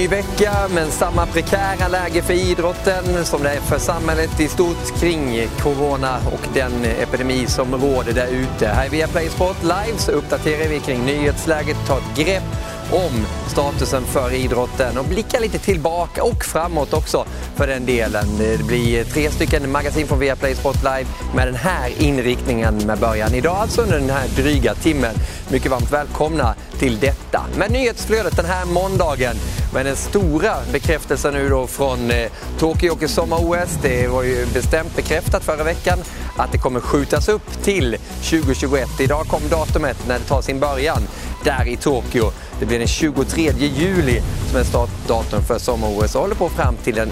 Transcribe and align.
Ny 0.00 0.08
vecka 0.08 0.52
men 0.74 0.90
samma 0.90 1.26
prekära 1.26 1.88
läge 1.88 2.22
för 2.22 2.34
idrotten 2.34 3.24
som 3.24 3.42
det 3.42 3.50
är 3.50 3.60
för 3.60 3.78
samhället 3.78 4.40
i 4.40 4.48
stort 4.48 5.00
kring 5.00 5.48
corona 5.62 6.16
och 6.32 6.48
den 6.54 6.84
epidemi 6.84 7.46
som 7.46 7.74
råder 7.74 8.12
där 8.12 8.26
ute. 8.26 8.68
Här 8.68 8.88
via 8.88 9.08
Play 9.08 9.28
Sport 9.28 9.62
Live 9.62 9.98
så 9.98 10.12
uppdaterar 10.12 10.68
vi 10.68 10.80
kring 10.80 11.04
nyhetsläget, 11.04 11.76
tar 11.86 11.98
ett 11.98 12.16
grepp 12.16 12.69
om 12.92 13.26
statusen 13.48 14.04
för 14.04 14.34
idrotten 14.34 14.98
och 14.98 15.04
blicka 15.04 15.40
lite 15.40 15.58
tillbaka 15.58 16.22
och 16.22 16.44
framåt 16.44 16.92
också 16.92 17.24
för 17.56 17.66
den 17.66 17.86
delen. 17.86 18.26
Det 18.38 18.66
blir 18.66 19.04
tre 19.04 19.30
stycken 19.30 19.72
magasin 19.72 20.06
från 20.06 20.18
Viaplay 20.18 20.54
Sport 20.54 20.76
Live 20.76 21.06
med 21.34 21.46
den 21.48 21.54
här 21.54 21.90
inriktningen 21.98 22.86
med 22.86 22.98
början 22.98 23.34
idag, 23.34 23.56
alltså 23.56 23.82
under 23.82 23.98
den 23.98 24.10
här 24.10 24.28
dryga 24.28 24.74
timmen. 24.74 25.14
Mycket 25.48 25.70
varmt 25.70 25.92
välkomna 25.92 26.54
till 26.78 26.98
detta. 26.98 27.44
med 27.56 27.70
nyhetsflödet 27.70 28.36
den 28.36 28.46
här 28.46 28.66
måndagen 28.66 29.36
med 29.74 29.86
den 29.86 29.96
stora 29.96 30.54
bekräftelsen 30.72 31.34
nu 31.34 31.48
då 31.48 31.66
från 31.66 32.10
eh, 32.10 32.30
Tokyo 32.58 32.92
och 32.92 33.10
sommar-OS. 33.10 33.78
Det 33.82 34.08
var 34.08 34.22
ju 34.22 34.46
bestämt 34.46 34.96
bekräftat 34.96 35.44
förra 35.44 35.64
veckan 35.64 35.98
att 36.36 36.52
det 36.52 36.58
kommer 36.58 36.80
skjutas 36.80 37.28
upp 37.28 37.62
till 37.62 37.96
2021. 38.22 38.88
Idag 39.00 39.26
kom 39.26 39.48
datumet 39.50 40.08
när 40.08 40.18
det 40.18 40.24
tar 40.24 40.42
sin 40.42 40.60
början 40.60 41.02
där 41.44 41.68
i 41.68 41.76
Tokyo. 41.76 42.32
Det 42.58 42.66
blir 42.66 42.78
den 42.78 42.88
23 42.88 43.52
juli 43.58 44.22
som 44.50 44.60
är 44.60 44.64
startdatum 44.64 45.42
för 45.42 45.58
sommar-OS 45.58 46.14
och 46.14 46.20
håller 46.20 46.34
på 46.34 46.48
fram 46.48 46.76
till 46.76 46.94
den 46.94 47.10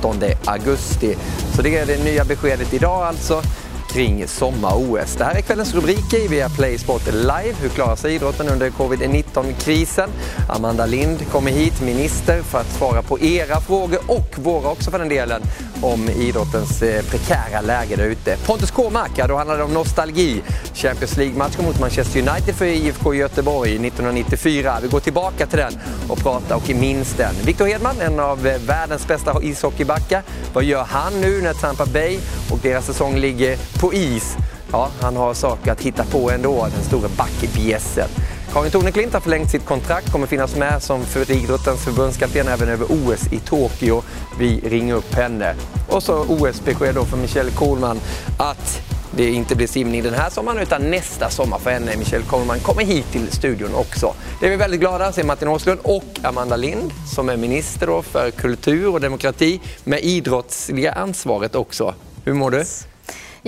8 0.00 0.14
augusti. 0.44 1.16
Så 1.56 1.62
det 1.62 1.76
är 1.76 1.86
det 1.86 2.04
nya 2.04 2.24
beskedet 2.24 2.74
idag 2.74 3.02
alltså 3.02 3.42
kring 3.88 4.28
sommar-OS. 4.28 5.16
Det 5.16 5.24
här 5.24 5.34
är 5.34 5.40
kvällens 5.40 5.74
rubriker 5.74 6.18
i 6.24 6.28
Viaplay 6.28 6.78
Sport 6.78 7.06
Live. 7.12 7.54
Hur 7.60 7.68
klarar 7.68 7.96
sig 7.96 8.14
idrotten 8.14 8.48
under 8.48 8.70
covid-19-krisen? 8.70 10.10
Amanda 10.48 10.86
Lind 10.86 11.30
kommer 11.30 11.50
hit, 11.50 11.82
minister, 11.82 12.42
för 12.42 12.58
att 12.58 12.72
svara 12.72 13.02
på 13.02 13.20
era 13.20 13.60
frågor 13.60 13.98
och 14.06 14.38
våra 14.38 14.70
också 14.70 14.90
för 14.90 14.98
den 14.98 15.08
delen 15.08 15.42
om 15.82 16.08
idrottens 16.08 16.82
eh, 16.82 17.02
prekära 17.02 17.60
läge 17.60 17.96
där 17.96 18.04
ute. 18.04 18.36
Pontus 18.46 18.70
Kåmark, 18.70 19.10
ja, 19.16 19.26
då 19.26 19.36
handlar 19.36 19.58
det 19.58 19.64
om 19.64 19.74
nostalgi. 19.74 20.42
Champions 20.74 21.16
League-matchen 21.16 21.64
mot 21.64 21.80
Manchester 21.80 22.20
United 22.20 22.54
för 22.54 22.64
IFK 22.64 23.14
Göteborg 23.14 23.70
1994. 23.70 24.78
Vi 24.82 24.88
går 24.88 25.00
tillbaka 25.00 25.46
till 25.46 25.58
den 25.58 25.72
och 26.08 26.18
pratar 26.18 26.56
och 26.56 26.70
minns 26.70 27.14
den. 27.14 27.34
Victor 27.44 27.66
Hedman, 27.66 28.00
en 28.00 28.20
av 28.20 28.46
eh, 28.46 28.60
världens 28.60 29.06
bästa 29.06 29.42
ishockeybackar. 29.42 30.22
Vad 30.52 30.64
gör 30.64 30.84
han 30.84 31.20
nu 31.20 31.42
när 31.42 31.52
Tampa 31.52 31.86
Bay 31.86 32.18
och 32.50 32.58
deras 32.62 32.86
säsong 32.86 33.16
ligger 33.16 33.56
på 33.80 33.94
is? 33.94 34.36
Ja, 34.72 34.90
han 35.00 35.16
har 35.16 35.34
saker 35.34 35.72
att 35.72 35.80
hitta 35.80 36.04
på 36.04 36.30
ändå, 36.30 36.68
den 36.74 36.84
stora 36.84 37.08
backbjässen. 37.16 38.08
Karin 38.52 38.70
Torneklint 38.70 39.12
har 39.12 39.20
förlängt 39.20 39.50
sitt 39.50 39.64
kontrakt, 39.64 40.12
kommer 40.12 40.26
finnas 40.26 40.56
med 40.56 40.82
som 40.82 41.04
för 41.04 41.30
idrottens 41.30 41.84
förbundskapten 41.84 42.48
även 42.48 42.68
över 42.68 42.86
OS 42.90 43.32
i 43.32 43.38
Tokyo. 43.38 44.02
Vi 44.38 44.60
ringer 44.60 44.94
upp 44.94 45.14
henne. 45.14 45.54
Och 45.88 46.02
så 46.02 46.24
OS-besked 46.24 46.94
då 46.94 47.04
för 47.04 47.16
Michelle 47.16 47.50
Kohlman 47.50 48.00
att 48.38 48.82
det 49.16 49.30
inte 49.30 49.56
blir 49.56 49.66
simning 49.66 50.02
den 50.02 50.14
här 50.14 50.30
sommaren 50.30 50.58
utan 50.58 50.90
nästa 50.90 51.30
sommar 51.30 51.58
för 51.58 51.70
henne. 51.70 51.96
Michelle 51.96 52.24
Kohlman 52.24 52.60
kommer 52.60 52.84
hit 52.84 53.12
till 53.12 53.32
studion 53.32 53.74
också. 53.74 54.14
Det 54.40 54.46
är 54.46 54.50
vi 54.50 54.56
väldigt 54.56 54.80
glada, 54.80 55.12
säger 55.12 55.26
Martin 55.26 55.48
Åslund 55.48 55.80
och 55.82 56.18
Amanda 56.22 56.56
Lind 56.56 56.92
som 57.14 57.28
är 57.28 57.36
minister 57.36 58.02
för 58.02 58.30
kultur 58.30 58.88
och 58.92 59.00
demokrati 59.00 59.60
med 59.84 60.00
idrottsliga 60.00 60.92
ansvaret 60.92 61.54
också. 61.54 61.94
Hur 62.24 62.34
mår 62.34 62.50
du? 62.50 62.64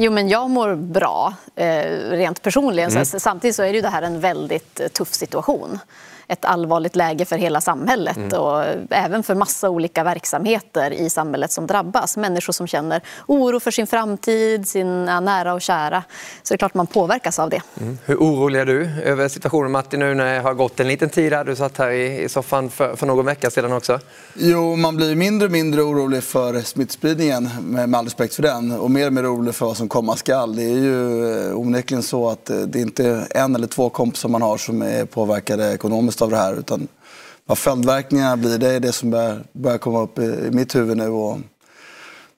Jo, 0.03 0.12
men 0.12 0.28
jag 0.28 0.50
mår 0.50 0.75
bra, 0.75 1.34
eh, 1.56 2.11
rent 2.11 2.43
personligen. 2.43 2.91
Mm. 2.91 3.05
Så, 3.05 3.21
samtidigt 3.21 3.56
så 3.56 3.62
är 3.62 3.72
det, 3.72 3.81
det 3.81 3.88
här 3.88 4.03
en 4.03 4.21
väldigt 4.21 4.93
tuff 4.94 5.12
situation 5.12 5.78
ett 6.30 6.44
allvarligt 6.44 6.96
läge 6.96 7.24
för 7.24 7.36
hela 7.36 7.60
samhället 7.60 8.16
mm. 8.16 8.41
och 8.41 8.64
även 8.91 9.22
för 9.22 9.34
massa 9.34 9.70
olika 9.70 10.04
verksamheter 10.04 10.91
i 10.91 11.10
samhället 11.10 11.52
som 11.52 11.66
drabbas. 11.66 12.16
Människor 12.16 12.52
som 12.52 12.66
känner 12.66 13.02
oro 13.26 13.60
för 13.60 13.70
sin 13.70 13.86
framtid, 13.86 14.69
sina 14.69 15.20
nära 15.20 15.54
och 15.54 15.60
kära. 15.60 16.02
Så 16.42 16.54
det 16.54 16.56
är 16.56 16.58
klart 16.58 16.74
man 16.74 16.86
påverkas 16.86 17.38
av 17.38 17.50
det. 17.50 17.62
Mm. 17.80 17.98
Hur 18.04 18.16
orolig 18.16 18.60
är 18.60 18.66
du 18.66 18.90
över 19.04 19.28
situationen 19.28 19.72
Martin 19.72 20.00
nu 20.00 20.14
när 20.14 20.34
det 20.34 20.40
har 20.40 20.54
gått 20.54 20.80
en 20.80 20.88
liten 20.88 21.08
tid 21.08 21.32
här? 21.32 21.44
Du 21.44 21.56
satt 21.56 21.78
här 21.78 21.90
i, 21.90 22.28
soffan 22.28 22.70
för, 22.70 22.96
för 22.96 23.06
någon 23.06 23.26
vecka 23.26 23.50
sedan 23.50 23.72
också. 23.72 23.98
Jo, 24.34 24.76
man 24.76 24.96
blir 24.96 25.14
mindre 25.14 25.46
och 25.46 25.52
mindre 25.52 25.82
orolig 25.82 26.22
för 26.22 26.60
smittspridningen 26.60 27.50
med, 27.60 27.88
med 27.88 27.98
all 27.98 28.04
respekt 28.04 28.34
för 28.34 28.42
den 28.42 28.72
och 28.72 28.90
mer 28.90 29.06
och 29.06 29.12
mer 29.12 29.34
orolig 29.34 29.54
för 29.54 29.66
vad 29.66 29.76
som 29.76 29.88
komma 29.88 30.16
skall. 30.16 30.56
Det 30.56 30.62
är 30.62 30.78
ju 30.78 31.48
eh, 31.48 31.58
onekligen 31.58 32.02
så 32.02 32.28
att 32.28 32.50
eh, 32.50 32.56
det 32.56 32.78
är 32.78 32.82
inte 32.82 33.26
en 33.30 33.54
eller 33.54 33.66
två 33.66 33.88
kompisar 33.88 34.28
man 34.28 34.42
har 34.42 34.56
som 34.56 34.82
är 34.82 35.04
påverkade 35.04 35.72
ekonomiskt 35.74 36.19
av 36.22 36.31
det 36.31 36.36
här. 36.36 36.58
Utan 36.58 36.88
vad 37.47 37.58
följdverkningarna 37.58 38.36
blir, 38.36 38.58
det 38.58 38.69
är 38.69 38.81
det 38.81 38.92
som 38.92 39.10
börjar, 39.10 39.44
börjar 39.53 39.78
komma 39.78 40.03
upp 40.03 40.19
i, 40.19 40.22
i 40.22 40.50
mitt 40.50 40.75
huvud 40.75 40.97
nu. 40.97 41.08
Och 41.08 41.38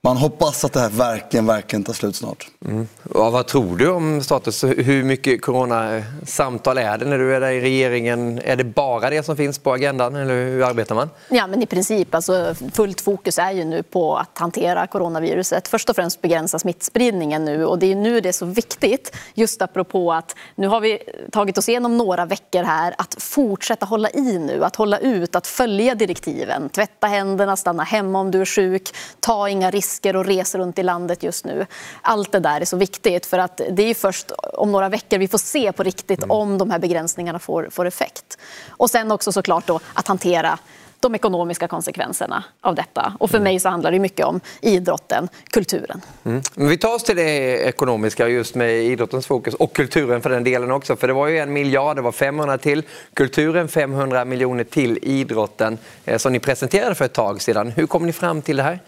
man 0.05 0.17
hoppas 0.17 0.65
att 0.65 0.73
det 0.73 0.81
här 0.81 0.89
verkligen, 0.89 1.47
verkligen 1.47 1.85
tar 1.85 1.93
slut 1.93 2.17
snart. 2.17 2.49
Mm. 2.65 2.89
Ja, 3.15 3.31
vad 3.31 3.47
tror 3.47 3.77
du 3.77 3.91
om 3.91 4.23
status? 4.23 4.65
Hur 4.65 5.03
mycket 5.03 5.43
coronasamtal 5.43 6.79
är 6.79 6.99
det 6.99 7.05
när 7.05 7.19
du 7.19 7.35
är 7.35 7.41
där 7.41 7.51
i 7.51 7.61
regeringen? 7.61 8.41
Är 8.45 8.57
det 8.57 8.65
bara 8.65 9.11
det 9.11 9.23
som 9.23 9.37
finns 9.37 9.59
på 9.59 9.73
agendan 9.73 10.17
eller 10.17 10.35
hur 10.35 10.63
arbetar 10.63 10.95
man? 10.95 11.11
Ja, 11.29 11.47
men 11.47 11.63
i 11.63 11.67
princip. 11.67 12.15
Alltså, 12.15 12.55
fullt 12.73 13.01
fokus 13.01 13.39
är 13.39 13.53
ju 13.53 13.65
nu 13.65 13.83
på 13.83 14.17
att 14.17 14.39
hantera 14.39 14.87
coronaviruset. 14.87 15.69
Först 15.69 15.91
och 15.91 15.97
främst 15.97 16.23
begränsa 16.23 16.59
smittspridningen 16.59 17.45
nu 17.45 17.65
och 17.65 17.79
det 17.79 17.93
är 17.93 17.97
nu 17.97 18.21
det 18.21 18.29
är 18.29 18.33
så 18.33 18.47
viktigt, 18.47 19.17
just 19.35 19.63
apropå 19.63 20.13
att 20.13 20.37
nu 20.55 20.67
har 20.67 20.81
vi 20.81 20.99
tagit 21.33 21.59
oss 21.59 21.69
igenom 21.69 21.99
några 21.99 22.25
veckor 22.25 22.63
här, 22.63 22.95
att 22.99 23.17
fortsätta 23.19 23.87
hålla 23.87 24.11
i 24.11 24.39
nu, 24.39 24.65
att 24.65 24.77
hålla 24.77 24.99
ut, 24.99 25.37
att 25.37 25.47
följa 25.47 25.95
direktiven. 25.95 26.69
Tvätta 26.69 27.07
händerna, 27.07 27.57
stanna 27.57 27.83
hemma 27.83 28.21
om 28.21 28.31
du 28.31 28.41
är 28.41 28.45
sjuk, 28.45 28.91
ta 29.21 29.49
inga 29.49 29.71
risker 29.71 29.92
risker 29.93 30.17
och 30.17 30.25
reser 30.25 30.59
runt 30.59 30.79
i 30.79 30.83
landet 30.83 31.23
just 31.23 31.45
nu. 31.45 31.67
Allt 32.03 32.33
det 32.33 32.41
där 32.41 32.61
är 32.61 32.65
så 32.65 32.77
viktigt 32.77 33.27
för 33.27 33.39
att 33.39 33.61
det 33.71 33.83
är 33.83 33.95
först 33.95 34.33
om 34.55 34.73
några 34.73 34.89
veckor 34.89 35.19
vi 35.19 35.29
får 35.29 35.39
se 35.39 35.73
på 35.73 35.83
riktigt 35.83 36.23
mm. 36.23 36.31
om 36.31 36.59
de 36.59 36.71
här 36.71 36.79
begränsningarna 36.79 37.39
får, 37.39 37.69
får 37.71 37.87
effekt. 37.87 38.39
Och 38.69 38.91
sen 38.91 39.13
också 39.13 39.33
såklart 39.33 39.67
då 39.67 39.81
att 39.95 40.09
hantera 40.09 40.59
de 41.03 41.15
ekonomiska 41.15 41.69
konsekvenserna 41.69 42.45
av 42.61 42.75
detta. 42.75 43.13
Och 43.21 43.31
för 43.31 43.39
mm. 43.39 43.45
mig 43.45 43.61
så 43.61 43.69
handlar 43.69 43.93
det 43.93 43.99
mycket 43.99 44.27
om 44.27 44.41
idrotten, 44.61 45.29
kulturen. 45.51 46.01
Mm. 46.25 46.43
Vi 46.55 46.79
tar 46.79 46.95
oss 46.95 47.03
till 47.03 47.17
det 47.17 47.59
ekonomiska 47.69 48.29
just 48.29 48.55
med 48.55 48.83
idrottens 48.85 49.27
fokus 49.27 49.55
och 49.55 49.73
kulturen 49.73 50.23
för 50.23 50.31
den 50.31 50.45
delen 50.45 50.71
också. 50.71 50.97
För 50.97 51.07
det 51.07 51.13
var 51.13 51.27
ju 51.27 51.39
en 51.39 51.53
miljard, 51.53 51.97
det 51.97 52.03
var 52.03 52.13
500 52.13 52.59
till 52.59 52.83
kulturen, 53.15 53.69
500 53.69 54.25
miljoner 54.25 54.65
till 54.65 54.99
idrotten 55.03 55.79
eh, 56.05 56.19
som 56.19 56.33
ni 56.33 56.41
presenterade 56.41 56.95
för 56.95 57.05
ett 57.05 57.13
tag 57.13 57.43
sedan. 57.43 57.71
Hur 57.71 57.87
kom 57.87 58.07
ni 58.07 58.13
fram 58.13 58.43
till 58.43 58.57
det 58.57 58.63
här? 58.63 58.79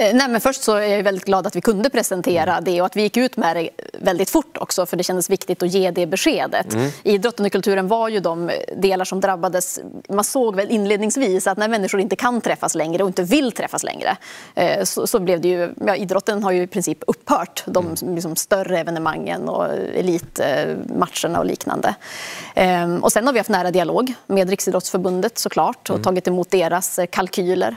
Eh, 0.00 0.14
nej, 0.14 0.28
men 0.28 0.40
först 0.40 0.62
så 0.62 0.74
är 0.74 0.96
jag 0.96 1.02
väldigt 1.02 1.24
glad 1.24 1.46
att 1.46 1.56
vi 1.56 1.60
kunde 1.60 1.90
presentera 1.90 2.60
det 2.60 2.80
och 2.80 2.86
att 2.86 2.96
vi 2.96 3.02
gick 3.02 3.16
ut 3.16 3.36
med 3.36 3.56
det 3.56 3.70
väldigt 3.92 4.30
fort 4.30 4.56
också 4.60 4.86
för 4.86 4.96
det 4.96 5.02
kändes 5.02 5.30
viktigt 5.30 5.62
att 5.62 5.68
ge 5.68 5.90
det 5.90 6.06
beskedet. 6.06 6.74
Mm. 6.74 6.90
Idrotten 7.02 7.46
och 7.46 7.52
kulturen 7.52 7.88
var 7.88 8.08
ju 8.08 8.20
de 8.20 8.50
delar 8.76 9.04
som 9.04 9.20
drabbades. 9.20 9.80
Man 10.08 10.24
såg 10.24 10.56
väl 10.56 10.70
inledningsvis 10.70 11.46
att 11.46 11.58
när 11.58 11.68
människor 11.68 12.00
inte 12.00 12.16
kan 12.16 12.40
träffas 12.40 12.74
längre 12.74 13.02
och 13.02 13.08
inte 13.08 13.22
vill 13.22 13.52
träffas 13.52 13.82
längre 13.82 14.16
eh, 14.54 14.84
så, 14.84 15.06
så 15.06 15.18
blev 15.18 15.40
det 15.40 15.48
ju, 15.48 15.74
ja, 15.86 15.96
idrotten 15.96 16.42
har 16.42 16.52
ju 16.52 16.62
i 16.62 16.66
princip 16.66 16.98
upphört. 17.06 17.62
De 17.66 17.86
mm. 17.86 18.14
liksom, 18.14 18.36
större 18.36 18.78
evenemangen 18.78 19.48
och 19.48 19.66
elitmatcherna 19.94 21.38
och 21.38 21.46
liknande. 21.46 21.94
Ehm, 22.54 23.04
och 23.04 23.12
sen 23.12 23.26
har 23.26 23.32
vi 23.32 23.38
haft 23.38 23.50
nära 23.50 23.70
dialog 23.70 24.14
med 24.26 24.50
Riksidrottsförbundet 24.50 25.38
såklart 25.38 25.90
och 25.90 25.96
mm. 25.96 26.04
tagit 26.04 26.28
emot 26.28 26.50
deras 26.50 27.00
kalkyler. 27.10 27.76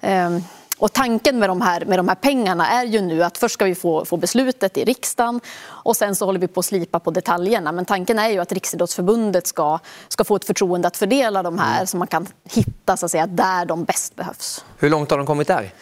Ehm, 0.00 0.42
och 0.80 0.92
tanken 0.92 1.38
med 1.38 1.48
de, 1.48 1.60
här, 1.60 1.84
med 1.84 1.98
de 1.98 2.08
här 2.08 2.14
pengarna 2.14 2.66
är 2.66 2.84
ju 2.84 3.00
nu 3.00 3.22
att 3.22 3.38
först 3.38 3.54
ska 3.54 3.64
vi 3.64 3.74
få, 3.74 4.04
få 4.04 4.16
beslutet 4.16 4.76
i 4.76 4.84
riksdagen 4.84 5.40
och 5.66 5.96
sen 5.96 6.14
så 6.14 6.24
håller 6.26 6.40
vi 6.40 6.48
på 6.48 6.60
att 6.60 6.66
slipa 6.66 7.00
på 7.00 7.10
detaljerna. 7.10 7.72
Men 7.72 7.84
tanken 7.84 8.18
är 8.18 8.28
ju 8.28 8.38
att 8.38 8.52
Riksidrottsförbundet 8.52 9.46
ska, 9.46 9.78
ska 10.08 10.24
få 10.24 10.36
ett 10.36 10.44
förtroende 10.44 10.88
att 10.88 10.96
fördela 10.96 11.42
de 11.42 11.58
här 11.58 11.76
mm. 11.76 11.86
så 11.86 11.96
man 11.96 12.06
kan 12.06 12.26
hitta 12.44 12.96
så 12.96 13.06
att 13.06 13.12
säga, 13.12 13.26
där 13.26 13.64
de 13.64 13.84
bäst 13.84 14.16
behövs. 14.16 14.64
Hur 14.78 14.90
långt 14.90 15.10
har 15.10 15.18
de 15.18 15.26
kommit 15.26 15.48
där? 15.48 15.72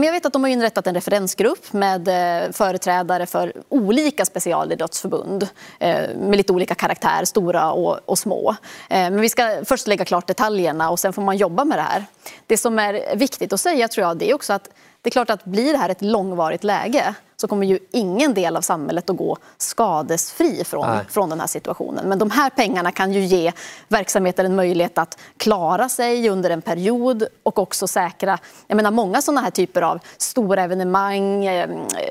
Jag 0.00 0.12
vet 0.12 0.26
att 0.26 0.32
de 0.32 0.42
har 0.42 0.50
inrättat 0.50 0.86
en 0.86 0.94
referensgrupp 0.94 1.72
med 1.72 2.08
eh, 2.08 2.52
företrädare 2.52 3.26
för 3.26 3.52
olika 3.68 4.24
specialidrottsförbund 4.24 5.48
eh, 5.80 6.16
med 6.16 6.36
lite 6.36 6.52
olika 6.52 6.74
karaktär, 6.74 7.24
stora 7.24 7.72
och, 7.72 8.18
små. 8.18 8.50
Eh, 8.90 8.96
men 8.96 9.20
vi 9.20 9.28
ska 9.28 9.64
först 9.64 9.86
lägga 9.86 10.04
klart 10.04 10.26
detaljerna 10.26 10.90
och 10.90 10.98
sen 10.98 11.12
får 11.12 11.22
man 11.22 11.36
jobba 11.36 11.64
med 11.64 11.78
det 11.78 11.82
här. 11.82 12.04
Det 12.46 12.56
som 12.56 12.78
är 12.78 13.16
viktigt 13.16 13.52
att 13.52 13.60
säga 13.60 13.88
tror 13.88 14.06
jag, 14.06 14.16
det 14.16 14.30
är 14.30 14.34
också 14.34 14.52
att 14.52 14.68
det 15.02 15.08
är 15.08 15.12
klart 15.12 15.30
att 15.30 15.44
blir 15.44 15.72
det 15.72 15.78
här 15.78 15.88
ett 15.88 16.02
långvarigt 16.02 16.64
läge 16.64 17.14
så 17.42 17.48
kommer 17.48 17.66
ju 17.66 17.78
ingen 17.90 18.34
del 18.34 18.56
av 18.56 18.60
samhället 18.60 19.10
att 19.10 19.16
gå 19.16 19.36
skadesfri 19.58 20.64
från, 20.64 20.86
från 21.08 21.30
den 21.30 21.40
här 21.40 21.46
situationen. 21.46 22.08
Men 22.08 22.18
de 22.18 22.30
här 22.30 22.50
pengarna 22.50 22.92
kan 22.92 23.12
ju 23.12 23.20
ge 23.20 23.52
verksamheter 23.88 24.44
en 24.44 24.56
möjlighet 24.56 24.98
att 24.98 25.18
klara 25.36 25.88
sig 25.88 26.28
under 26.28 26.50
en 26.50 26.62
period 26.62 27.26
och 27.42 27.58
också 27.58 27.86
säkra, 27.86 28.38
jag 28.66 28.76
menar 28.76 28.90
många 28.90 29.22
sådana 29.22 29.40
här 29.40 29.50
typer 29.50 29.82
av 29.82 29.98
stora 30.16 30.62
evenemang, 30.62 31.46
eh, 31.46 31.70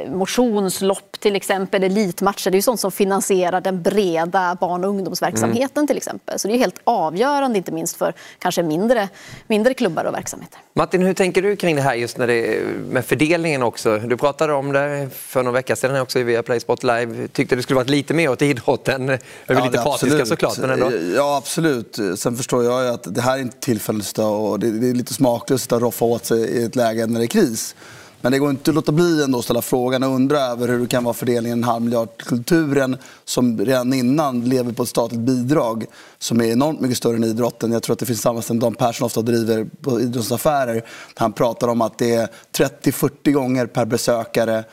motionslopp 0.10 1.20
till 1.20 1.36
exempel, 1.36 1.84
elitmatcher, 1.84 2.52
det 2.52 2.56
är 2.56 2.58
ju 2.58 2.62
sånt 2.62 2.80
som 2.80 2.92
finansierar 2.92 3.62
den 3.62 3.82
breda 3.82 4.58
barn 4.60 4.84
och 4.84 4.90
ungdomsverksamheten 4.90 5.78
mm. 5.78 5.88
till 5.88 5.98
exempel. 5.98 6.40
Så 6.40 6.48
det 6.48 6.54
är 6.54 6.58
helt 6.58 6.80
avgörande, 6.84 7.58
inte 7.58 7.72
minst 7.72 7.98
för 7.98 8.14
kanske 8.40 8.64
mindre, 8.64 9.10
mindre 9.48 9.74
klubbar 9.74 10.06
och 10.06 10.14
verksamheter. 10.14 10.60
Martin, 10.74 11.02
hur 11.02 11.14
tänker 11.14 11.42
du 11.42 11.56
kring 11.56 11.76
det 11.76 11.82
här 11.82 11.96
just 11.96 12.18
när 12.18 12.28
det, 12.28 12.60
med 12.90 13.06
fördelningen 13.06 13.64
också? 13.64 13.98
Du 13.98 14.18
pratade 14.18 14.54
om 14.54 14.72
det 14.72 15.10
för 15.22 15.44
några 15.44 15.54
veckor 15.54 15.76
sedan 15.76 16.02
också 16.02 16.20
i 16.20 16.24
Viaplay 16.24 16.60
Sport 16.60 16.84
Live. 16.84 17.28
Tyckte 17.28 17.56
det 17.56 17.62
skulle 17.64 17.76
varit 17.76 17.90
lite 17.90 18.14
mer 18.14 18.30
åt 18.30 18.42
idrotten. 18.42 19.08
Vi 19.08 19.14
är 19.14 19.20
ja, 19.48 19.66
lite 19.66 19.78
partiska 19.78 20.26
såklart. 20.26 20.58
Men 20.58 20.70
ändå. 20.70 20.92
Ja, 21.16 21.38
absolut. 21.38 22.00
Sen 22.16 22.38
förstår 22.38 22.64
jag 22.64 22.84
ju 22.84 22.90
att 22.90 23.16
det 23.16 23.22
här 23.22 23.38
är 23.38 23.42
inte 23.42 23.58
tillfälligt 23.60 24.18
och 24.18 24.60
det 24.60 24.68
är 24.68 24.94
lite 24.94 25.14
smaklöst 25.14 25.72
att 25.72 25.82
roffa 25.82 26.06
åt 26.06 26.26
sig 26.26 26.40
i 26.40 26.64
ett 26.64 26.76
läge 26.76 27.08
när 27.08 27.20
det 27.20 27.26
är 27.26 27.28
kris. 27.28 27.76
Men 28.22 28.32
det 28.32 28.40
går 28.40 28.50
inte 28.50 28.72
att 28.72 28.76
låta 28.76 28.92
bli 28.92 29.24
ändå 29.24 29.40
att 29.40 29.44
ställa 29.44 29.62
frågan 29.62 30.04
och 30.04 30.10
undra 30.10 30.40
över 30.40 30.68
hur 30.68 30.80
det 30.80 30.88
kan 30.88 31.04
vara 31.04 31.14
fördelningen 31.14 31.58
en 31.58 31.64
halv 31.64 31.84
miljard 31.84 32.18
till 32.18 32.28
kulturen 32.28 32.98
som 33.26 33.60
redan 33.60 33.94
innan 33.94 34.42
lever 34.46 34.74
på 34.74 34.84
ett 34.84 34.90
statligt 34.90 35.22
bidrag 35.22 35.86
som 36.20 36.42
är 36.42 36.46
enormt 36.46 36.82
mycket 36.82 36.98
större 36.98 37.16
än 37.16 37.24
idrotten. 37.24 37.72
Jag 37.72 37.84
tror 37.84 37.94
att 37.94 38.00
det 38.00 38.06
finns 38.06 38.22
samma 38.22 38.42
som 38.42 38.60
Dan 38.60 38.76
Persson 38.76 39.06
ofta 39.06 39.22
driver 39.22 39.68
på 39.82 40.02
idrottsaffärer. 40.02 40.86
Han 41.16 41.34
pratar 41.34 41.68
om 41.68 41.82
att 41.82 41.98
det 41.98 42.16
är 42.16 42.28
30-40 42.58 43.32
gånger 43.32 43.66
per 43.66 43.86
besökare 43.86 44.64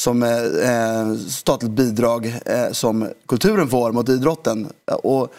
som 0.00 0.22
eh, 0.22 0.30
eh, 0.70 1.14
statligt 1.14 1.72
bidrag 1.72 2.26
eh, 2.46 2.72
som 2.72 3.08
kulturen 3.28 3.68
får 3.68 3.92
mot 3.92 4.08
idrotten. 4.08 4.68
Och 5.02 5.32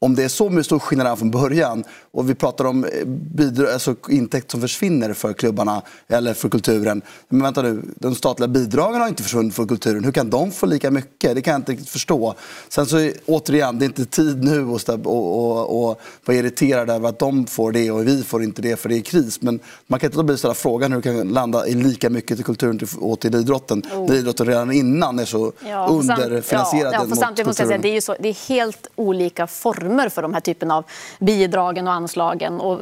om 0.00 0.14
det 0.14 0.24
är 0.24 0.28
så 0.28 0.50
mycket 0.50 0.66
stor 0.66 0.78
skillnad 0.78 1.18
från 1.18 1.30
början 1.30 1.84
och 2.14 2.30
vi 2.30 2.34
pratar 2.34 2.64
om 2.64 2.84
eh, 2.84 2.90
bidrag, 3.06 3.70
alltså 3.72 3.94
intäkt 4.08 4.50
som 4.50 4.60
försvinner 4.60 5.12
för 5.12 5.32
klubbarna 5.32 5.82
eller 6.08 6.34
för 6.34 6.48
kulturen. 6.48 7.02
Men 7.28 7.42
vänta 7.42 7.62
nu, 7.62 7.82
de 7.96 8.14
statliga 8.14 8.48
bidragen 8.48 9.00
har 9.00 9.08
inte 9.08 9.22
försvunnit 9.22 9.54
för 9.54 9.66
kulturen. 9.66 10.04
Hur 10.04 10.12
kan 10.12 10.30
de 10.30 10.52
få 10.52 10.66
lika 10.66 10.90
mycket? 10.90 11.34
Det 11.34 11.42
kan 11.42 11.52
jag 11.52 11.60
inte 11.60 11.72
riktigt 11.72 11.88
förstå. 11.88 12.34
Sen 12.68 12.86
så 12.86 13.10
återigen, 13.26 13.78
det 13.78 13.84
är 13.84 13.86
inte 13.86 14.04
tid 14.04 14.44
nu 14.44 14.70
att 14.74 14.88
och, 14.88 15.06
och, 15.06 15.88
och 15.88 16.00
vara 16.24 16.36
irriterad 16.36 16.90
över 16.90 17.08
att 17.08 17.18
de 17.18 17.46
får 17.46 17.72
det 17.72 17.90
och 17.90 18.06
vi 18.06 18.22
får 18.22 18.42
inte 18.42 18.62
det 18.62 18.76
för 18.76 18.88
det 18.88 18.96
är 18.96 19.00
kris. 19.00 19.42
Men 19.42 19.60
man 19.86 20.00
kan 20.00 20.06
inte 20.06 20.16
låta 20.16 20.26
bli 20.26 20.38
ställa 20.38 20.54
frågan 20.54 20.92
hur 20.92 21.02
det 21.02 21.08
kan 21.08 21.28
landa 21.28 21.66
i 21.66 21.74
lika 21.74 22.10
mycket 22.10 22.36
till 22.36 22.44
kulturen 22.44 22.80
och 23.00 23.20
till 23.20 23.34
idrotten. 23.34 23.82
Oh. 23.94 24.08
När 24.08 24.14
idrotten 24.14 24.46
redan 24.46 24.72
innan 24.72 25.18
är 25.18 25.24
så 25.24 25.52
ja, 25.68 25.86
underfinansierad 25.86 26.94
ja, 26.94 27.06
ja, 27.08 27.16
samtidigt 27.16 27.46
måste 27.46 27.62
jag 27.62 27.68
säga, 27.68 27.78
det 27.78 27.96
är, 27.96 28.00
så, 28.00 28.16
det 28.20 28.28
är 28.28 28.48
helt 28.48 28.86
olika 28.96 29.46
former 29.46 30.08
för 30.08 30.22
de 30.22 30.34
här 30.34 30.40
typen 30.40 30.70
av 30.70 30.84
bidragen 31.20 31.88
och 31.88 31.94
anslagen 32.04 32.60
och 32.60 32.80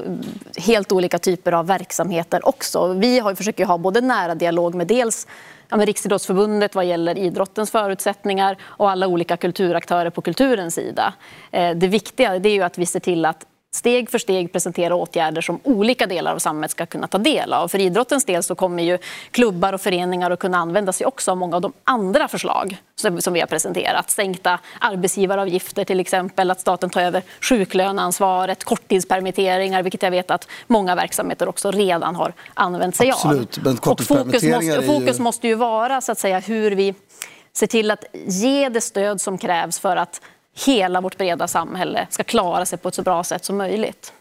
helt 0.57 0.93
olika 0.93 1.19
typer 1.19 1.53
av 1.53 1.67
verksamheter 1.67 2.47
också. 2.49 2.93
Vi 2.93 3.19
har, 3.19 3.35
försöker 3.35 3.65
ha 3.67 3.79
både 3.79 4.01
nära 4.01 4.35
dialog 4.35 4.75
med 4.75 4.87
dels 4.87 5.27
ja, 5.69 5.77
med 5.77 5.87
Riksidrottsförbundet 5.87 6.75
vad 6.75 6.85
gäller 6.85 7.19
idrottens 7.19 7.71
förutsättningar 7.71 8.57
och 8.63 8.91
alla 8.91 9.07
olika 9.07 9.37
kulturaktörer 9.37 10.11
på 10.11 10.21
kulturens 10.23 10.75
sida. 10.75 11.15
Eh, 11.51 11.77
det 11.77 11.89
viktiga 11.89 12.35
är 12.35 12.47
ju 12.47 12.63
att 12.63 12.79
vi 12.79 12.87
ser 12.87 13.01
till 13.01 13.25
att 13.25 13.47
steg 13.75 14.11
för 14.11 14.19
steg 14.19 14.53
presentera 14.53 14.95
åtgärder 14.95 15.41
som 15.41 15.61
olika 15.63 16.07
delar 16.07 16.35
av 16.35 16.39
samhället 16.39 16.71
ska 16.71 16.87
kunna 16.87 17.07
ta 17.07 17.19
del 17.19 17.53
av. 17.53 17.69
För 17.69 17.79
idrottens 17.79 18.25
del 18.25 18.43
så 18.43 18.55
kommer 18.55 18.83
ju 18.83 18.99
klubbar 19.31 19.73
och 19.73 19.81
föreningar 19.81 20.31
att 20.31 20.39
kunna 20.39 20.59
använda 20.59 20.93
sig 20.93 21.07
också 21.07 21.31
av 21.31 21.37
många 21.37 21.57
av 21.57 21.63
de 21.63 21.73
andra 21.85 22.29
förslag 22.29 22.77
som 23.19 23.33
vi 23.33 23.41
har 23.41 23.47
presenterat. 23.47 24.11
Sänkta 24.11 24.59
arbetsgivaravgifter 24.81 25.85
till 25.85 26.01
exempel, 26.01 26.51
att 26.51 26.61
staten 26.61 26.91
tar 26.91 27.01
över 27.03 27.23
sjuklöneansvaret, 27.41 28.65
korttidspermitteringar, 28.65 29.83
vilket 29.83 30.03
jag 30.03 30.11
vet 30.11 30.31
att 30.31 30.49
många 30.67 30.95
verksamheter 30.95 31.49
också 31.49 31.71
redan 31.71 32.17
har 32.17 32.33
använt 32.55 32.97
sig 32.97 33.11
Absolut, 33.11 33.59
av. 33.59 33.65
Men 33.65 33.79
och 33.79 34.01
fokus, 34.01 34.43
måste, 34.43 34.83
fokus 34.83 35.19
ju... 35.19 35.23
måste 35.23 35.49
ju 35.49 35.55
vara 35.55 36.01
så 36.01 36.13
att 36.13 36.19
säga 36.19 36.39
hur 36.39 36.71
vi 36.71 36.95
ser 37.53 37.67
till 37.67 37.91
att 37.91 38.05
ge 38.13 38.69
det 38.69 38.81
stöd 38.81 39.21
som 39.21 39.39
krävs 39.39 39.79
för 39.79 39.97
att 39.97 40.21
hela 40.55 41.01
vårt 41.01 41.19
breda 41.19 41.49
samhälle 41.49 42.07
ska 42.11 42.25
klara 42.25 42.67
sig 42.67 42.79
på 42.79 42.89
ett 42.89 42.95
så 42.95 43.03
bra 43.03 43.25
sätt 43.25 43.45
som 43.45 43.57
möjligt. 43.57 44.13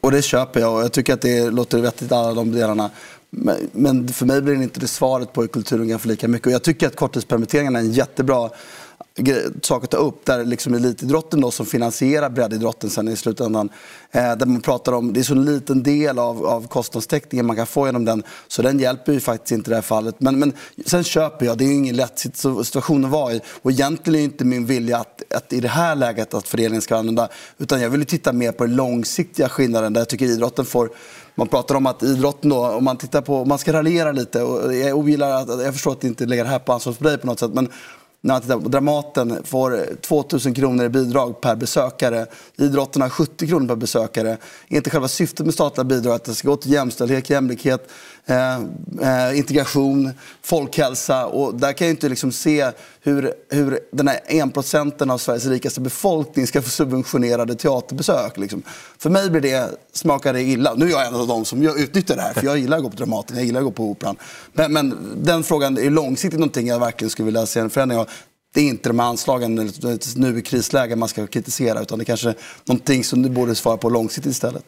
Och 0.00 0.10
det 0.10 0.22
köper 0.22 0.60
jag 0.60 0.74
och 0.74 0.82
jag 0.82 0.92
tycker 0.92 1.14
att 1.14 1.20
det 1.20 1.50
låter 1.50 1.78
vettigt 1.78 2.12
alla 2.12 2.34
de 2.34 2.52
delarna. 2.52 2.90
Men 3.72 4.08
för 4.08 4.26
mig 4.26 4.42
blir 4.42 4.54
det 4.54 4.62
inte 4.62 4.80
det 4.80 4.88
svaret 4.88 5.32
på 5.32 5.40
hur 5.40 5.48
kulturen 5.48 5.88
kan 5.88 5.98
få 5.98 6.08
lika 6.08 6.28
mycket. 6.28 6.46
Och 6.46 6.52
jag 6.52 6.62
tycker 6.62 6.86
att 6.86 6.96
korttidspermitteringarna 6.96 7.78
är 7.78 7.82
en 7.82 7.92
jättebra 7.92 8.50
sak 9.62 9.84
att 9.84 9.90
ta 9.90 9.96
upp. 9.96 10.24
Där 10.24 10.44
liksom 10.44 10.74
elitidrotten 10.74 11.40
då, 11.40 11.50
som 11.50 11.66
finansierar 11.66 12.30
breddidrotten 12.30 12.90
sen 12.90 13.08
i 13.08 13.16
slutändan. 13.16 13.68
Eh, 14.10 14.36
där 14.36 14.46
man 14.46 14.60
pratar 14.60 14.92
om, 14.92 15.12
det 15.12 15.20
är 15.20 15.24
så 15.24 15.34
en 15.34 15.44
liten 15.44 15.82
del 15.82 16.18
av, 16.18 16.46
av 16.46 16.66
kostnadstäckningen 16.68 17.46
man 17.46 17.56
kan 17.56 17.66
få 17.66 17.86
genom 17.86 18.04
den. 18.04 18.22
Så 18.48 18.62
den 18.62 18.78
hjälper 18.78 19.12
ju 19.12 19.20
faktiskt 19.20 19.52
inte 19.52 19.68
i 19.68 19.70
det 19.70 19.74
här 19.74 19.82
fallet. 19.82 20.14
Men, 20.18 20.38
men 20.38 20.52
sen 20.86 21.04
köper 21.04 21.46
jag, 21.46 21.58
det 21.58 21.64
är 21.64 21.68
ju 21.68 21.74
ingen 21.74 21.96
lätt 21.96 22.18
situation 22.64 23.04
att 23.04 23.10
vara 23.10 23.32
i. 23.32 23.40
Och 23.62 23.70
egentligen 23.70 24.20
är 24.20 24.24
inte 24.24 24.44
min 24.44 24.66
vilja 24.66 24.98
att, 24.98 25.22
att 25.34 25.52
i 25.52 25.60
det 25.60 25.68
här 25.68 25.94
läget 25.94 26.34
att 26.34 26.48
föreningen 26.48 26.82
ska 26.82 26.96
använda. 26.96 27.28
Utan 27.58 27.80
jag 27.80 27.90
vill 27.90 28.06
titta 28.06 28.32
mer 28.32 28.52
på 28.52 28.64
den 28.64 28.76
långsiktiga 28.76 29.48
skillnaden 29.48 29.92
där 29.92 30.00
jag 30.00 30.08
tycker 30.08 30.26
idrotten 30.26 30.64
får 30.64 30.90
man 31.38 31.48
pratar 31.48 31.74
om 31.74 31.86
att 31.86 32.02
idrotten 32.02 32.50
då, 32.50 32.68
om 32.68 32.84
man 32.84 32.96
tittar 32.96 33.20
på, 33.20 33.44
man 33.44 33.58
ska 33.58 33.72
raljera 33.72 34.12
lite 34.12 34.42
och 34.42 34.74
jag 34.74 34.98
ogillar 34.98 35.30
att, 35.30 35.62
jag 35.64 35.74
förstår 35.74 35.92
att 35.92 36.00
det 36.00 36.06
inte 36.06 36.26
lägger 36.26 36.44
det 36.44 36.50
här 36.50 36.58
på 36.58 36.72
ansvaret 36.72 36.98
på 36.98 37.04
dig 37.04 37.18
på 37.18 37.26
något 37.26 37.38
sätt 37.38 37.54
men 37.54 37.68
när 38.20 38.34
man 38.34 38.42
tittar 38.42 38.60
på 38.60 38.68
Dramaten 38.68 39.44
får 39.44 39.78
eh, 39.78 39.84
2000 40.00 40.54
kronor 40.54 40.84
i 40.84 40.88
bidrag 40.88 41.40
per 41.40 41.56
besökare. 41.56 42.26
Idrotten 42.56 43.02
har 43.02 43.08
70 43.08 43.46
kronor 43.46 43.68
per 43.68 43.76
besökare. 43.76 44.30
Är 44.68 44.76
inte 44.76 44.90
själva 44.90 45.08
syftet 45.08 45.46
med 45.46 45.54
statliga 45.54 45.84
bidrag 45.84 46.14
att 46.14 46.24
det 46.24 46.34
ska 46.34 46.48
gå 46.48 46.56
till 46.56 46.72
jämställdhet, 46.72 47.30
jämlikhet, 47.30 47.90
Eh, 48.28 48.54
eh, 49.02 49.38
integration, 49.38 50.10
folkhälsa. 50.42 51.26
Och 51.26 51.54
där 51.54 51.72
kan 51.72 51.86
jag 51.86 51.92
inte 51.92 52.08
liksom 52.08 52.32
se 52.32 52.70
hur, 53.00 53.32
hur 53.48 53.80
den 53.92 54.08
här 54.08 54.20
enprocenten 54.26 55.10
av 55.10 55.18
Sveriges 55.18 55.46
rikaste 55.46 55.80
befolkning 55.80 56.46
ska 56.46 56.62
få 56.62 56.70
subventionerade 56.70 57.54
teaterbesök. 57.54 58.36
Liksom. 58.36 58.62
För 58.98 59.10
mig 59.10 59.30
blir 59.30 59.40
det, 59.40 59.70
smakar 59.92 60.32
det 60.32 60.42
illa. 60.42 60.74
Nu 60.74 60.86
är 60.86 60.90
jag 60.90 61.06
en 61.06 61.14
av 61.14 61.26
de 61.26 61.44
som 61.44 61.62
utnyttjar 61.62 62.16
det 62.16 62.22
här, 62.22 62.32
för 62.32 62.44
jag 62.44 62.58
gillar 62.58 62.76
att 62.76 62.82
gå 62.82 62.90
på 62.90 62.96
Dramaten, 62.96 63.36
jag 63.36 63.46
gillar 63.46 63.60
att 63.60 63.64
gå 63.64 63.70
på 63.70 63.84
Operan. 63.84 64.16
Men, 64.52 64.72
men 64.72 64.96
den 65.16 65.44
frågan 65.44 65.78
är 65.78 65.90
långsiktigt 65.90 66.40
någonting 66.40 66.66
jag 66.66 66.78
verkligen 66.78 67.10
skulle 67.10 67.26
vilja 67.26 67.46
se 67.46 67.60
en 67.60 67.70
förändring 67.70 67.98
av. 67.98 68.08
Det 68.54 68.60
är 68.60 68.64
inte 68.64 68.88
de 68.88 68.98
här 68.98 69.06
anslagen 69.06 69.70
nu 70.16 70.38
i 70.38 70.42
krisläge 70.42 70.96
man 70.96 71.08
ska 71.08 71.26
kritisera, 71.26 71.82
utan 71.82 71.98
det 71.98 72.02
är 72.02 72.06
kanske 72.06 72.28
är 72.28 72.36
någonting 72.64 73.04
som 73.04 73.22
du 73.22 73.28
borde 73.30 73.54
svara 73.54 73.76
på 73.76 73.90
långsiktigt 73.90 74.32
istället. 74.32 74.64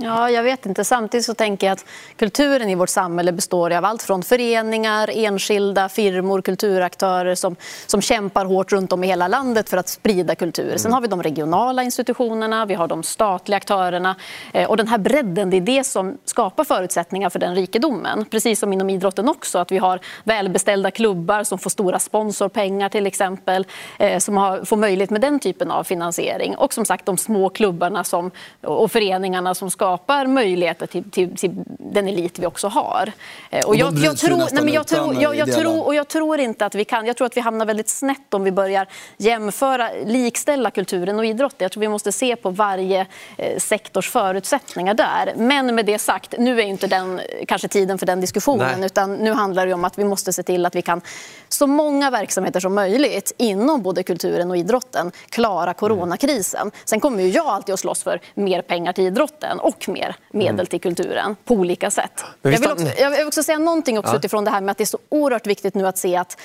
Ja, 0.00 0.30
jag 0.30 0.42
vet 0.42 0.66
inte. 0.66 0.84
Samtidigt 0.84 1.26
så 1.26 1.34
tänker 1.34 1.66
jag 1.66 1.72
att 1.72 1.84
kulturen 2.16 2.68
i 2.68 2.74
vårt 2.74 2.88
samhälle 2.88 3.32
består 3.32 3.72
av 3.72 3.84
allt 3.84 4.02
från 4.02 4.22
föreningar, 4.22 5.10
enskilda, 5.14 5.88
firmor, 5.88 6.42
kulturaktörer 6.42 7.34
som, 7.34 7.56
som 7.86 8.00
kämpar 8.00 8.44
hårt 8.44 8.72
runt 8.72 8.92
om 8.92 9.04
i 9.04 9.06
hela 9.06 9.28
landet 9.28 9.68
för 9.68 9.76
att 9.76 9.88
sprida 9.88 10.34
kultur. 10.34 10.66
Mm. 10.66 10.78
Sen 10.78 10.92
har 10.92 11.00
vi 11.00 11.08
de 11.08 11.22
regionala 11.22 11.82
institutionerna, 11.82 12.66
vi 12.66 12.74
har 12.74 12.88
de 12.88 13.02
statliga 13.02 13.56
aktörerna 13.56 14.16
eh, 14.52 14.70
och 14.70 14.76
den 14.76 14.88
här 14.88 14.98
bredden, 14.98 15.50
det 15.50 15.56
är 15.56 15.60
det 15.60 15.84
som 15.84 16.18
skapar 16.24 16.64
förutsättningar 16.64 17.30
för 17.30 17.38
den 17.38 17.54
rikedomen. 17.54 18.24
Precis 18.24 18.60
som 18.60 18.72
inom 18.72 18.90
idrotten 18.90 19.28
också, 19.28 19.58
att 19.58 19.72
vi 19.72 19.78
har 19.78 20.00
välbeställda 20.24 20.90
klubbar 20.90 21.44
som 21.44 21.58
får 21.58 21.70
stora 21.70 21.98
sponsorpengar 21.98 22.88
till 22.88 23.06
exempel, 23.06 23.66
eh, 23.98 24.18
som 24.18 24.36
har, 24.36 24.64
får 24.64 24.76
möjlighet 24.76 25.10
med 25.10 25.20
den 25.20 25.38
typen 25.38 25.70
av 25.70 25.84
finansiering. 25.84 26.56
Och 26.56 26.74
som 26.74 26.84
sagt 26.84 27.06
de 27.06 27.16
små 27.16 27.48
klubbarna 27.48 28.04
som, 28.04 28.30
och 28.62 28.92
föreningarna 28.92 29.54
som 29.54 29.70
skapar 29.70 29.87
skapar 29.88 30.26
möjligheter 30.26 30.86
till, 30.86 31.10
till, 31.10 31.36
till 31.36 31.50
den 31.66 32.08
elit 32.08 32.38
vi 32.38 32.46
också 32.46 32.68
har. 32.68 33.12
Eh, 33.50 33.66
och 33.66 33.76
jag, 33.76 33.98
jag, 33.98 34.16
tror, 34.16 34.36
nej, 34.36 34.64
men 34.64 34.74
jag, 34.74 34.86
tror, 34.86 35.22
jag, 35.22 35.36
jag, 35.36 35.52
tror, 35.52 35.86
och 35.86 35.94
jag 35.94 36.08
tror 36.08 36.40
inte 36.40 36.66
att 36.66 36.74
vi 36.74 36.84
kan. 36.84 37.06
Jag 37.06 37.16
tror 37.16 37.26
att 37.26 37.36
vi 37.36 37.40
hamnar 37.40 37.66
väldigt 37.66 37.88
snett 37.88 38.34
om 38.34 38.44
vi 38.44 38.52
börjar 38.52 38.86
jämföra, 39.16 39.90
likställa 40.04 40.70
kulturen 40.70 41.18
och 41.18 41.26
idrotten. 41.26 41.58
Jag 41.58 41.72
tror 41.72 41.80
vi 41.80 41.88
måste 41.88 42.12
se 42.12 42.36
på 42.36 42.50
varje 42.50 43.06
eh, 43.36 43.58
sektors 43.58 44.10
förutsättningar 44.10 44.94
där. 44.94 45.32
Men 45.36 45.74
med 45.74 45.86
det 45.86 45.98
sagt, 45.98 46.34
nu 46.38 46.60
är 46.60 46.64
inte 46.64 46.86
den 46.86 47.20
kanske 47.46 47.68
tiden 47.68 47.98
för 47.98 48.06
den 48.06 48.20
diskussionen. 48.20 48.80
Nej. 48.80 48.86
Utan 48.86 49.14
nu 49.14 49.32
handlar 49.32 49.66
det 49.66 49.74
om 49.74 49.84
att 49.84 49.98
vi 49.98 50.04
måste 50.04 50.32
se 50.32 50.42
till 50.42 50.66
att 50.66 50.74
vi 50.74 50.82
kan 50.82 51.00
så 51.48 51.66
många 51.66 52.10
verksamheter 52.10 52.60
som 52.60 52.74
möjligt 52.74 53.32
inom 53.38 53.82
både 53.82 54.02
kulturen 54.02 54.50
och 54.50 54.56
idrotten 54.56 55.12
klara 55.28 55.74
coronakrisen. 55.74 56.70
Sen 56.84 57.00
kommer 57.00 57.22
ju 57.22 57.28
jag 57.28 57.46
alltid 57.46 57.72
att 57.72 57.80
slåss 57.80 58.02
för 58.02 58.20
mer 58.34 58.62
pengar 58.62 58.92
till 58.92 59.04
idrotten 59.04 59.60
och 59.60 59.77
och 59.86 59.94
mer 59.94 60.16
medel 60.30 60.54
mm. 60.54 60.66
till 60.66 60.80
kulturen 60.80 61.36
på 61.44 61.54
olika 61.54 61.90
sätt. 61.90 62.24
Jag 62.42 62.50
vill, 62.50 62.70
också, 62.70 62.86
jag 62.98 63.10
vill 63.10 63.26
också 63.26 63.42
säga 63.42 63.58
någonting 63.58 63.98
också 63.98 64.12
ja. 64.12 64.18
utifrån 64.18 64.44
det 64.44 64.50
här 64.50 64.60
med 64.60 64.70
att 64.70 64.78
det 64.78 64.84
är 64.84 64.86
så 64.86 64.98
oerhört 65.08 65.46
viktigt 65.46 65.74
nu 65.74 65.86
att 65.86 65.98
se 65.98 66.16
att 66.16 66.40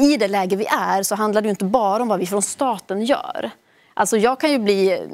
i 0.00 0.16
det 0.16 0.28
läge 0.28 0.56
vi 0.56 0.66
är 0.66 1.02
så 1.02 1.14
handlar 1.14 1.42
det 1.42 1.48
inte 1.48 1.64
bara 1.64 2.02
om 2.02 2.08
vad 2.08 2.18
vi 2.18 2.26
från 2.26 2.42
staten 2.42 3.04
gör. 3.04 3.50
Alltså 3.94 4.16
jag 4.16 4.40
kan 4.40 4.52
ju 4.52 4.58
bli 4.58 5.08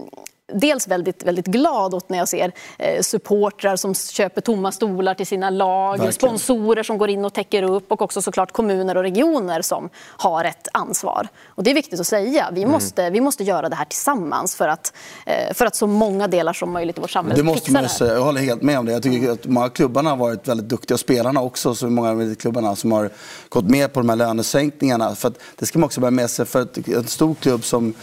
dels 0.52 0.88
väldigt, 0.88 1.22
väldigt 1.22 1.46
glad 1.46 1.94
åt 1.94 2.08
när 2.08 2.18
jag 2.18 2.28
ser 2.28 2.52
eh, 2.78 3.02
supportrar 3.02 3.76
som 3.76 3.94
köper 3.94 4.40
tomma 4.40 4.72
stolar 4.72 5.14
till 5.14 5.26
sina 5.26 5.50
lag, 5.50 5.90
Verkligen. 5.90 6.12
sponsorer 6.12 6.82
som 6.82 6.98
går 6.98 7.10
in 7.10 7.24
och 7.24 7.32
täcker 7.32 7.62
upp 7.62 7.92
och 7.92 8.02
också 8.02 8.22
såklart 8.22 8.52
kommuner 8.52 8.96
och 8.96 9.02
regioner 9.02 9.62
som 9.62 9.90
har 9.96 10.44
ett 10.44 10.68
ansvar. 10.72 11.28
Och 11.46 11.64
det 11.64 11.70
är 11.70 11.74
viktigt 11.74 12.00
att 12.00 12.06
säga. 12.06 12.48
Vi, 12.52 12.62
mm. 12.62 12.72
måste, 12.72 13.10
vi 13.10 13.20
måste 13.20 13.44
göra 13.44 13.68
det 13.68 13.76
här 13.76 13.84
tillsammans 13.84 14.54
för 14.54 14.68
att, 14.68 14.92
eh, 15.26 15.54
för 15.54 15.66
att 15.66 15.76
så 15.76 15.86
många 15.86 16.28
delar 16.28 16.52
som 16.52 16.72
möjligt 16.72 16.98
i 16.98 17.00
vårt 17.00 17.10
samhälle 17.10 17.36
det 17.36 17.44
måste 17.44 17.72
man 17.72 17.88
säga. 17.88 18.14
Jag 18.14 18.22
håller 18.22 18.40
helt 18.40 18.62
med 18.62 18.78
om 18.78 18.86
det. 18.86 18.92
Jag 18.92 19.02
tycker 19.02 19.18
mm. 19.18 19.32
att 19.32 19.46
många 19.46 19.68
klubbarna 19.68 20.10
har 20.10 20.16
varit 20.16 20.48
väldigt 20.48 20.68
duktiga, 20.68 20.98
spelarna 20.98 21.40
också, 21.40 21.74
så 21.74 21.90
många 21.90 22.10
av 22.10 22.34
klubbarna 22.34 22.76
som 22.76 22.92
har 22.92 23.10
gått 23.48 23.70
med 23.70 23.92
på 23.92 24.00
de 24.00 24.08
här 24.08 24.16
lönesänkningarna. 24.16 25.14
För 25.14 25.32
det 25.58 25.66
ska 25.66 25.78
man 25.78 25.86
också 25.86 26.00
bära 26.00 26.10
med 26.10 26.30
sig. 26.30 26.46
För 26.46 26.62
att 26.62 26.88
en 26.88 27.06
stor 27.06 27.34
klubb 27.34 27.64
som 27.64 27.94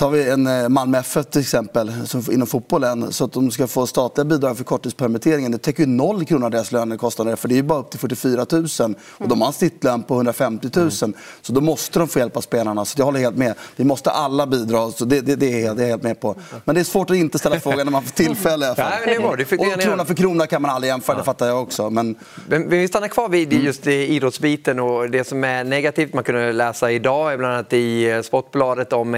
Tar 0.00 0.10
vi 0.10 0.30
en 0.30 0.46
eh, 0.46 0.68
Malmö 0.68 0.98
FF 0.98 1.26
till 1.26 1.40
exempel, 1.40 1.92
inom 2.32 2.46
fotbollen, 2.46 3.12
så 3.12 3.24
att 3.24 3.32
de 3.32 3.50
ska 3.50 3.66
få 3.66 3.86
statliga 3.86 4.24
bidrag 4.24 4.56
för 4.56 4.64
korttidspermitteringen. 4.64 5.52
Det 5.52 5.58
täcker 5.58 5.82
ju 5.82 5.86
noll 5.86 6.24
kronor 6.24 6.44
av 6.44 6.50
deras 6.50 6.72
lönekostnader, 6.72 7.36
för 7.36 7.48
det 7.48 7.58
är 7.58 7.62
bara 7.62 7.78
upp 7.78 7.90
till 7.90 8.00
44 8.00 8.46
000. 8.50 8.94
Och 9.18 9.28
de 9.28 9.40
har 9.40 9.48
en 9.48 9.52
snittlön 9.52 10.02
på 10.02 10.14
150 10.14 10.68
000. 10.76 10.90
Mm. 11.02 11.14
Så 11.42 11.52
då 11.52 11.60
måste 11.60 11.98
de 11.98 12.08
få 12.08 12.18
hjälp 12.18 12.36
av 12.36 12.40
spelarna. 12.40 12.84
Så 12.84 13.00
jag 13.00 13.04
håller 13.04 13.20
helt 13.20 13.36
med. 13.36 13.54
Vi 13.76 13.84
måste 13.84 14.10
alla 14.10 14.46
bidra, 14.46 14.90
så 14.90 15.04
det, 15.04 15.20
det, 15.20 15.36
det, 15.36 15.62
är 15.62 15.66
jag 15.66 15.86
helt 15.86 16.02
med 16.02 16.20
på. 16.20 16.36
Men 16.64 16.74
det 16.74 16.80
är 16.80 16.84
svårt 16.84 17.10
att 17.10 17.16
inte 17.16 17.38
ställa 17.38 17.60
frågan 17.60 17.86
när 17.86 17.92
man 17.92 18.02
får 18.02 18.10
tillfälle. 18.10 18.66
I 18.66 18.74
Nej, 18.76 18.86
det 19.04 19.14
är 19.14 19.20
bra. 19.20 19.36
Det 19.36 19.52
och 19.52 19.80
krona 19.80 20.04
för 20.04 20.14
krona 20.14 20.46
kan 20.46 20.62
man 20.62 20.70
aldrig 20.70 20.90
jämföra, 20.90 21.16
det 21.16 21.24
fattar 21.24 21.46
jag 21.46 21.62
också. 21.62 21.90
Men... 21.90 22.16
Men 22.48 22.68
vi 22.68 22.88
stannar 22.88 23.08
kvar 23.08 23.28
vid 23.28 23.52
mm. 23.52 23.64
just 23.64 23.86
idrottsbiten 23.86 24.80
och 24.80 25.10
det 25.10 25.24
som 25.24 25.44
är 25.44 25.64
negativt. 25.64 26.14
Man 26.14 26.24
kunde 26.24 26.52
läsa 26.52 26.90
idag, 26.90 27.38
bland 27.38 27.54
annat 27.54 27.72
i 27.72 28.10
eh, 28.10 28.22
Sportbladet, 28.22 28.92
om 28.92 29.14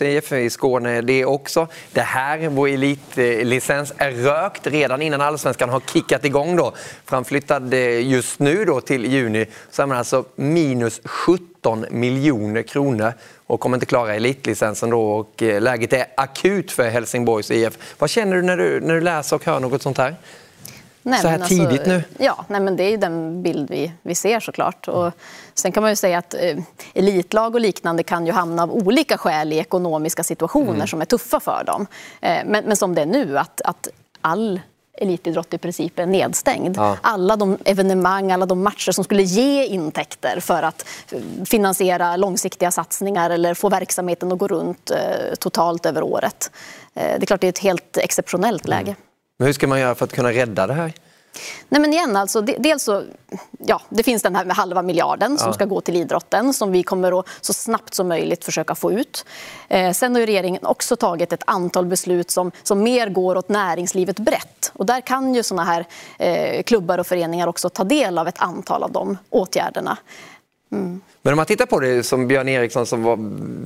Helsingborgs 0.00 0.24
IF 0.24 0.32
i 0.32 0.50
Skåne 0.50 1.00
det 1.00 1.24
också. 1.24 1.68
Det 1.92 2.00
här, 2.00 2.48
vår 2.48 2.68
elitlicens, 2.68 3.92
är 3.96 4.10
rökt 4.10 4.66
redan 4.66 5.02
innan 5.02 5.20
allsvenskan 5.20 5.68
har 5.68 5.80
kickat 5.80 6.24
igång. 6.24 6.56
Då. 6.56 6.72
Framflyttad 7.04 7.74
eh, 7.74 8.08
just 8.08 8.38
nu 8.38 8.64
då 8.64 8.80
till 8.80 9.04
juni 9.04 9.46
så 9.70 9.82
är 9.82 9.86
man 9.86 9.98
alltså 9.98 10.24
minus 10.36 11.00
17 11.04 11.84
miljoner 11.90 12.62
kronor 12.62 13.12
och 13.46 13.60
kommer 13.60 13.76
inte 13.76 13.86
klara 13.86 14.14
elitlicensen 14.14 14.90
då 14.90 15.10
och 15.10 15.42
eh, 15.42 15.60
läget 15.60 15.92
är 15.92 16.06
akut 16.16 16.72
för 16.72 16.90
Helsingborgs 16.90 17.50
IF. 17.50 17.78
Vad 17.98 18.10
känner 18.10 18.36
du 18.36 18.42
när 18.42 18.56
du, 18.56 18.80
när 18.80 18.94
du 18.94 19.00
läser 19.00 19.36
och 19.36 19.44
hör 19.44 19.60
något 19.60 19.82
sånt 19.82 19.98
här? 19.98 20.16
Nej, 21.06 21.20
så 21.20 21.28
här 21.28 21.38
alltså, 21.38 21.54
tidigt 21.54 21.86
nu? 21.86 22.04
Ja, 22.18 22.44
nej, 22.48 22.60
men 22.60 22.76
det 22.76 22.84
är 22.84 22.90
ju 22.90 22.96
den 22.96 23.42
bild 23.42 23.70
vi, 23.70 23.92
vi 24.02 24.14
ser 24.14 24.40
såklart. 24.40 24.88
Och 24.88 25.12
sen 25.54 25.72
kan 25.72 25.82
man 25.82 25.92
ju 25.92 25.96
säga 25.96 26.18
att 26.18 26.34
eh, 26.34 26.58
elitlag 26.94 27.54
och 27.54 27.60
liknande 27.60 28.02
kan 28.02 28.26
ju 28.26 28.32
hamna 28.32 28.62
av 28.62 28.72
olika 28.72 29.18
skäl 29.18 29.52
i 29.52 29.58
ekonomiska 29.58 30.24
situationer 30.24 30.74
mm. 30.74 30.86
som 30.86 31.00
är 31.00 31.04
tuffa 31.04 31.40
för 31.40 31.64
dem. 31.66 31.86
Eh, 32.20 32.38
men, 32.46 32.64
men 32.64 32.76
som 32.76 32.94
det 32.94 33.02
är 33.02 33.06
nu, 33.06 33.38
att, 33.38 33.60
att 33.60 33.88
all 34.20 34.60
elitidrott 34.98 35.54
i 35.54 35.58
princip 35.58 35.98
är 35.98 36.06
nedstängd. 36.06 36.76
Ja. 36.76 36.96
Alla 37.02 37.36
de 37.36 37.58
evenemang, 37.64 38.32
alla 38.32 38.46
de 38.46 38.62
matcher 38.62 38.92
som 38.92 39.04
skulle 39.04 39.22
ge 39.22 39.64
intäkter 39.64 40.40
för 40.40 40.62
att 40.62 40.86
eh, 41.12 41.20
finansiera 41.44 42.16
långsiktiga 42.16 42.70
satsningar 42.70 43.30
eller 43.30 43.54
få 43.54 43.68
verksamheten 43.68 44.32
att 44.32 44.38
gå 44.38 44.48
runt 44.48 44.90
eh, 44.90 45.34
totalt 45.38 45.86
över 45.86 46.02
året. 46.02 46.50
Eh, 46.94 47.02
det 47.02 47.22
är 47.22 47.26
klart 47.26 47.40
det 47.40 47.46
är 47.46 47.48
ett 47.48 47.58
helt 47.58 47.96
exceptionellt 47.96 48.68
läge. 48.68 48.90
Mm. 48.90 48.96
Men 49.38 49.46
hur 49.46 49.52
ska 49.52 49.66
man 49.66 49.80
göra 49.80 49.94
för 49.94 50.04
att 50.04 50.12
kunna 50.12 50.32
rädda 50.32 50.66
det 50.66 50.74
här? 50.74 50.92
Nej, 51.68 51.80
men 51.80 51.92
igen, 51.92 52.16
alltså, 52.16 52.40
dels 52.40 52.82
så, 52.82 53.02
ja, 53.58 53.80
det 53.88 54.02
finns 54.02 54.22
den 54.22 54.36
här 54.36 54.44
med 54.44 54.56
halva 54.56 54.82
miljarden 54.82 55.38
som 55.38 55.48
ja. 55.48 55.52
ska 55.52 55.64
gå 55.64 55.80
till 55.80 55.96
idrotten 55.96 56.54
som 56.54 56.72
vi 56.72 56.82
kommer 56.82 57.20
att 57.20 57.26
så 57.40 57.52
snabbt 57.52 57.94
som 57.94 58.08
möjligt 58.08 58.44
försöka 58.44 58.74
få 58.74 58.92
ut. 58.92 59.24
Eh, 59.68 59.92
sen 59.92 60.14
har 60.14 60.22
regeringen 60.22 60.66
också 60.66 60.96
tagit 60.96 61.32
ett 61.32 61.42
antal 61.46 61.86
beslut 61.86 62.30
som, 62.30 62.50
som 62.62 62.82
mer 62.82 63.08
går 63.08 63.36
åt 63.36 63.48
näringslivet 63.48 64.18
brett. 64.18 64.72
Och 64.72 64.86
där 64.86 65.00
kan 65.00 65.34
ju 65.34 65.42
såna 65.42 65.64
här 65.64 65.86
eh, 66.18 66.62
klubbar 66.62 66.98
och 66.98 67.06
föreningar 67.06 67.46
också 67.46 67.68
ta 67.68 67.84
del 67.84 68.18
av 68.18 68.28
ett 68.28 68.38
antal 68.38 68.82
av 68.82 68.92
de 68.92 69.18
åtgärderna. 69.30 69.98
Mm. 70.72 71.00
Men 71.26 71.32
om 71.32 71.36
man 71.36 71.46
tittar 71.46 71.66
på 71.66 71.80
det 71.80 72.02
som 72.02 72.28
Björn 72.28 72.48
Eriksson 72.48 72.86
som 72.86 73.02
var 73.02 73.18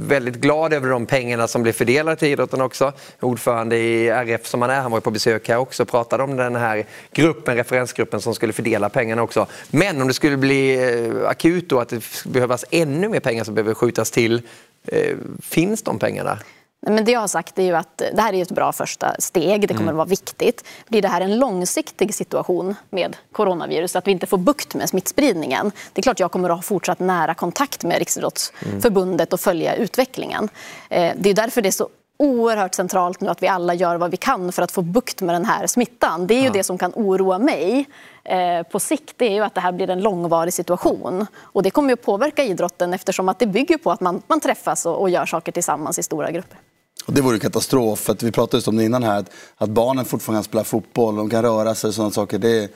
väldigt 0.09 0.35
glad 0.35 0.73
över 0.73 0.91
de 0.91 1.07
pengarna 1.07 1.49
som 1.49 1.62
blev 1.62 1.73
fördelade 1.73 2.17
till 2.17 2.29
idrotten 2.29 2.61
också. 2.61 2.93
Ordförande 3.21 3.77
i 3.77 4.09
RF 4.09 4.47
som 4.47 4.62
han 4.62 4.71
är, 4.71 4.81
han 4.81 4.91
var 4.91 5.00
på 5.00 5.11
besök 5.11 5.49
här 5.49 5.57
också 5.57 5.83
och 5.83 5.88
pratade 5.88 6.23
om 6.23 6.37
den 6.37 6.57
här 6.57 6.87
gruppen, 7.12 7.57
referensgruppen 7.57 8.21
som 8.21 8.35
skulle 8.35 8.53
fördela 8.53 8.88
pengarna 8.88 9.23
också. 9.23 9.47
Men 9.71 10.03
om 10.03 10.09
det 10.09 10.15
skulle 10.15 10.37
bli 10.37 10.75
eh, 10.75 11.29
akut 11.29 11.69
då 11.69 11.81
att 11.81 11.88
det 11.88 12.25
behövas 12.25 12.65
ännu 12.71 13.09
mer 13.09 13.21
pengar 13.21 13.45
som 13.45 13.55
behöver 13.55 13.75
skjutas 13.75 14.11
till, 14.11 14.43
eh, 14.87 15.17
finns 15.43 15.83
de 15.83 15.99
pengarna? 15.99 16.38
Men 16.87 17.05
det 17.05 17.13
jag 17.13 17.21
har 17.21 17.29
sagt 17.29 17.59
är 17.59 17.63
ju 17.63 17.77
att 17.77 17.99
det 17.99 18.21
här 18.21 18.33
är 18.33 18.43
ett 18.43 18.51
bra 18.51 18.73
första 18.73 19.15
steg. 19.19 19.61
Det 19.61 19.69
kommer 19.69 19.81
mm. 19.81 19.89
att 19.89 19.97
vara 19.97 20.07
viktigt. 20.07 20.65
Blir 20.89 21.03
det 21.03 21.09
här 21.09 21.21
en 21.21 21.39
långsiktig 21.39 22.15
situation 22.15 22.75
med 22.91 23.17
coronavirus, 23.33 23.97
att 23.97 24.07
vi 24.07 24.11
inte 24.11 24.27
får 24.27 24.39
bukt 24.39 24.75
med 24.75 24.89
smittspridningen, 24.89 25.73
det 25.93 26.01
är 26.01 26.03
klart 26.03 26.21
jag 26.21 26.33
kommer 26.33 26.51
att 26.51 26.57
ha 26.57 26.63
fortsatt 26.63 26.99
nära 26.99 27.35
kontakt 27.35 27.85
med 27.85 27.99
Riksidrottsförbundet 27.99 29.33
och 29.33 29.41
följa 29.41 29.75
utvecklingen. 29.75 30.49
Eh, 30.91 31.13
det 31.17 31.31
är 31.31 31.35
därför 31.35 31.63
det 31.63 31.69
är 31.69 31.71
så 31.71 31.89
oerhört 32.19 32.75
centralt 32.75 33.21
nu 33.21 33.29
att 33.29 33.43
vi 33.43 33.49
alla 33.49 33.75
gör 33.75 33.97
vad 33.97 34.11
vi 34.11 34.17
kan 34.17 34.53
för 34.53 34.63
att 34.63 34.73
få 34.73 34.83
bukt 34.83 35.21
med 35.21 35.35
den 35.35 35.45
här 35.45 35.67
smittan. 35.67 36.27
Det 36.27 36.35
är 36.35 36.41
ju 36.41 36.47
ja. 36.47 36.53
det 36.53 36.65
som 36.65 36.79
kan 36.79 36.93
oroa 36.95 37.39
mig 37.39 37.87
Eh, 38.29 38.63
på 38.63 38.81
sikt. 38.81 39.15
Det 39.17 39.27
är 39.27 39.35
ju 39.35 39.45
att 39.45 39.55
det 39.55 39.61
här 39.61 39.73
blir 39.73 39.91
en 39.91 40.01
långvarig 40.01 40.53
situation. 40.53 41.27
Och 41.37 41.63
det 41.63 41.71
kommer 41.71 41.93
att 41.93 42.03
påverka 42.03 42.45
idrotten 42.45 42.95
eftersom 42.95 43.29
att 43.29 43.39
det 43.39 43.47
bygger 43.47 43.79
på 43.79 43.91
att 43.91 44.01
man, 44.01 44.23
man 44.27 44.41
träffas 44.41 44.87
och, 44.87 45.01
och 45.01 45.11
gör 45.11 45.27
saker 45.27 45.53
tillsammans 45.53 45.99
i 45.99 46.03
stora 46.03 46.31
grupper. 46.31 46.59
Och 47.07 47.13
det 47.13 47.21
vore 47.21 47.39
katastrof. 47.39 47.99
För 47.99 48.13
att 48.13 48.23
vi 48.23 48.33
pratade 48.33 48.57
just 48.57 48.69
om 48.69 48.77
det 48.77 48.85
innan 48.85 49.03
här. 49.03 49.19
Att, 49.19 49.31
att 49.57 49.69
barnen 49.69 50.05
fortfarande 50.05 50.37
kan 50.37 50.45
spela 50.45 50.65
fotboll, 50.65 51.17
de 51.17 51.31
kan 51.31 51.43
röra 51.43 51.75
sig 51.75 51.89
och 51.89 51.95
sådana 51.95 52.11
saker. 52.11 52.39
Det, 52.39 52.71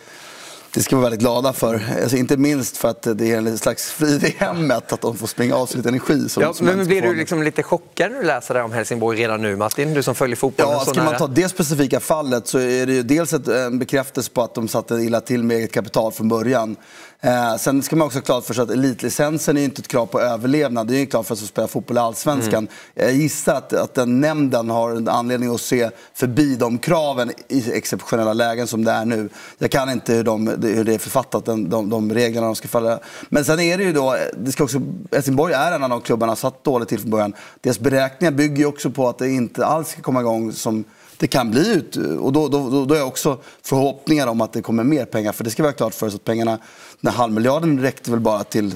det 0.74 0.82
ska 0.82 0.96
vi 0.96 1.00
vara 1.00 1.10
väldigt 1.10 1.20
glada 1.20 1.52
för. 1.52 1.82
Alltså, 2.02 2.16
inte 2.16 2.36
minst 2.36 2.76
för 2.76 2.88
att 2.88 3.02
det 3.02 3.32
är 3.32 3.38
en 3.38 3.58
slags 3.58 3.90
frid 3.90 4.24
i 4.24 4.34
hemmet, 4.38 4.92
att 4.92 5.00
de 5.00 5.16
får 5.16 5.26
springa 5.26 5.54
av 5.54 5.66
sig 5.66 5.76
lite 5.76 5.88
energi. 5.88 6.28
Som, 6.28 6.42
ja, 6.42 6.52
som 6.52 6.66
men 6.66 6.86
blir 6.86 7.02
du 7.02 7.14
liksom 7.14 7.42
lite 7.42 7.62
chockad 7.62 8.12
när 8.12 8.18
du 8.18 8.26
läser 8.26 8.54
det 8.54 8.62
om 8.62 8.72
Helsingborg 8.72 9.18
redan 9.18 9.42
nu, 9.42 9.56
Martin? 9.56 9.94
Du 9.94 10.02
som 10.02 10.14
följer 10.14 10.36
fotbollen 10.36 10.72
ja, 10.72 10.80
Ska 10.84 11.02
man 11.02 11.16
ta 11.16 11.26
det 11.26 11.48
specifika 11.48 12.00
fallet 12.00 12.46
så 12.46 12.58
är 12.58 12.86
det 12.86 12.92
ju 12.92 13.02
dels 13.02 13.32
en 13.32 13.78
bekräftelse 13.78 14.30
på 14.30 14.42
att 14.42 14.54
de 14.54 14.68
satte 14.68 14.94
illa 14.94 15.20
till 15.20 15.44
med 15.44 15.56
eget 15.56 15.72
kapital 15.72 16.12
från 16.12 16.28
början. 16.28 16.76
Eh, 17.24 17.56
sen 17.56 17.82
ska 17.82 17.96
man 17.96 18.06
också 18.06 18.18
ha 18.18 18.24
klart 18.24 18.44
för 18.44 18.54
sig 18.54 18.62
att 18.62 18.70
elitlicensen 18.70 19.56
är 19.56 19.64
inte 19.64 19.80
ett 19.80 19.88
krav 19.88 20.06
på 20.06 20.20
överlevnad. 20.20 20.86
Det 20.86 20.98
är 20.98 21.02
ett 21.02 21.10
krav 21.10 21.22
för 21.22 21.34
att 21.34 21.40
få 21.40 21.46
spela 21.46 21.68
fotboll 21.68 21.96
i 21.96 22.00
Allsvenskan. 22.00 22.54
Mm. 22.54 22.68
Jag 22.94 23.12
gissar 23.12 23.54
att, 23.54 23.72
att 23.72 23.94
den 23.94 24.20
nämnden 24.20 24.70
har 24.70 24.90
en 24.90 25.08
anledning 25.08 25.54
att 25.54 25.60
se 25.60 25.90
förbi 26.14 26.56
de 26.56 26.78
kraven 26.78 27.32
i 27.48 27.72
exceptionella 27.72 28.32
lägen 28.32 28.66
som 28.66 28.84
det 28.84 28.90
är 28.90 29.04
nu. 29.04 29.28
Jag 29.58 29.70
kan 29.70 29.90
inte 29.90 30.14
hur, 30.14 30.24
de, 30.24 30.46
hur 30.62 30.84
det 30.84 30.94
är 30.94 30.98
författat, 30.98 31.44
de, 31.44 31.68
de, 31.68 31.90
de 31.90 32.14
reglerna 32.14 32.46
de 32.46 32.56
ska 32.56 32.68
följa. 32.68 32.98
Men 33.28 33.44
sen 33.44 33.60
är 33.60 33.78
det 33.78 33.84
ju 33.84 33.92
då, 33.92 34.16
det 34.36 34.52
ska 34.52 34.64
också, 34.64 34.82
Helsingborg 35.12 35.54
är 35.54 35.72
en 35.72 35.82
av 35.82 35.90
de 35.90 36.00
klubbarna 36.00 36.36
som 36.36 36.50
satt 36.50 36.64
dåligt 36.64 36.88
till 36.88 37.00
från 37.00 37.10
början. 37.10 37.34
Deras 37.60 37.78
beräkningar 37.78 38.32
bygger 38.32 38.56
ju 38.56 38.66
också 38.66 38.90
på 38.90 39.08
att 39.08 39.18
det 39.18 39.30
inte 39.30 39.66
alls 39.66 39.88
ska 39.88 40.02
komma 40.02 40.20
igång 40.20 40.52
som 40.52 40.84
det 41.22 41.28
kan 41.28 41.50
bli 41.50 41.72
ut. 41.72 41.96
Och 41.96 42.32
då, 42.32 42.48
då, 42.48 42.84
då 42.84 42.94
är 42.94 42.98
jag 42.98 43.08
också 43.08 43.38
förhoppningar 43.62 44.26
om 44.26 44.40
att 44.40 44.52
det 44.52 44.62
kommer 44.62 44.84
mer 44.84 45.04
pengar. 45.04 45.32
För 45.32 45.44
det 45.44 45.50
ska 45.50 45.62
vara 45.62 45.72
klart 45.72 45.94
för 45.94 46.06
oss 46.06 46.14
att 46.14 46.24
pengarna, 46.24 46.58
den 47.02 47.12
halvmiljarden 47.12 47.80
räckte 47.80 48.10
väl 48.10 48.20
bara 48.20 48.44
till 48.44 48.74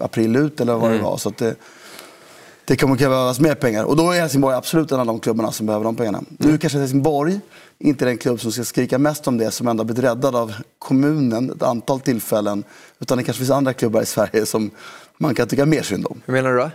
april 0.00 0.36
ut 0.36 0.60
eller 0.60 0.74
vad 0.74 0.84
mm. 0.84 0.98
det 0.98 1.04
var. 1.04 1.16
Så 1.16 1.32
det, 1.38 1.56
det 2.64 2.76
kommer 2.76 2.96
krävas 2.96 3.40
mer 3.40 3.54
pengar. 3.54 3.84
Och 3.84 3.96
då 3.96 4.10
är 4.10 4.20
Helsingborg 4.20 4.56
absolut 4.56 4.92
en 4.92 5.00
av 5.00 5.06
de 5.06 5.20
klubbarna 5.20 5.52
som 5.52 5.66
behöver 5.66 5.84
de 5.84 5.96
pengarna. 5.96 6.18
Mm. 6.18 6.52
Nu 6.52 6.58
kanske 6.58 6.78
Helsingborg 6.78 7.40
inte 7.78 8.04
är 8.04 8.06
den 8.06 8.18
klubb 8.18 8.40
som 8.40 8.52
ska 8.52 8.64
skrika 8.64 8.98
mest 8.98 9.28
om 9.28 9.38
det, 9.38 9.50
som 9.50 9.68
ändå 9.68 9.84
blivit 9.84 10.04
räddad 10.04 10.36
av 10.36 10.54
kommunen 10.78 11.50
ett 11.50 11.62
antal 11.62 12.00
tillfällen. 12.00 12.64
Utan 12.98 13.18
det 13.18 13.24
kanske 13.24 13.38
finns 13.38 13.50
andra 13.50 13.72
klubbar 13.72 14.02
i 14.02 14.06
Sverige 14.06 14.46
som 14.46 14.70
man 15.18 15.34
kan 15.34 15.48
tycka 15.48 15.66
mer 15.66 15.82
synd 15.82 16.06
om. 16.06 16.20
Hur 16.26 16.34
menar 16.34 16.52
du 16.52 16.58
då? 16.58 16.70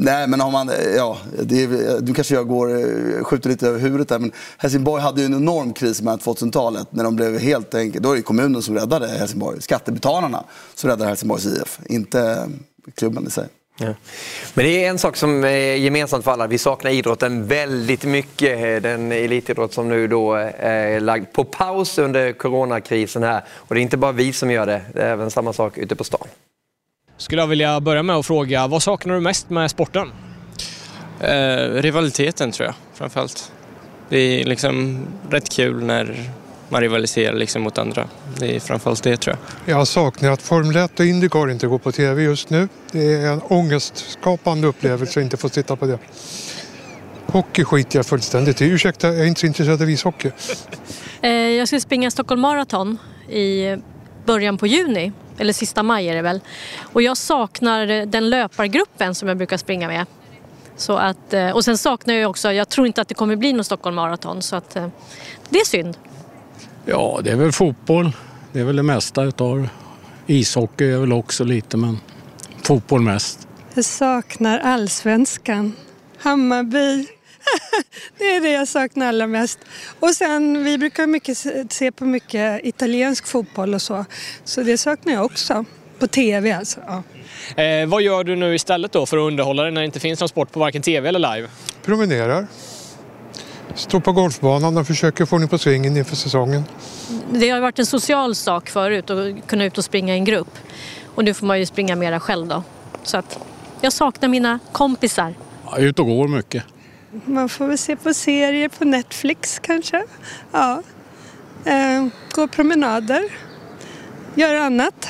Nej, 0.00 0.26
men 0.28 0.40
har 0.40 0.50
man, 0.50 0.70
ja, 0.96 1.18
det 1.42 1.62
är, 1.62 2.00
nu 2.00 2.14
kanske 2.14 2.34
jag 2.34 2.48
går, 2.48 2.70
eh, 2.70 3.24
skjuter 3.24 3.50
lite 3.50 3.68
över 3.68 3.78
huvudet 3.78 4.08
där, 4.08 4.18
men 4.18 4.32
Helsingborg 4.58 5.02
hade 5.02 5.20
ju 5.20 5.26
en 5.26 5.34
enorm 5.34 5.72
kris 5.72 6.02
med 6.02 6.18
2000-talet 6.18 6.86
när 6.90 7.04
de 7.04 7.16
blev 7.16 7.38
helt 7.38 7.74
enkelt, 7.74 8.02
då 8.02 8.12
är 8.12 8.16
det 8.16 8.22
kommunen 8.22 8.62
som 8.62 8.74
räddade 8.74 9.08
Helsingborg, 9.08 9.62
skattebetalarna 9.62 10.44
som 10.74 10.90
räddade 10.90 11.08
Helsingborgs 11.08 11.46
IF, 11.46 11.78
inte 11.86 12.48
klubben 12.94 13.26
i 13.26 13.30
sig. 13.30 13.48
Ja. 13.78 13.94
Men 14.54 14.64
det 14.64 14.84
är 14.84 14.90
en 14.90 14.98
sak 14.98 15.16
som 15.16 15.44
är 15.44 15.74
gemensamt 15.74 16.24
för 16.24 16.30
alla. 16.30 16.46
Vi 16.46 16.58
saknar 16.58 16.90
idrotten 16.90 17.46
väldigt 17.46 18.04
mycket. 18.04 18.82
Den 18.82 19.12
elitidrott 19.12 19.72
som 19.72 19.88
nu 19.88 20.08
då 20.08 20.36
eh, 20.36 20.64
är 20.64 21.00
lagd 21.00 21.32
på 21.32 21.44
paus 21.44 21.98
under 21.98 22.32
coronakrisen 22.32 23.22
här. 23.22 23.44
Och 23.50 23.74
det 23.74 23.80
är 23.80 23.82
inte 23.82 23.96
bara 23.96 24.12
vi 24.12 24.32
som 24.32 24.50
gör 24.50 24.66
det, 24.66 24.82
det 24.94 25.02
är 25.02 25.12
även 25.12 25.30
samma 25.30 25.52
sak 25.52 25.78
ute 25.78 25.96
på 25.96 26.04
stan 26.04 26.28
skulle 27.18 27.42
jag 27.42 27.46
vilja 27.46 27.80
börja 27.80 28.02
med 28.02 28.16
att 28.16 28.26
fråga, 28.26 28.66
vad 28.66 28.82
saknar 28.82 29.14
du 29.14 29.20
mest 29.20 29.50
med 29.50 29.70
sporten? 29.70 30.12
Eh, 31.20 31.82
rivaliteten 31.82 32.52
tror 32.52 32.66
jag, 32.66 32.74
framförallt. 32.94 33.52
Det 34.08 34.18
är 34.18 34.44
liksom 34.44 35.06
rätt 35.30 35.50
kul 35.50 35.84
när 35.84 36.30
man 36.68 36.80
rivaliserar 36.80 37.34
liksom 37.34 37.62
mot 37.62 37.78
andra. 37.78 38.08
Det 38.38 38.56
är 38.56 38.60
framförallt 38.60 39.02
det 39.02 39.16
tror 39.16 39.36
jag. 39.66 39.78
Jag 39.78 39.88
saknar 39.88 40.30
att 40.30 40.42
Formel 40.42 40.76
1 40.76 41.00
och 41.00 41.06
Indycar 41.06 41.50
inte 41.50 41.66
går 41.66 41.78
på 41.78 41.92
tv 41.92 42.22
just 42.22 42.50
nu. 42.50 42.68
Det 42.92 43.14
är 43.14 43.32
en 43.32 43.40
ångestskapande 43.42 44.66
upplevelse 44.66 45.20
att 45.20 45.24
inte 45.24 45.36
få 45.36 45.48
titta 45.48 45.76
på 45.76 45.86
det. 45.86 45.98
Hockey 47.26 47.64
skiter 47.64 47.98
jag 47.98 48.06
fullständigt 48.06 48.62
i. 48.62 48.64
Ursäkta, 48.64 49.08
jag 49.08 49.18
är 49.18 49.26
inte 49.26 49.40
så 49.40 49.46
intresserad 49.46 49.82
av 49.82 49.90
ishockey. 49.90 50.30
Eh, 51.20 51.30
jag 51.30 51.68
ska 51.68 51.80
springa 51.80 52.10
Stockholm 52.10 52.40
Marathon 52.40 52.98
i 53.28 53.76
början 54.26 54.58
på 54.58 54.66
juni, 54.66 55.12
eller 55.38 55.52
sista 55.52 55.82
maj 55.82 56.08
är 56.08 56.14
det 56.14 56.22
väl. 56.22 56.40
Och 56.80 57.02
jag 57.02 57.16
saknar 57.16 58.06
den 58.06 58.30
löpargruppen 58.30 59.14
som 59.14 59.28
jag 59.28 59.36
brukar 59.36 59.56
springa 59.56 59.88
med. 59.88 60.06
Så 60.76 60.96
att, 60.96 61.34
eh, 61.34 61.50
och 61.50 61.64
sen 61.64 61.78
saknar 61.78 62.14
jag 62.14 62.30
också, 62.30 62.52
jag 62.52 62.68
tror 62.68 62.86
inte 62.86 63.00
att 63.00 63.08
det 63.08 63.14
kommer 63.14 63.36
bli 63.36 63.52
någon 63.52 63.64
Stockholm 63.64 63.96
Marathon 63.96 64.42
så 64.42 64.56
att 64.56 64.76
eh, 64.76 64.86
det 65.48 65.58
är 65.58 65.64
synd. 65.64 65.96
Ja, 66.84 67.20
det 67.24 67.30
är 67.30 67.36
väl 67.36 67.52
fotboll. 67.52 68.12
Det 68.52 68.60
är 68.60 68.64
väl 68.64 68.76
det 68.76 68.82
mesta 68.82 69.22
utav. 69.22 69.68
Ishockey 70.26 70.92
är 70.92 70.98
väl 70.98 71.12
också 71.12 71.44
lite, 71.44 71.76
men 71.76 72.00
fotboll 72.62 73.00
mest. 73.00 73.48
Jag 73.74 73.84
saknar 73.84 74.58
allsvenskan. 74.58 75.72
Hammarby. 76.18 77.06
Det 78.18 78.24
är 78.24 78.40
det 78.40 78.50
jag 78.50 78.68
saknar 78.68 79.06
allra 79.06 79.26
mest. 79.26 79.58
Och 80.00 80.14
sen, 80.14 80.64
vi 80.64 80.78
brukar 80.78 81.06
mycket 81.06 81.38
se 81.72 81.92
på 81.92 82.04
mycket 82.04 82.64
italiensk 82.64 83.26
fotboll 83.26 83.74
och 83.74 83.82
så. 83.82 84.04
Så 84.44 84.62
det 84.62 84.78
saknar 84.78 85.12
jag 85.12 85.24
också. 85.24 85.64
På 85.98 86.06
tv 86.06 86.52
alltså. 86.52 86.80
Ja. 86.86 87.02
Eh, 87.62 87.86
vad 87.86 88.02
gör 88.02 88.24
du 88.24 88.36
nu 88.36 88.54
istället 88.54 88.92
då 88.92 89.06
för 89.06 89.16
att 89.16 89.26
underhålla 89.26 89.62
dig 89.62 89.72
när 89.72 89.80
det 89.80 89.84
inte 89.84 90.00
finns 90.00 90.20
någon 90.20 90.28
sport 90.28 90.52
på 90.52 90.60
varken 90.60 90.82
tv 90.82 91.08
eller 91.08 91.34
live? 91.34 91.48
Promenerar. 91.84 92.46
Står 93.74 94.00
på 94.00 94.12
golfbanan 94.12 94.78
och 94.78 94.86
försöker 94.86 95.24
få 95.24 95.36
ordning 95.36 95.48
på 95.48 95.58
svingen 95.58 95.96
inför 95.96 96.16
säsongen. 96.16 96.64
Det 97.30 97.50
har 97.50 97.60
varit 97.60 97.78
en 97.78 97.86
social 97.86 98.34
sak 98.34 98.68
förut 98.70 99.10
att 99.10 99.46
kunna 99.46 99.64
ut 99.64 99.78
och 99.78 99.84
springa 99.84 100.14
i 100.14 100.18
en 100.18 100.24
grupp. 100.24 100.58
Och 101.14 101.24
nu 101.24 101.34
får 101.34 101.46
man 101.46 101.58
ju 101.58 101.66
springa 101.66 101.96
mera 101.96 102.20
själv 102.20 102.46
då. 102.46 102.62
Så 103.02 103.18
att 103.18 103.38
jag 103.80 103.92
saknar 103.92 104.28
mina 104.28 104.58
kompisar. 104.72 105.34
Ja, 105.64 105.78
ut 105.78 105.98
och 105.98 106.06
går 106.06 106.28
mycket. 106.28 106.64
Man 107.10 107.48
får 107.48 107.66
väl 107.66 107.78
se 107.78 107.96
på 107.96 108.14
serier 108.14 108.68
på 108.68 108.84
Netflix 108.84 109.58
kanske. 109.58 110.04
Ja. 110.52 110.82
Eh, 111.64 112.06
gå 112.32 112.48
promenader. 112.48 113.22
Göra 114.34 114.64
annat. 114.64 115.08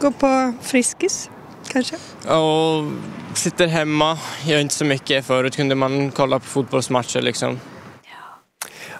Gå 0.00 0.10
på 0.12 0.52
Friskis 0.62 1.30
kanske. 1.68 1.96
Och 2.28 2.92
sitter 3.34 3.66
hemma, 3.66 4.18
gör 4.44 4.58
inte 4.58 4.74
så 4.74 4.84
mycket. 4.84 5.26
Förut 5.26 5.56
kunde 5.56 5.74
man 5.74 6.10
kolla 6.10 6.38
på 6.38 6.46
fotbollsmatcher 6.46 7.22
liksom. 7.22 7.60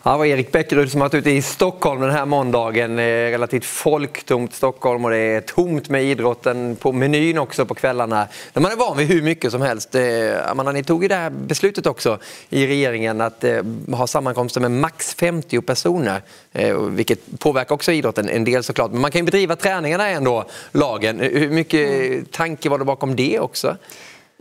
Ja, 0.02 0.12
det 0.12 0.18
var 0.18 0.26
Erik 0.26 0.52
Bäckerud 0.52 0.90
som 0.90 1.00
har 1.00 1.08
varit 1.08 1.14
ute 1.14 1.30
i 1.30 1.42
Stockholm 1.42 2.00
den 2.00 2.10
här 2.10 2.26
måndagen. 2.26 2.96
Relativt 2.98 3.64
folktomt 3.64 4.54
Stockholm 4.54 5.04
och 5.04 5.10
det 5.10 5.16
är 5.16 5.40
tomt 5.40 5.88
med 5.88 6.04
idrotten 6.04 6.76
på 6.76 6.92
menyn 6.92 7.38
också 7.38 7.66
på 7.66 7.74
kvällarna. 7.74 8.28
När 8.52 8.62
man 8.62 8.72
är 8.72 8.76
van 8.76 8.96
vid 8.96 9.08
hur 9.08 9.22
mycket 9.22 9.52
som 9.52 9.62
helst. 9.62 9.96
Amanda, 10.46 10.72
ni 10.72 10.84
tog 10.84 11.02
ju 11.02 11.08
det 11.08 11.14
här 11.14 11.30
beslutet 11.30 11.86
också 11.86 12.18
i 12.48 12.66
regeringen 12.66 13.20
att 13.20 13.44
ha 13.92 14.06
sammankomster 14.06 14.60
med 14.60 14.70
max 14.70 15.14
50 15.14 15.60
personer. 15.60 16.22
Vilket 16.90 17.38
påverkar 17.38 17.74
också 17.74 17.92
idrotten 17.92 18.28
en 18.28 18.44
del 18.44 18.62
såklart. 18.62 18.90
Men 18.90 19.00
man 19.00 19.10
kan 19.10 19.18
ju 19.18 19.24
bedriva 19.24 19.56
träningarna 19.56 20.08
ändå, 20.08 20.44
lagen. 20.72 21.20
Hur 21.20 21.50
mycket 21.50 22.32
tanke 22.32 22.68
var 22.68 22.78
det 22.78 22.84
bakom 22.84 23.16
det 23.16 23.40
också? 23.40 23.76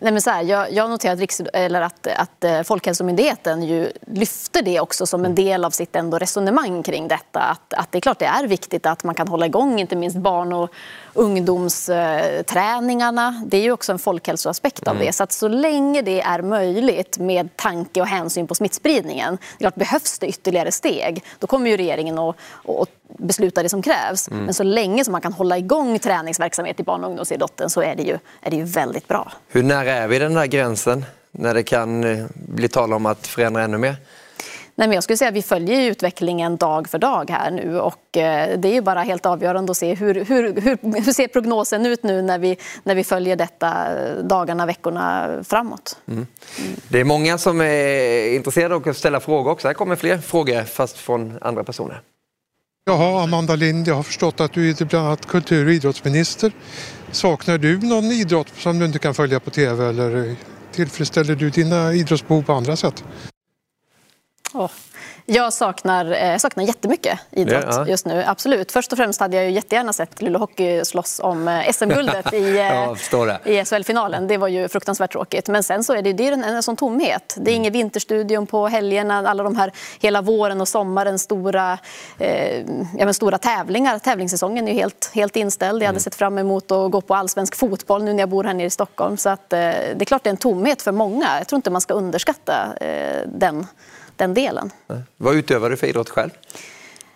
Nej, 0.02 0.12
men 0.12 0.22
så 0.22 0.30
här, 0.30 0.44
jag, 0.44 0.72
jag 0.72 0.90
noterar 0.90 1.14
att, 1.14 1.20
Riks, 1.20 1.42
eller 1.54 1.82
att, 1.82 2.08
att 2.08 2.44
eh, 2.44 2.62
Folkhälsomyndigheten 2.62 3.64
ju 3.64 3.92
lyfter 4.08 4.62
det 4.62 4.80
också 4.80 5.06
som 5.06 5.26
en 5.26 5.36
del 5.36 5.66
av 5.66 5.72
sitt 5.72 5.96
ändå 5.96 6.18
resonemang 6.18 6.84
kring 6.84 7.08
detta. 7.08 7.40
Att, 7.40 7.74
att 7.74 7.92
det 7.92 7.98
är 7.98 8.02
klart 8.02 8.20
det 8.20 8.26
är 8.26 8.48
viktigt 8.48 8.86
att 8.86 9.04
man 9.04 9.16
kan 9.16 9.28
hålla 9.28 9.46
igång 9.46 9.80
inte 9.80 9.96
minst 9.96 10.18
barn 10.18 10.54
och 10.54 10.70
ungdomsträningarna. 11.20 13.44
Det 13.46 13.58
är 13.58 13.62
ju 13.62 13.72
också 13.72 13.92
en 13.92 14.00
folkhälsoaspekt 14.00 14.88
av 14.88 14.96
det. 14.96 15.02
Mm. 15.02 15.14
Så 15.14 15.24
att 15.24 15.32
så 15.32 15.48
länge 15.48 16.02
det 16.02 16.22
är 16.22 16.42
möjligt 16.42 17.18
med 17.18 17.56
tanke 17.56 18.02
och 18.02 18.08
hänsyn 18.08 18.48
på 18.48 18.56
smittspridningen, 18.56 19.38
det 19.58 19.64
klart, 19.64 19.76
behövs 19.76 20.20
det 20.20 20.28
ytterligare 20.28 20.72
steg, 20.72 21.24
då 21.40 21.48
kommer 21.48 21.70
ju 21.70 21.78
regeringen 21.78 22.20
att, 22.20 22.36
att 22.66 22.90
besluta 23.18 23.64
det 23.64 23.70
som 23.70 23.82
krävs. 23.82 24.28
Mm. 24.28 24.44
Men 24.44 24.54
så 24.54 24.64
länge 24.64 25.06
som 25.06 25.12
man 25.12 25.22
kan 25.22 25.34
hålla 25.34 25.58
igång 25.58 26.00
träningsverksamhet 26.00 26.80
i 26.80 26.84
barn 26.84 27.04
och 27.04 27.10
ungdomsidrotten 27.10 27.70
så 27.70 27.82
är 27.82 27.96
det 27.96 28.04
ju, 28.04 28.18
är 28.42 28.52
det 28.52 28.58
ju 28.58 28.64
väldigt 28.64 29.08
bra. 29.08 29.32
Hur 29.48 29.64
nära 29.64 29.92
är 29.92 30.08
vi 30.08 30.20
den 30.20 30.34
där 30.34 30.46
gränsen 30.46 31.06
när 31.32 31.54
det 31.54 31.64
kan 31.64 32.04
eh, 32.04 32.26
bli 32.34 32.68
tal 32.68 32.94
om 32.94 33.06
att 33.06 33.28
förändra 33.28 33.64
ännu 33.64 33.78
mer? 33.78 33.96
Nej, 34.80 34.88
men 34.88 34.96
jag 34.96 35.04
skulle 35.04 35.18
säga 35.18 35.30
att 35.30 35.36
vi 35.36 35.42
följer 35.42 35.92
utvecklingen 35.92 36.58
dag 36.58 36.88
för 36.88 37.00
dag 37.00 37.30
här 37.30 37.52
nu 37.52 37.80
och 37.80 38.18
eh, 38.18 38.60
det 38.60 38.68
är 38.68 38.74
ju 38.74 38.82
bara 38.82 39.02
helt 39.02 39.26
avgörande 39.26 39.72
att 39.72 39.78
se 39.78 39.94
hur, 39.94 40.14
hur, 40.14 40.62
hur, 40.62 41.02
hur 41.02 41.14
ser 41.14 41.28
prognosen 41.28 41.86
ut 41.86 42.04
nu 42.04 42.22
när 42.22 42.40
vi, 42.40 42.58
när 42.84 42.96
vi 42.96 43.04
följer 43.04 43.36
detta 43.36 43.68
eh, 43.68 44.24
dagarna, 44.24 44.66
veckorna 44.66 45.30
framåt. 45.44 45.98
Mm. 46.08 46.28
Det 46.88 47.00
är 47.00 47.04
många 47.04 47.38
som 47.38 47.62
är 47.62 48.36
intresserade 48.36 48.76
av 48.76 48.90
att 48.90 48.98
ställa 48.98 49.20
frågor 49.20 49.52
också. 49.52 49.68
Här 49.68 49.74
kommer 49.74 49.96
fler 49.96 50.18
frågor 50.18 50.64
fast 50.64 50.98
från 50.98 51.38
andra 51.42 51.64
personer. 51.64 52.02
Jaha, 52.86 53.24
Amanda 53.24 53.56
Lind, 53.56 53.88
jag 53.88 53.96
har 53.96 54.04
förstått 54.04 54.40
att 54.40 54.54
du 54.54 54.70
är 54.70 54.86
bland 54.86 55.08
annat 55.08 55.26
kultur 55.26 55.68
och 55.68 55.74
idrottsminister. 55.74 56.52
Saknar 57.12 57.58
du 57.58 57.78
någon 57.78 58.06
idrott 58.06 58.52
som 58.58 58.80
du 58.80 58.86
inte 58.86 59.00
kan 59.00 59.14
följa 59.14 59.40
på 59.40 59.50
tv 59.50 59.90
eller 59.90 60.36
tillfredsställer 60.72 61.36
du 61.36 61.50
dina 61.50 61.94
idrottsbehov 61.94 62.44
på 62.44 62.54
andra 62.54 62.76
sätt? 62.76 63.04
Oh. 64.54 64.72
Jag 65.26 65.54
saknar, 65.54 66.12
eh, 66.12 66.38
saknar 66.38 66.64
jättemycket 66.64 67.20
idrott 67.32 67.66
ja, 67.68 67.76
ja. 67.76 67.88
just 67.88 68.06
nu. 68.06 68.24
Absolut. 68.28 68.72
Först 68.72 68.92
och 68.92 68.98
främst 68.98 69.20
hade 69.20 69.36
jag 69.36 69.46
ju 69.46 69.52
jättegärna 69.52 69.94
sett 69.94 70.22
Luleå 70.22 70.40
Hockey 70.40 70.86
slåss 70.86 71.20
om 71.24 71.48
eh, 71.48 71.72
SM-guldet 71.72 72.34
i, 72.34 72.58
ja, 72.58 72.96
eh, 73.46 73.52
i 73.52 73.66
SHL-finalen. 73.66 74.28
Det 74.28 74.38
var 74.38 74.48
ju 74.48 74.68
fruktansvärt 74.68 75.12
tråkigt. 75.12 75.48
Men 75.48 75.64
sen 75.64 75.84
så 75.84 75.94
är 75.94 76.02
det, 76.02 76.14
det 76.14 76.28
är 76.28 76.32
en, 76.32 76.44
en 76.44 76.64
sån 76.64 76.76
tomhet. 76.76 77.36
Det 77.38 77.52
är 77.52 77.56
ingen 77.56 77.74
vinterstudion 77.74 78.48
på 78.48 78.68
helgerna. 78.68 79.30
Alla 79.30 79.44
de 79.44 79.56
här, 79.56 79.72
hela 80.00 80.22
våren 80.22 80.62
och 80.62 80.68
sommaren 80.68 81.20
stora, 81.20 81.78
eh, 82.18 82.66
ja, 82.98 83.14
stora 83.14 83.38
tävlingar. 83.38 84.00
Tävlingssäsongen 84.00 84.68
är 84.68 84.72
ju 84.72 84.80
helt, 84.80 85.12
helt 85.14 85.36
inställd. 85.36 85.82
Jag 85.84 85.88
hade 85.88 85.96
mm. 85.96 86.00
sett 86.00 86.16
fram 86.16 86.38
emot 86.38 86.72
att 86.72 86.92
gå 86.92 87.02
på 87.02 87.16
allsvensk 87.16 87.56
fotboll 87.56 88.04
nu 88.04 88.14
när 88.14 88.20
jag 88.20 88.30
bor 88.30 88.44
här 88.44 88.54
nere 88.54 88.68
i 88.68 88.70
Stockholm. 88.70 89.18
Så 89.18 89.30
att, 89.30 89.54
eh, 89.54 89.60
det 89.60 89.98
är 90.00 90.06
klart 90.06 90.24
det 90.24 90.30
är 90.30 90.32
en 90.32 90.38
tomhet 90.38 90.82
för 90.82 90.92
många. 90.92 91.38
Jag 91.38 91.48
tror 91.48 91.58
inte 91.58 91.70
man 91.70 91.82
ska 91.82 91.94
underskatta 91.94 92.78
eh, 92.82 93.22
den 93.28 93.68
den 94.20 94.34
delen. 94.34 94.72
Vad 95.18 95.36
utövar 95.36 95.70
du 95.70 95.78
för 95.78 95.88
idrott 95.88 96.10
själv? 96.10 96.30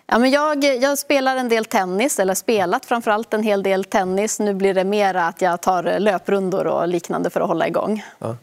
Ja, 0.06 0.20
men 0.20 0.32
jag, 0.32 0.64
jag 0.64 0.98
spelar 0.98 1.38
en 1.38 1.50
del 1.50 1.66
tennis, 1.66 2.20
eller 2.20 2.34
spelat 2.34 2.86
framförallt 2.86 3.34
en 3.34 3.44
hel 3.44 3.64
del 3.64 3.84
tennis. 3.84 4.40
Nu 4.40 4.54
blir 4.54 4.74
det 4.74 4.84
mer 4.84 5.16
att 5.16 5.42
jag 5.42 5.62
tar 5.62 6.00
löprundor 6.00 6.68
och 6.68 6.88
liknande 6.88 7.30
för 7.30 7.42
att 7.42 7.48
hålla 7.48 7.68
igång. 7.68 8.04
Ja. 8.20 8.38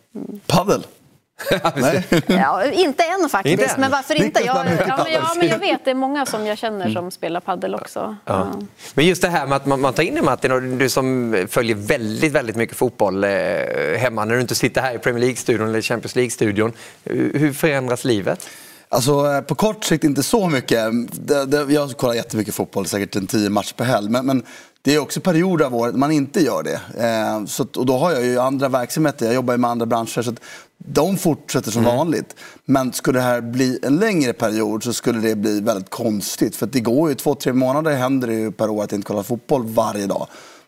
Paddel? 0.46 0.86
Ja, 2.26 2.64
inte 2.64 3.04
än 3.04 3.28
faktiskt, 3.28 3.62
inte 3.62 3.74
men 3.78 3.90
varför 3.90 4.14
inte? 4.14 4.40
Jag, 4.44 4.56
ja, 4.56 4.64
men, 4.64 5.12
ja, 5.12 5.34
men 5.36 5.48
jag 5.48 5.58
vet, 5.58 5.84
det 5.84 5.90
är 5.90 5.94
många 5.94 6.26
som 6.26 6.46
jag 6.46 6.58
känner 6.58 6.84
som 6.84 6.96
mm. 6.96 7.10
spelar 7.10 7.40
padel 7.40 7.74
också. 7.74 8.16
Ja. 8.24 8.52
Men 8.94 9.06
just 9.06 9.22
det 9.22 9.28
här 9.28 9.46
med 9.46 9.56
att 9.56 9.66
man, 9.66 9.80
man 9.80 9.92
tar 9.92 10.02
in 10.02 10.14
det 10.14 10.22
Martin, 10.22 10.52
och 10.52 10.62
du 10.62 10.88
som 10.88 11.36
följer 11.50 11.76
väldigt, 11.76 12.32
väldigt 12.32 12.56
mycket 12.56 12.76
fotboll 12.76 13.24
eh, 13.24 13.30
hemma 13.98 14.24
när 14.24 14.34
du 14.34 14.40
inte 14.40 14.54
sitter 14.54 14.80
här 14.80 14.94
i 14.94 14.98
Premier 14.98 15.20
League-studion 15.20 15.68
eller 15.68 15.82
Champions 15.82 16.16
League-studion. 16.16 16.72
Hur 17.04 17.52
förändras 17.52 18.04
livet? 18.04 18.48
Alltså 18.92 19.32
eh, 19.32 19.40
på 19.40 19.54
kort 19.54 19.84
sikt 19.84 20.04
inte 20.04 20.22
så 20.22 20.48
mycket. 20.48 20.88
Det, 21.12 21.46
det, 21.46 21.72
jag 21.72 21.96
kollar 21.96 22.14
jättemycket 22.14 22.54
fotboll, 22.54 22.86
säkert 22.86 23.16
en 23.16 23.26
tio 23.26 23.50
matcher 23.50 23.74
per 23.74 23.84
helg. 23.84 24.10
Men, 24.10 24.26
men 24.26 24.42
det 24.82 24.94
är 24.94 24.98
också 24.98 25.20
perioder 25.20 25.64
av 25.64 25.74
året 25.74 25.94
man 25.94 26.10
inte 26.10 26.40
gör 26.40 26.62
det. 26.62 26.80
Eh, 27.04 27.44
så, 27.46 27.66
och 27.76 27.86
då 27.86 27.98
har 27.98 28.12
jag 28.12 28.24
ju 28.24 28.38
andra 28.38 28.68
verksamheter, 28.68 29.26
jag 29.26 29.34
jobbar 29.34 29.56
med 29.56 29.70
andra 29.70 29.86
branscher. 29.86 30.22
Så 30.22 30.34
de 30.86 31.16
fortsätter 31.16 31.70
som 31.70 31.82
mm. 31.82 31.96
vanligt. 31.96 32.36
Men 32.64 32.92
skulle 32.92 33.18
det 33.18 33.22
här 33.22 33.40
bli 33.40 33.78
en 33.82 33.96
längre 33.96 34.32
period 34.32 34.84
så 34.84 34.92
skulle 34.92 35.20
det 35.20 35.36
bli 35.36 35.60
väldigt 35.60 35.90
konstigt. 35.90 36.56
För 36.56 36.66
det 36.66 36.80
går 36.80 37.08
ju 37.08 37.14
två, 37.14 37.34
tre 37.34 37.52
månader 37.52 37.96
händer 37.96 38.28
det 38.28 38.34
ju 38.34 38.52
per 38.52 38.70
år 38.70 38.84
att 38.84 38.92
inte 38.92 39.06
kolla 39.06 39.22
fotboll 39.22 39.66
varje 39.66 40.06
dag. 40.06 40.26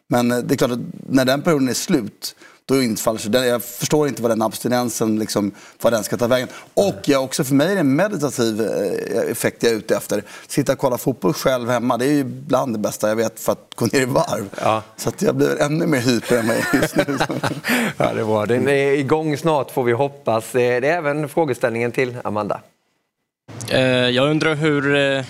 Men 0.08 0.30
eh, 0.30 0.38
det 0.38 0.54
är 0.54 0.56
klart 0.56 0.70
att 0.70 0.80
när 1.08 1.24
den 1.24 1.42
perioden 1.42 1.68
är 1.68 1.74
slut 1.74 2.34
då 2.66 2.82
infaller 2.82 3.18
sig 3.18 3.48
Jag 3.48 3.62
förstår 3.62 4.08
inte 4.08 4.22
vad 4.22 4.30
den 4.30 4.42
abstinensen, 4.42 5.18
liksom, 5.18 5.52
vad 5.82 5.92
den 5.92 6.04
ska 6.04 6.16
ta 6.16 6.26
vägen. 6.26 6.48
Och 6.74 7.00
jag 7.04 7.24
också, 7.24 7.44
för 7.44 7.54
mig 7.54 7.70
är 7.70 7.74
det 7.74 7.80
en 7.80 7.96
meditativ 7.96 8.60
eh, 8.60 9.30
effekt 9.30 9.62
jag 9.62 9.72
är 9.72 9.76
ute 9.76 9.96
efter. 9.96 10.22
Sitta 10.46 10.72
och 10.72 10.78
kolla 10.78 10.98
fotboll 10.98 11.32
själv 11.32 11.70
hemma, 11.70 11.96
det 11.96 12.04
är 12.04 12.12
ju 12.12 12.24
bland 12.24 12.74
det 12.74 12.78
bästa 12.78 13.08
jag 13.08 13.16
vet 13.16 13.40
för 13.40 13.52
att 13.52 13.74
gå 13.74 13.86
ner 13.86 14.00
i 14.00 14.04
varv. 14.04 14.48
Ja. 14.62 14.82
Så 14.96 15.08
att 15.08 15.22
jag 15.22 15.34
blir 15.34 15.62
ännu 15.62 15.86
mer 15.86 16.00
hyper 16.00 16.38
än 16.38 16.46
mig 16.46 16.64
just 16.74 16.96
nu. 16.96 17.18
ja, 17.96 18.12
det 18.14 18.22
var. 18.24 18.46
Den 18.46 18.68
är 18.68 18.92
igång 18.92 19.36
snart 19.36 19.70
får 19.70 19.84
vi 19.84 19.92
hoppas. 19.92 20.54
Eh, 20.54 20.80
det 20.80 20.88
är 20.88 20.98
även 20.98 21.28
frågeställningen 21.28 21.92
till 21.92 22.16
Amanda. 22.24 22.60
Eh, 23.68 23.80
jag 23.88 24.30
undrar 24.30 24.54
hur 24.54 25.24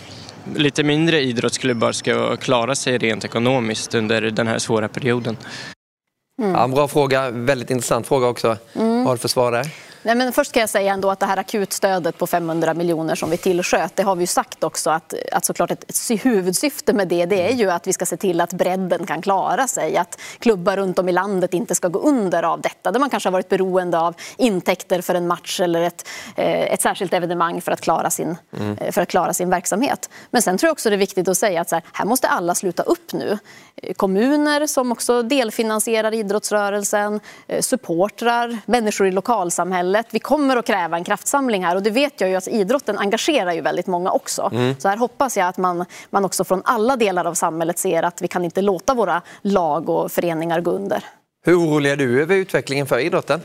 lite 0.55 0.83
mindre 0.83 1.21
idrottsklubbar 1.21 1.93
ska 1.93 2.37
klara 2.37 2.75
sig 2.75 2.99
rent 2.99 3.25
ekonomiskt 3.25 3.95
under 3.95 4.23
den 4.23 4.47
här 4.47 4.59
svåra 4.59 4.89
perioden. 4.89 5.37
Mm. 6.39 6.55
Ja, 6.55 6.69
bra 6.69 6.89
fråga, 6.89 7.31
väldigt 7.31 7.71
intressant 7.71 8.07
fråga 8.07 8.27
också. 8.27 8.57
Mm. 8.75 8.97
Vad 8.97 9.07
har 9.07 9.15
du 9.15 9.19
för 9.19 9.29
svar 9.29 9.53
där? 9.53 9.67
Nej, 10.05 10.15
men 10.15 10.33
först 10.33 10.53
kan 10.53 10.61
jag 10.61 10.71
säga 10.71 10.93
ändå 10.93 11.11
att 11.11 11.21
det 11.21 11.27
här 11.27 11.37
akutstödet 11.37 12.19
på 12.19 12.27
500 12.27 12.75
miljoner 12.75 13.15
som 13.15 13.31
vi 13.31 13.37
tillsköt, 13.37 13.97
det 13.97 14.03
har 14.03 14.17
vi 14.17 14.23
ju 14.23 14.27
sagt 14.27 14.65
också 14.65 14.91
att, 14.91 15.15
att 15.33 15.45
såklart 15.45 15.71
ett, 15.71 15.85
ett 15.91 16.25
huvudsyfte 16.25 16.93
med 16.93 17.09
det, 17.09 17.27
det 17.27 17.51
är 17.51 17.55
ju 17.55 17.71
att 17.71 17.87
vi 17.87 17.93
ska 17.93 18.07
se 18.07 18.17
till 18.17 18.41
att 18.41 18.53
bredden 18.53 19.07
kan 19.07 19.23
klara 19.23 19.69
sig, 19.69 19.97
att 19.97 20.21
klubbar 20.39 20.77
runt 20.77 20.99
om 20.99 21.09
i 21.09 21.13
landet 21.13 21.55
inte 21.55 21.75
ska 21.75 21.89
gå 21.89 21.99
under 21.99 22.43
av 22.43 22.61
detta, 22.61 22.93
där 22.93 23.01
man 23.01 23.11
kanske 23.11 23.27
har 23.29 23.33
varit 23.33 23.49
beroende 23.49 23.99
av 23.99 24.15
intäkter 24.37 25.01
för 25.01 25.15
en 25.15 25.27
match 25.27 25.61
eller 25.61 25.83
ett, 25.83 26.09
eh, 26.37 26.73
ett 26.73 26.83
särskilt 26.83 27.13
evenemang 27.13 27.61
för 27.61 27.73
att, 27.73 27.81
klara 27.81 28.11
sin, 28.11 28.37
mm. 28.59 28.79
Eh, 28.79 28.93
för 28.93 29.03
att 29.03 29.09
klara 29.09 29.33
sin 29.33 29.51
verksamhet. 29.51 30.11
Men 30.31 30.43
sen 30.43 30.59
tror 30.59 30.69
jag 30.69 30.73
också 30.73 30.91
det 30.91 30.97
är 30.97 30.99
viktigt 30.99 31.29
att 31.29 31.39
säga 31.39 31.61
att 31.61 31.71
här, 31.71 31.83
här 31.93 32.05
måste 32.05 32.29
alla 32.29 32.55
sluta 32.55 32.83
upp 32.83 33.13
nu. 33.13 33.39
Kommuner 33.97 34.67
som 34.67 34.93
också 34.93 35.23
delfinansierar 35.23 36.15
idrottsrörelsen, 36.15 37.21
supportrar, 37.61 38.59
människor 38.67 39.07
i 39.07 39.11
lokalsamhället 39.11 39.92
samhället. 39.93 40.07
Vi 40.11 40.19
kommer 40.19 40.57
att 40.57 40.67
kräva 40.67 40.97
en 40.97 41.05
kraftsamling 41.05 41.65
här 41.65 41.77
och 41.77 41.83
det 41.83 41.91
vet 41.91 42.21
jag 42.21 42.31
ju 42.31 42.37
att 42.37 42.49
idrotten 42.49 42.99
engagerar 42.99 43.53
ju 43.53 43.61
väldigt 43.61 43.87
många 43.87 44.11
också. 44.11 44.51
Mm. 44.53 44.75
Så 44.79 44.89
här 44.89 44.97
hoppas 44.97 45.37
jag 45.37 45.49
att 45.49 45.59
man, 45.59 45.85
man 46.11 46.25
också 46.25 46.45
från 46.45 46.63
alla 46.65 46.97
delar 46.97 47.25
av 47.25 47.35
samhället 47.35 47.79
ser 47.79 48.03
att 48.03 48.23
vi 48.23 48.29
kan 48.29 48.45
inte 48.45 48.63
låta 48.63 48.95
våra 48.95 49.23
lag 49.43 49.89
och 49.89 50.13
föreningar 50.13 50.61
gå 50.61 50.71
under. 50.71 51.05
Hur 51.45 51.55
orolig 51.55 51.91
är 51.91 51.97
du 51.97 52.23
över 52.23 52.37
utvecklingen 52.37 52.87
för 52.87 52.99
idrotten? 52.99 53.41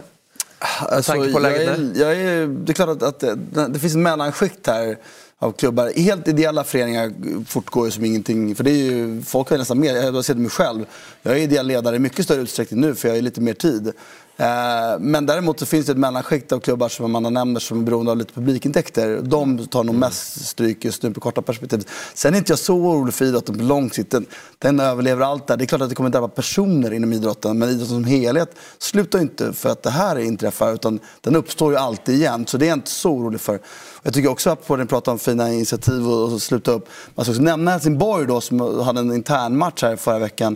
Alltså, 0.80 1.16
jag 1.16 1.46
är, 1.46 1.92
jag 1.96 2.12
är, 2.12 2.48
det 2.48 2.72
är 2.72 2.74
klart 2.74 2.90
att, 2.90 3.04
att 3.04 3.20
det, 3.20 3.68
det 3.68 3.80
finns 3.80 3.94
ett 3.94 4.00
mellanskikt 4.00 4.68
här 4.68 4.98
av 5.40 5.52
klubbar. 5.52 5.92
Helt 5.96 6.28
ideella 6.28 6.64
föreningar 6.64 7.14
fortgår 7.46 7.86
ju 7.86 7.92
som 7.92 8.06
ingenting. 8.06 8.56
För 8.56 8.64
det 8.64 8.72
är 8.72 8.92
ju, 8.92 9.22
folk 9.22 9.50
har 9.50 9.58
nästan 9.58 9.80
mer, 9.80 9.96
jag 9.96 10.12
har 10.12 10.22
sett 10.22 10.38
mig 10.38 10.50
själv. 10.50 10.86
Jag 11.22 11.34
är 11.34 11.40
ideell 11.40 11.68
ledare 11.68 11.96
i 11.96 12.00
mycket 12.00 12.26
större 12.26 12.42
utsträckning 12.42 12.82
nu 12.82 12.96
för 12.96 13.08
jag 13.08 13.16
har 13.16 13.22
lite 13.22 13.42
mer 13.42 13.54
tid. 13.54 13.94
Eh, 14.40 15.00
men 15.00 15.26
däremot 15.26 15.60
så 15.60 15.66
finns 15.66 15.86
det 15.86 15.92
ett 15.92 15.98
mellanskikt 15.98 16.52
av 16.52 16.60
klubbar 16.60 16.90
som 16.90 17.06
Amanda 17.06 17.30
nämner 17.30 17.60
som 17.60 17.80
är 17.80 17.84
beroende 17.84 18.12
av 18.12 18.18
lite 18.18 18.34
publikintäkter. 18.34 19.20
De 19.24 19.68
tar 19.68 19.84
nog 19.84 19.96
mest 19.96 20.46
stryk 20.46 20.86
just 20.86 21.04
nu 21.04 21.14
på 21.14 21.20
korta 21.20 21.42
perspektiv. 21.42 21.88
Sen 22.14 22.34
är 22.34 22.38
inte 22.38 22.52
jag 22.52 22.60
så 22.60 22.76
orolig 22.76 23.14
för 23.14 23.26
idrotten 23.26 23.58
på 23.58 23.64
lång 23.64 23.90
sikt. 23.92 24.12
Den, 24.12 24.26
den 24.60 24.80
överlever 24.80 25.26
allt 25.26 25.48
där. 25.48 25.58
Det 25.58 25.64
är 25.64 25.66
klart 25.66 25.82
att 25.82 25.90
det 25.90 25.96
kommer 25.96 26.10
drabba 26.10 26.28
personer 26.28 26.94
inom 26.94 27.14
idrotten. 27.14 27.60
Men 27.60 27.70
idrotten 27.70 27.88
som 27.88 28.04
helhet 28.04 28.56
slutar 28.78 29.20
inte 29.20 29.54
för 29.54 29.70
att 29.70 29.84
det 29.84 29.90
här 29.90 30.20
inträffar. 30.20 30.74
Utan 30.74 31.00
den 31.22 31.36
uppstår 31.36 31.72
ju 31.72 31.78
alltid 31.78 32.16
igen. 32.16 32.46
Så 32.48 32.58
det 32.58 32.66
är 32.66 32.68
jag 32.68 32.78
inte 32.78 32.92
så 32.92 33.12
orolig 33.12 33.42
för. 33.42 33.60
Jag 34.04 34.14
tycker 34.14 34.30
också 34.30 34.50
att 34.50 34.68
på 34.68 34.76
den 34.76 34.88
pratar 34.88 35.12
om 35.12 35.20
fina 35.20 35.54
initiativ 35.54 36.08
och, 36.08 36.34
och 36.34 36.42
sluta 36.42 36.72
upp. 36.72 36.90
Man 37.16 37.26
ska 37.26 37.32
också 37.32 37.42
nämna 37.42 37.72
Helsingborg 37.72 38.28
då 38.28 38.42
som 38.42 38.82
hade 38.82 39.00
en 39.00 39.14
intern 39.14 39.58
match 39.58 39.84
här 39.84 39.96
förra 39.96 40.20
veckan 40.20 40.56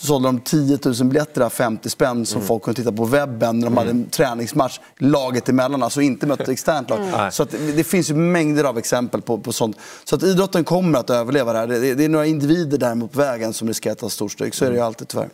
så 0.00 0.06
sålde 0.06 0.28
de 0.28 0.40
10 0.40 0.78
000 0.84 0.94
biljetter 1.04 1.48
50 1.48 1.90
spänn 1.90 2.26
som 2.26 2.36
mm. 2.36 2.48
folk 2.48 2.62
kunde 2.62 2.80
titta 2.80 2.92
på 2.92 3.04
webben 3.04 3.58
när 3.58 3.66
de 3.66 3.72
mm. 3.72 3.76
hade 3.78 3.90
en 3.90 4.10
träningsmatch 4.10 4.80
laget 4.98 5.48
emellan, 5.48 5.82
alltså 5.82 6.00
inte 6.00 6.26
mött 6.26 6.40
ett 6.40 6.48
externt 6.48 6.90
lag. 6.90 6.98
Mm. 6.98 7.30
Så 7.30 7.44
det, 7.44 7.72
det, 7.72 7.84
finns 7.84 8.10
ju 8.10 8.14
mängder 8.14 8.64
av 8.64 8.78
exempel 8.78 9.22
på, 9.22 9.38
på 9.38 9.52
sånt. 9.52 9.76
Så 10.04 10.16
att 10.16 10.22
idrotten 10.22 10.64
kommer 10.64 10.98
att 10.98 11.10
överleva 11.10 11.52
det 11.52 11.58
här. 11.58 11.66
Det, 11.66 11.94
det 11.94 12.04
är 12.04 12.08
några 12.08 12.26
individer 12.26 12.78
däremot 12.78 13.12
på 13.12 13.18
vägen 13.18 13.52
som 13.52 13.68
riskerar 13.68 13.92
att 13.92 13.98
ta 13.98 14.08
storstryk, 14.08 14.54
så 14.54 14.64
är 14.64 14.70
det 14.70 14.76
ju 14.76 14.82
alltid 14.82 15.08
tyvärr. 15.08 15.28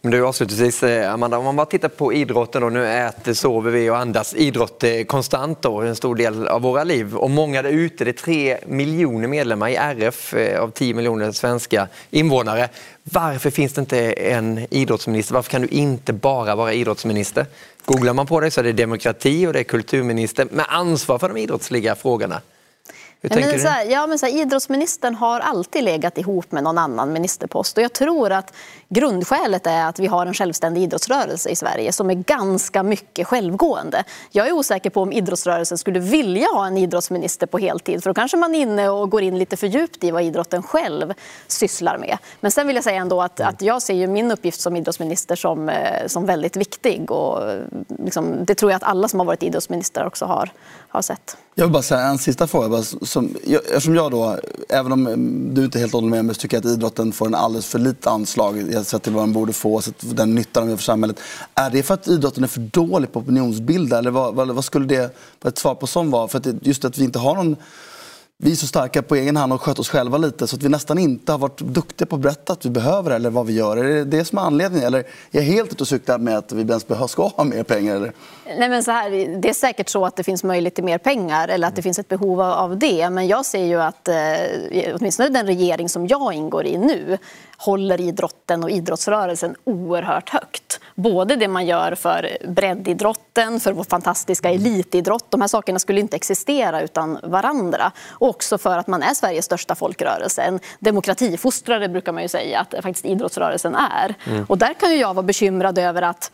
Men 0.00 0.10
du 0.10 0.26
avslutningsvis 0.26 0.82
eh, 0.82 1.12
Amanda, 1.12 1.38
om 1.38 1.44
man 1.44 1.56
bara 1.56 1.66
tittar 1.66 1.88
på 1.88 2.12
idrotten 2.12 2.62
då, 2.62 2.68
nu 2.68 2.86
äter, 2.86 3.34
sover 3.34 3.70
vi 3.70 3.90
och 3.90 3.98
andas 3.98 4.34
idrott 4.34 4.84
konstant 5.06 5.62
då, 5.62 5.80
en 5.80 5.96
stor 5.96 6.14
del 6.16 6.48
av 6.48 6.62
våra 6.62 6.84
liv. 6.84 7.16
Och 7.16 7.30
många 7.30 7.62
där 7.62 7.70
ute, 7.70 8.04
det 8.04 8.10
är 8.10 8.12
tre 8.12 8.58
miljoner 8.66 9.28
medlemmar 9.28 9.68
i 9.68 9.76
RF 9.76 10.34
eh, 10.34 10.60
av 10.60 10.70
10 10.70 10.94
miljoner 10.94 11.32
svenska 11.32 11.88
invånare. 12.10 12.68
Varför 13.10 13.50
finns 13.50 13.72
det 13.72 13.80
inte 13.80 14.12
en 14.12 14.66
idrottsminister? 14.70 15.34
Varför 15.34 15.50
kan 15.50 15.62
du 15.62 15.68
inte 15.68 16.12
bara 16.12 16.54
vara 16.54 16.72
idrottsminister? 16.72 17.46
Googlar 17.84 18.12
man 18.12 18.26
på 18.26 18.40
det 18.40 18.50
så 18.50 18.60
är 18.60 18.64
det 18.64 18.72
demokrati 18.72 19.46
och 19.46 19.52
det 19.52 19.58
är 19.58 19.64
kulturminister 19.64 20.48
med 20.50 20.66
ansvar 20.68 21.18
för 21.18 21.28
de 21.28 21.36
idrottsliga 21.36 21.94
frågorna. 21.94 22.40
Hur 23.24 23.28
tänker 23.28 23.50
men 23.50 23.60
så 23.60 23.68
här, 23.68 23.84
ja, 23.84 24.06
men 24.06 24.18
så 24.18 24.26
här, 24.26 24.42
idrottsministern 24.42 25.14
har 25.14 25.40
alltid 25.40 25.84
legat 25.84 26.18
ihop 26.18 26.52
med 26.52 26.62
någon 26.64 26.78
annan 26.78 27.12
ministerpost. 27.12 27.76
Och 27.78 27.84
jag 27.84 27.92
tror 27.92 28.32
att 28.32 28.54
grundskälet 28.88 29.66
är 29.66 29.86
att 29.86 29.98
vi 29.98 30.06
har 30.06 30.26
en 30.26 30.34
självständig 30.34 30.82
idrottsrörelse 30.82 31.50
i 31.50 31.56
Sverige 31.56 31.92
som 31.92 32.10
är 32.10 32.14
ganska 32.14 32.82
mycket 32.82 33.26
självgående. 33.26 34.04
Jag 34.30 34.48
är 34.48 34.52
osäker 34.52 34.90
på 34.90 35.02
om 35.02 35.12
idrottsrörelsen 35.12 35.78
skulle 35.78 35.98
vilja 35.98 36.46
ha 36.46 36.66
en 36.66 36.76
idrottsminister 36.76 37.46
på 37.46 37.58
heltid 37.58 38.02
för 38.02 38.10
då 38.10 38.14
kanske 38.14 38.36
man 38.36 38.54
är 38.54 38.60
inne 38.60 38.88
och 38.88 39.10
går 39.10 39.22
in 39.22 39.38
lite 39.38 39.56
för 39.56 39.66
djupt 39.66 40.04
i 40.04 40.10
vad 40.10 40.22
idrotten 40.22 40.62
själv 40.62 41.14
sysslar 41.46 41.98
med. 41.98 42.18
Men 42.40 42.50
sen 42.50 42.66
vill 42.66 42.76
jag 42.76 42.84
säga 42.84 43.00
ändå 43.00 43.22
att, 43.22 43.40
att 43.40 43.62
jag 43.62 43.82
ser 43.82 43.94
ju 43.94 44.06
min 44.06 44.30
uppgift 44.30 44.60
som 44.60 44.76
idrottsminister 44.76 45.36
som, 45.36 45.68
eh, 45.68 46.06
som 46.06 46.26
väldigt 46.26 46.56
viktig 46.56 47.10
och 47.10 47.40
liksom, 48.04 48.44
det 48.44 48.54
tror 48.54 48.70
jag 48.72 48.76
att 48.76 48.82
alla 48.82 49.08
som 49.08 49.20
har 49.20 49.26
varit 49.26 49.42
idrottsministrar 49.42 50.06
också 50.06 50.24
har, 50.24 50.50
har 50.98 51.02
sett. 51.02 51.36
Jag 51.54 51.64
vill 51.64 51.72
bara 51.72 51.82
säga 51.82 52.00
en 52.00 52.18
sista 52.18 52.46
fråga. 52.46 52.82
Som, 52.82 53.36
eftersom 53.44 53.94
jag 53.94 54.10
då, 54.10 54.38
även 54.68 54.92
om 54.92 55.04
du 55.54 55.64
inte 55.64 55.78
helt 55.78 55.92
håller 55.92 56.08
med 56.08 56.24
mig, 56.24 56.34
så 56.34 56.40
tycker 56.40 56.56
jag 56.56 56.66
att 56.66 56.72
idrotten 56.72 57.12
får 57.12 57.26
en 57.26 57.34
alldeles 57.34 57.66
för 57.66 57.78
litet 57.78 58.06
anslag 58.06 58.84
sett 58.84 59.02
till 59.02 59.12
vad 59.12 59.22
den 59.22 59.32
borde 59.32 59.52
få, 59.52 59.80
sett 59.80 60.16
den 60.16 60.34
nytta 60.34 60.60
de 60.60 60.68
gör 60.70 60.76
för 60.76 60.84
samhället. 60.84 61.20
Är 61.54 61.70
det 61.70 61.82
för 61.82 61.94
att 61.94 62.08
idrotten 62.08 62.44
är 62.44 62.48
för 62.48 62.60
dålig 62.60 63.12
på 63.12 63.20
opinionsbilda? 63.20 63.98
Eller 63.98 64.10
vad, 64.10 64.34
vad, 64.34 64.50
vad 64.50 64.64
skulle 64.64 64.86
det, 64.86 65.16
vad 65.42 65.52
ett 65.52 65.58
svar 65.58 65.74
på 65.74 65.86
sån 65.86 66.10
vara? 66.10 66.28
För 66.28 66.38
att 66.38 66.66
just 66.66 66.84
att 66.84 66.98
vi 66.98 67.04
inte 67.04 67.18
har 67.18 67.34
någon 67.34 67.56
vi 68.38 68.52
är 68.52 68.56
så 68.56 68.66
starka 68.66 69.02
på 69.02 69.14
egen 69.14 69.36
hand 69.36 69.52
och 69.52 69.62
sköter 69.62 69.80
oss 69.80 69.88
själva 69.88 70.18
lite 70.18 70.46
så 70.46 70.56
att 70.56 70.62
vi 70.62 70.68
nästan 70.68 70.98
inte 70.98 71.32
har 71.32 71.38
varit 71.38 71.60
duktiga 71.60 72.06
på 72.06 72.16
att 72.16 72.22
berätta 72.22 72.52
att 72.52 72.64
vi 72.64 72.70
behöver 72.70 73.10
eller 73.10 73.30
vad 73.30 73.46
vi 73.46 73.52
gör. 73.52 73.76
Är 73.76 73.84
det 73.84 74.04
det 74.04 74.24
som 74.24 74.38
är 74.38 74.42
anledningen? 74.42 74.86
Eller 74.86 74.98
är 74.98 75.04
jag 75.30 75.42
helt 75.42 75.72
ute 75.72 75.82
och 75.82 75.88
cyklar 75.88 76.18
med 76.18 76.38
att 76.38 76.52
vi 76.52 76.60
ens 76.60 77.10
ska 77.10 77.26
ha 77.26 77.44
mer 77.44 77.62
pengar? 77.62 77.96
Eller? 77.96 78.12
Nej, 78.58 78.68
men 78.68 78.84
så 78.84 78.90
här, 78.90 79.10
det 79.40 79.48
är 79.48 79.54
säkert 79.54 79.88
så 79.88 80.06
att 80.06 80.16
det 80.16 80.24
finns 80.24 80.44
möjlighet 80.44 80.74
till 80.74 80.84
mer 80.84 80.98
pengar 80.98 81.48
eller 81.48 81.68
att 81.68 81.76
det 81.76 81.82
finns 81.82 81.98
ett 81.98 82.08
behov 82.08 82.40
av 82.40 82.78
det. 82.78 83.10
Men 83.10 83.26
jag 83.26 83.46
ser 83.46 83.64
ju 83.64 83.80
att 83.80 84.08
eh, 84.08 84.94
åtminstone 84.94 85.28
den 85.28 85.46
regering 85.46 85.88
som 85.88 86.06
jag 86.06 86.32
ingår 86.32 86.66
i 86.66 86.78
nu 86.78 87.18
håller 87.56 88.00
idrotten 88.00 88.64
och 88.64 88.70
idrottsrörelsen 88.70 89.54
oerhört 89.64 90.28
högt. 90.28 90.80
Både 90.94 91.36
det 91.36 91.48
man 91.48 91.66
gör 91.66 91.94
för 91.94 92.36
breddidrotten, 92.48 93.60
för 93.60 93.72
vår 93.72 93.84
fantastiska 93.84 94.50
elitidrott. 94.50 95.30
De 95.30 95.40
här 95.40 95.48
sakerna 95.48 95.78
skulle 95.78 96.00
inte 96.00 96.16
existera 96.16 96.82
utan 96.82 97.18
varandra. 97.22 97.92
Och 98.08 98.28
också 98.28 98.58
för 98.58 98.78
att 98.78 98.86
man 98.86 99.02
är 99.02 99.14
Sveriges 99.14 99.44
största 99.44 99.74
folkrörelse. 99.74 100.42
En 100.42 100.60
demokratifostrare 100.78 101.88
brukar 101.88 102.12
man 102.12 102.22
ju 102.22 102.28
säga 102.28 102.60
att 102.60 102.74
faktiskt 102.82 103.04
idrottsrörelsen 103.04 103.74
är. 103.74 104.14
Mm. 104.26 104.44
Och 104.48 104.58
där 104.58 104.74
kan 104.74 104.98
jag 104.98 105.14
vara 105.14 105.22
bekymrad 105.22 105.78
över 105.78 106.02
att 106.02 106.30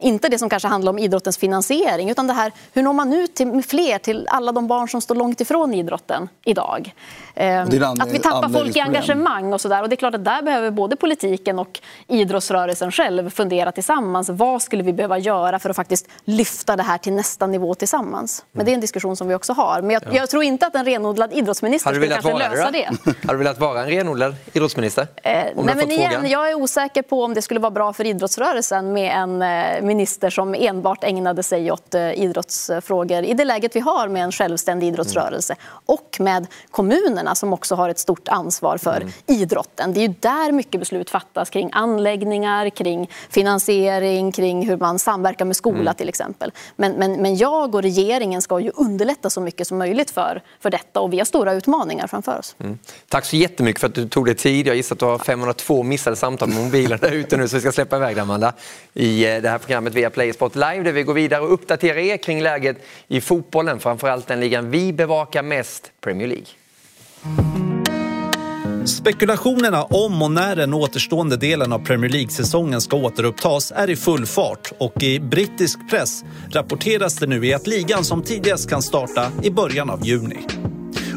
inte 0.00 0.28
det 0.28 0.38
som 0.38 0.48
kanske 0.48 0.68
handlar 0.68 0.92
om 0.92 0.98
idrottens 0.98 1.38
finansiering 1.38 2.10
utan 2.10 2.26
det 2.26 2.32
här 2.32 2.52
hur 2.72 2.82
når 2.82 2.92
man 2.92 3.12
ut 3.12 3.34
till 3.34 3.62
fler, 3.62 3.98
till 3.98 4.28
alla 4.30 4.52
de 4.52 4.66
barn 4.66 4.88
som 4.88 5.00
står 5.00 5.14
långt 5.14 5.40
ifrån 5.40 5.74
idrotten 5.74 6.28
idag. 6.44 6.94
Eh, 7.34 7.62
att 7.62 8.12
vi 8.12 8.18
tappar 8.18 8.48
folk 8.48 8.76
i 8.76 8.80
engagemang 8.80 9.52
och 9.52 9.60
sådär. 9.60 9.82
Och 9.82 9.88
det 9.88 9.94
är 9.94 9.96
klart 9.96 10.14
att 10.14 10.24
där 10.24 10.42
behöver 10.42 10.70
både 10.70 10.96
politiken 10.96 11.58
och 11.58 11.80
idrottsrörelsen 12.06 12.92
själv 12.92 13.30
fundera 13.30 13.72
tillsammans. 13.72 14.28
Vad 14.28 14.62
skulle 14.62 14.82
vi 14.82 14.92
behöva 14.92 15.18
göra 15.18 15.58
för 15.58 15.70
att 15.70 15.76
faktiskt 15.76 16.08
lyfta 16.24 16.76
det 16.76 16.82
här 16.82 16.98
till 16.98 17.12
nästa 17.12 17.46
nivå 17.46 17.74
tillsammans? 17.74 18.44
Men 18.52 18.64
det 18.64 18.72
är 18.72 18.74
en 18.74 18.80
diskussion 18.80 19.16
som 19.16 19.28
vi 19.28 19.34
också 19.34 19.52
har. 19.52 19.82
Men 19.82 19.90
jag, 19.90 20.02
ja. 20.06 20.10
jag 20.12 20.30
tror 20.30 20.42
inte 20.42 20.66
att 20.66 20.74
en 20.74 20.84
renodlad 20.84 21.32
idrottsminister 21.32 21.90
skulle 21.90 22.08
kanske 22.08 22.38
lösa 22.38 22.70
det. 22.70 22.90
det. 23.04 23.26
Har 23.26 23.34
du 23.34 23.38
velat 23.38 23.60
vara 23.60 23.82
en 23.82 23.88
renodlad 23.88 24.34
idrottsminister? 24.52 25.06
Eh, 25.22 25.32
nej, 25.32 25.54
men 25.56 25.90
igen, 25.90 26.30
jag 26.30 26.50
är 26.50 26.54
osäker 26.54 27.02
på 27.02 27.24
om 27.24 27.34
det 27.34 27.42
skulle 27.42 27.60
vara 27.60 27.70
bra 27.70 27.92
för 27.92 28.06
idrottsrörelsen 28.06 28.92
med 28.92 29.16
en 29.16 29.42
eh, 29.42 29.82
minister 29.90 30.30
som 30.30 30.54
enbart 30.54 31.04
ägnade 31.04 31.42
sig 31.42 31.72
åt 31.72 31.94
eh, 31.94 32.12
idrottsfrågor 32.12 33.24
i 33.24 33.34
det 33.34 33.44
läget 33.44 33.76
vi 33.76 33.80
har 33.80 34.08
med 34.08 34.24
en 34.24 34.32
självständig 34.32 34.86
idrottsrörelse 34.88 35.52
mm. 35.52 35.64
och 35.86 36.16
med 36.20 36.46
kommunerna 36.70 37.34
som 37.34 37.52
också 37.52 37.74
har 37.74 37.88
ett 37.88 37.98
stort 37.98 38.28
ansvar 38.28 38.78
för 38.78 38.96
mm. 38.96 39.12
idrotten. 39.26 39.92
Det 39.92 40.00
är 40.00 40.08
ju 40.08 40.14
där 40.20 40.52
mycket 40.52 40.80
beslut 40.80 41.10
fattas 41.10 41.50
kring 41.50 41.70
anläggningar, 41.72 42.70
kring 42.70 43.10
finansiering, 43.30 44.32
kring 44.32 44.68
hur 44.68 44.76
man 44.76 44.98
samverkar 44.98 45.44
med 45.44 45.56
skola 45.56 45.80
mm. 45.80 45.94
till 45.94 46.08
exempel. 46.08 46.52
Men, 46.76 46.92
men, 46.92 47.12
men 47.12 47.36
jag 47.36 47.74
och 47.74 47.82
regeringen 47.82 48.42
ska 48.42 48.60
ju 48.60 48.70
underlätta 48.74 49.30
så 49.30 49.40
mycket 49.40 49.66
som 49.66 49.78
möjligt 49.78 50.10
för, 50.10 50.42
för 50.60 50.70
detta 50.70 51.00
och 51.00 51.12
vi 51.12 51.18
har 51.18 51.24
stora 51.24 51.52
utmaningar 51.52 52.06
framför 52.06 52.38
oss. 52.38 52.56
Mm. 52.60 52.78
Tack 53.08 53.24
så 53.24 53.36
jättemycket 53.36 53.80
för 53.80 53.88
att 53.88 53.94
du 53.94 54.08
tog 54.08 54.26
dig 54.26 54.34
tid. 54.34 54.66
Jag 54.66 54.76
gissar 54.76 54.94
att 54.94 55.00
du 55.00 55.04
har 55.04 55.18
502 55.18 55.82
missade 55.82 56.16
samtal 56.16 56.48
med 56.48 56.64
mobilen 56.64 56.98
där 57.02 57.12
ute 57.12 57.36
nu 57.36 57.48
så 57.48 57.56
vi 57.56 57.60
ska 57.60 57.72
släppa 57.72 57.96
iväg 57.96 58.16
dig 58.16 58.22
Amanda 58.22 58.52
i 58.94 59.24
eh, 59.24 59.42
det 59.42 59.48
här 59.48 59.58
programmet 59.58 59.79
via 59.86 60.10
Play 60.10 60.32
Sport 60.32 60.54
Live 60.54 60.82
där 60.82 60.92
vi 60.92 61.02
går 61.02 61.14
vidare 61.14 61.40
och 61.40 61.52
uppdaterar 61.52 61.98
er 61.98 62.16
kring 62.16 62.42
läget 62.42 62.76
i 63.08 63.20
fotbollen, 63.20 63.80
framförallt 63.80 64.26
den 64.26 64.40
ligan 64.40 64.70
vi 64.70 64.92
bevakar 64.92 65.42
mest, 65.42 65.92
Premier 66.00 66.28
League. 66.28 66.46
Spekulationerna 68.84 69.84
om 69.84 70.22
och 70.22 70.30
när 70.30 70.56
den 70.56 70.74
återstående 70.74 71.36
delen 71.36 71.72
av 71.72 71.78
Premier 71.78 72.10
League-säsongen 72.10 72.80
ska 72.80 72.96
återupptas 72.96 73.72
är 73.76 73.90
i 73.90 73.96
full 73.96 74.26
fart 74.26 74.72
och 74.78 75.02
i 75.02 75.20
brittisk 75.20 75.90
press 75.90 76.24
rapporteras 76.50 77.16
det 77.16 77.26
nu 77.26 77.46
i 77.46 77.54
att 77.54 77.66
ligan 77.66 78.04
som 78.04 78.22
tidigast 78.22 78.70
kan 78.70 78.82
starta 78.82 79.32
i 79.42 79.50
början 79.50 79.90
av 79.90 80.06
juni. 80.06 80.38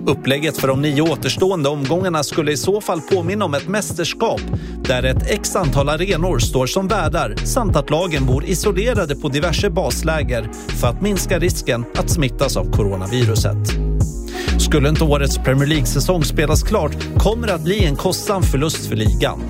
Upplägget 0.07 0.57
för 0.57 0.67
de 0.67 0.81
nio 0.81 1.01
återstående 1.01 1.69
omgångarna 1.69 2.23
skulle 2.23 2.51
i 2.51 2.57
så 2.57 2.81
fall 2.81 3.01
påminna 3.01 3.45
om 3.45 3.53
ett 3.53 3.67
mästerskap 3.67 4.41
där 4.85 5.03
ett 5.03 5.29
x 5.29 5.55
antal 5.55 5.89
arenor 5.89 6.39
står 6.39 6.67
som 6.67 6.87
värdar 6.87 7.35
samt 7.45 7.75
att 7.75 7.89
lagen 7.89 8.25
bor 8.25 8.45
isolerade 8.45 9.15
på 9.15 9.29
diverse 9.29 9.69
basläger 9.69 10.49
för 10.53 10.87
att 10.87 11.01
minska 11.01 11.39
risken 11.39 11.85
att 11.95 12.09
smittas 12.09 12.57
av 12.57 12.71
coronaviruset. 12.71 13.57
Skulle 14.59 14.89
inte 14.89 15.03
årets 15.03 15.37
Premier 15.37 15.67
League-säsong 15.67 16.23
spelas 16.23 16.63
klart 16.63 16.97
kommer 17.17 17.47
det 17.47 17.53
att 17.53 17.63
bli 17.63 17.85
en 17.85 17.95
kostsam 17.95 18.43
förlust 18.43 18.85
för 18.85 18.95
ligan. 18.95 19.41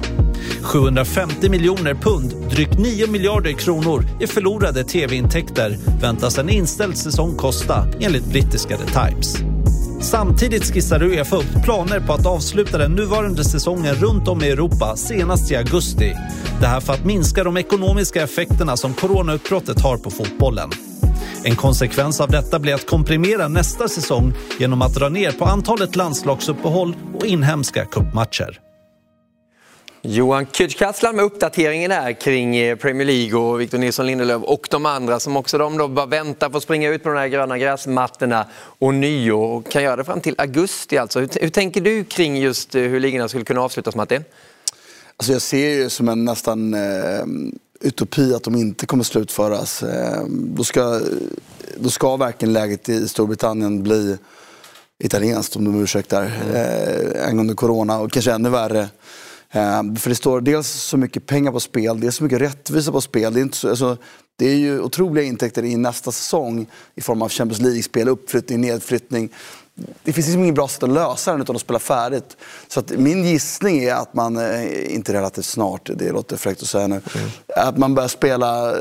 750 0.61 1.49
miljoner 1.49 1.93
pund, 1.93 2.33
drygt 2.49 2.79
9 2.79 3.07
miljarder 3.07 3.51
kronor 3.51 4.05
i 4.19 4.27
förlorade 4.27 4.83
tv-intäkter 4.83 5.77
väntas 6.01 6.37
en 6.37 6.49
inställd 6.49 6.97
säsong 6.97 7.35
kosta 7.35 7.87
enligt 7.99 8.25
brittiska 8.25 8.77
The 8.77 8.85
Times. 8.85 9.37
Samtidigt 10.03 10.73
skissar 10.73 11.03
Uefa 11.03 11.35
upp 11.35 11.63
planer 11.63 11.99
på 11.99 12.13
att 12.13 12.25
avsluta 12.25 12.77
den 12.77 12.91
nuvarande 12.91 13.43
säsongen 13.43 13.95
runt 13.95 14.27
om 14.27 14.43
i 14.43 14.49
Europa 14.49 14.95
senast 14.95 15.51
i 15.51 15.55
augusti. 15.55 16.13
Det 16.59 16.67
här 16.67 16.79
för 16.79 16.93
att 16.93 17.05
minska 17.05 17.43
de 17.43 17.57
ekonomiska 17.57 18.23
effekterna 18.23 18.77
som 18.77 18.93
coronautbrottet 18.93 19.81
har 19.81 19.97
på 19.97 20.09
fotbollen. 20.09 20.69
En 21.43 21.55
konsekvens 21.55 22.21
av 22.21 22.29
detta 22.29 22.59
blir 22.59 22.73
att 22.73 22.87
komprimera 22.87 23.47
nästa 23.47 23.87
säsong 23.87 24.33
genom 24.59 24.81
att 24.81 24.93
dra 24.93 25.09
ner 25.09 25.31
på 25.31 25.45
antalet 25.45 25.95
landslagsuppehåll 25.95 26.95
och 27.13 27.25
inhemska 27.25 27.85
cupmatcher. 27.85 28.59
Johan 30.05 30.45
Kücükaslan 30.45 31.15
med 31.15 31.25
uppdateringen 31.25 31.91
här 31.91 32.13
kring 32.13 32.55
eh, 32.55 32.75
Premier 32.75 33.07
League 33.07 33.39
och 33.39 33.61
Victor 33.61 33.77
Nilsson 33.77 34.05
Lindelöf 34.05 34.43
och 34.43 34.67
de 34.71 34.85
andra 34.85 35.19
som 35.19 35.37
också 35.37 35.57
de 35.57 35.77
då 35.77 35.87
bara 35.87 36.05
väntar 36.05 36.49
på 36.49 36.57
att 36.57 36.63
springa 36.63 36.89
ut 36.89 37.03
på 37.03 37.09
de 37.09 37.17
här 37.17 37.27
gröna 37.27 37.57
gräsmattorna 37.57 38.47
och 38.55 38.93
nio 38.93 39.31
och 39.31 39.71
kan 39.71 39.83
göra 39.83 39.95
det 39.95 40.03
fram 40.03 40.21
till 40.21 40.35
augusti. 40.37 40.97
Alltså. 40.97 41.19
Hur, 41.19 41.29
hur 41.41 41.49
tänker 41.49 41.81
du 41.81 42.03
kring 42.03 42.37
just 42.37 42.75
eh, 42.75 42.81
hur 42.81 42.99
ligorna 42.99 43.27
skulle 43.27 43.45
kunna 43.45 43.61
avslutas 43.61 43.95
Martin? 43.95 44.23
Alltså 45.17 45.33
jag 45.33 45.41
ser 45.41 45.83
det 45.83 45.89
som 45.89 46.09
en 46.09 46.25
nästan 46.25 46.73
eh, 46.73 47.25
utopi 47.81 48.33
att 48.33 48.43
de 48.43 48.55
inte 48.55 48.85
kommer 48.85 49.03
slutföras. 49.03 49.83
Eh, 49.83 50.23
då, 50.29 50.63
ska, 50.63 50.99
då 51.77 51.89
ska 51.89 52.17
verkligen 52.17 52.53
läget 52.53 52.89
i 52.89 53.07
Storbritannien 53.07 53.83
bli 53.83 54.17
italienskt 54.99 55.55
om 55.55 55.65
de 55.65 55.83
ursäktar. 55.83 56.31
Mm. 56.45 56.55
Eh, 56.55 57.27
angående 57.27 57.53
corona 57.53 57.99
och 57.99 58.11
kanske 58.11 58.31
ännu 58.31 58.49
värre 58.49 58.89
för 59.99 60.09
det 60.09 60.15
står 60.15 60.41
dels 60.41 60.67
så 60.67 60.97
mycket 60.97 61.25
pengar 61.25 61.51
på 61.51 61.59
spel, 61.59 61.99
dels 61.99 62.15
så 62.15 62.23
mycket 62.23 62.41
rättvisa 62.41 62.91
på 62.91 63.01
spel. 63.01 63.33
Det 63.33 63.39
är, 63.39 63.41
inte 63.41 63.57
så, 63.57 63.69
alltså, 63.69 63.97
det 64.35 64.45
är 64.45 64.55
ju 64.55 64.81
otroliga 64.81 65.25
intäkter 65.25 65.63
i 65.63 65.77
nästa 65.77 66.11
säsong 66.11 66.67
i 66.95 67.01
form 67.01 67.21
av 67.21 67.29
Champions 67.29 67.61
League-spel, 67.61 68.07
uppflyttning, 68.07 68.61
nedflyttning. 68.61 69.29
Det 70.03 70.13
finns 70.13 70.27
liksom 70.27 70.43
inget 70.43 70.55
bra 70.55 70.67
sätt 70.67 70.83
att 70.83 70.89
lösa 70.89 71.31
den 71.31 71.41
utan 71.41 71.55
att 71.55 71.61
spela 71.61 71.79
färdigt. 71.79 72.37
Så 72.67 72.79
att 72.79 72.89
min 72.89 73.25
gissning 73.25 73.83
är 73.83 73.95
att 73.95 74.13
man, 74.13 74.37
eh, 74.37 74.95
inte 74.95 75.13
relativt 75.13 75.45
snart, 75.45 75.89
det 75.95 76.11
låter 76.11 76.37
fräckt 76.37 76.61
att 76.61 76.67
säga 76.67 76.87
nu, 76.87 77.01
mm. 77.15 77.29
att 77.55 77.77
man 77.77 77.95
börjar 77.95 78.07
spela 78.07 78.71
eh, 78.71 78.77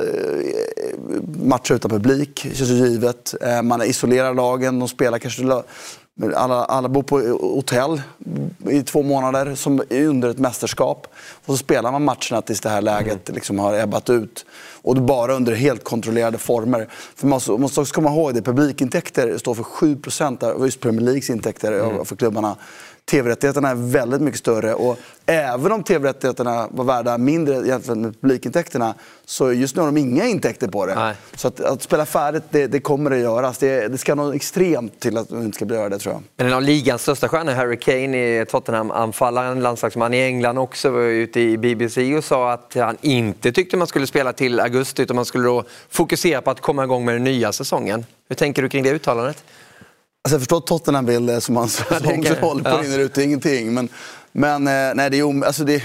matcher 1.45 1.75
utan 1.75 1.91
publik, 1.91 2.47
det 2.51 2.57
känns 2.57 2.71
ju 2.71 2.75
givet. 2.75 3.35
Man 3.63 3.83
isolerar 3.83 4.35
lagen, 4.35 4.79
de 4.79 4.89
spelar 4.89 5.19
kanske 5.19 5.43
alla, 6.35 6.65
alla 6.65 6.89
bor 6.89 7.03
på 7.03 7.19
hotell 7.41 8.03
i 8.71 8.83
två 8.83 9.03
månader 9.03 9.55
som 9.55 9.83
under 9.91 10.29
ett 10.29 10.39
mästerskap. 10.39 11.07
Och 11.47 11.55
så 11.55 11.57
spelar 11.57 11.93
man 11.93 12.05
matcherna 12.05 12.43
tills 12.43 12.61
det 12.61 12.69
här 12.69 12.83
läget 12.83 13.29
mm. 13.29 13.35
liksom 13.35 13.59
har 13.59 13.75
ebbat 13.75 14.11
ut. 14.11 14.47
Och 14.83 14.97
bara 14.97 15.35
under 15.35 15.55
helt 15.55 15.85
kontrollerade 15.85 16.39
former. 16.39 16.89
För 17.17 17.27
man 17.27 17.41
måste 17.61 17.81
också 17.81 17.95
komma 17.95 18.11
ihåg 18.11 18.39
att 18.39 18.45
publikintäkter 18.45 19.39
står 19.39 19.55
för 19.55 19.63
7% 19.63 20.45
av 20.45 20.65
just 20.65 20.81
Premier 20.81 21.01
Leagues 21.01 21.31
intäkter 21.31 21.73
mm. 21.73 22.05
för 22.05 22.17
klubbarna 22.17 22.57
tv-rättigheterna 23.11 23.69
är 23.69 23.75
väldigt 23.75 24.21
mycket 24.21 24.41
större. 24.41 24.75
Och 24.75 24.99
även 25.27 25.73
om 25.73 25.83
tv-rättigheterna 25.83 26.69
var 26.71 26.85
värda 26.85 27.19
mindre 27.19 27.67
jämfört 27.67 27.97
med 27.97 28.21
publikintäkterna 28.21 28.95
så 29.25 29.53
just 29.53 29.77
nu 29.77 29.83
har 29.83 29.87
de 29.87 29.97
inga 29.97 30.25
intäkter 30.25 30.69
på 30.69 30.87
det. 30.87 30.95
Nej. 30.95 31.15
Så 31.35 31.49
att, 31.49 31.61
att, 31.61 31.83
spela 31.83 32.07
färdigt, 32.07 32.43
det, 32.51 32.67
det 32.67 32.81
kommer 32.81 33.11
att 33.11 33.19
göras. 33.19 33.59
Det, 33.59 33.89
det 33.89 33.99
ska 33.99 34.15
något 34.15 34.35
extremt 34.35 35.01
till 35.01 35.19
att 35.19 35.29
de 35.29 35.43
inte 35.43 35.57
ska 35.57 35.65
bli 35.65 35.77
göra 35.77 35.89
det 35.89 35.99
tror 35.99 36.15
jag. 36.15 36.47
En 36.47 36.53
av 36.53 36.63
ligans 36.63 37.03
största 37.03 37.29
stjärnor, 37.29 37.53
Harry 37.53 37.77
Kane, 37.77 38.45
Tottenham-anfallaren, 38.45 39.61
landslagsman 39.61 40.15
i 40.15 40.23
England 40.23 40.59
också, 40.59 40.91
var 40.91 41.01
ute 41.01 41.41
i 41.41 41.59
BBC 41.59 42.17
och 42.17 42.25
sa 42.25 42.53
att 42.53 42.75
han 42.75 42.97
inte 43.01 43.53
tyckte 43.53 43.77
man 43.77 43.87
skulle 43.87 44.07
spela 44.07 44.33
till 44.33 44.61
augusti 44.61 45.03
utan 45.03 45.17
man 45.17 45.25
skulle 45.25 45.45
då 45.45 45.65
fokusera 45.89 46.43
på 46.43 46.51
att 46.51 46.61
komma 46.61 46.85
igång 46.85 47.05
med 47.05 47.15
den 47.15 47.25
nya 47.25 47.53
säsongen. 47.53 48.07
Hur 48.29 48.37
tänker 48.37 48.63
du 48.63 48.69
kring 48.69 48.83
det 48.83 48.91
uttalandet? 48.91 49.45
Alltså 50.25 50.35
jag 50.35 50.41
förstår 50.41 50.59
att 50.59 50.67
Tottenham 50.67 51.07
vill 51.07 51.27
det 51.33 51.41
som 51.41 51.57
hans 51.57 51.81
roll 52.41 52.63
på 52.63 52.71
ja. 52.71 52.85
ut 52.85 53.19
ingenting. 53.19 53.75
Men, 53.75 53.89
men 54.33 54.67
eh, 54.67 54.95
nej, 54.95 55.11
det 55.11 55.19
är, 55.19 55.45
alltså 55.45 55.65
det, 55.65 55.83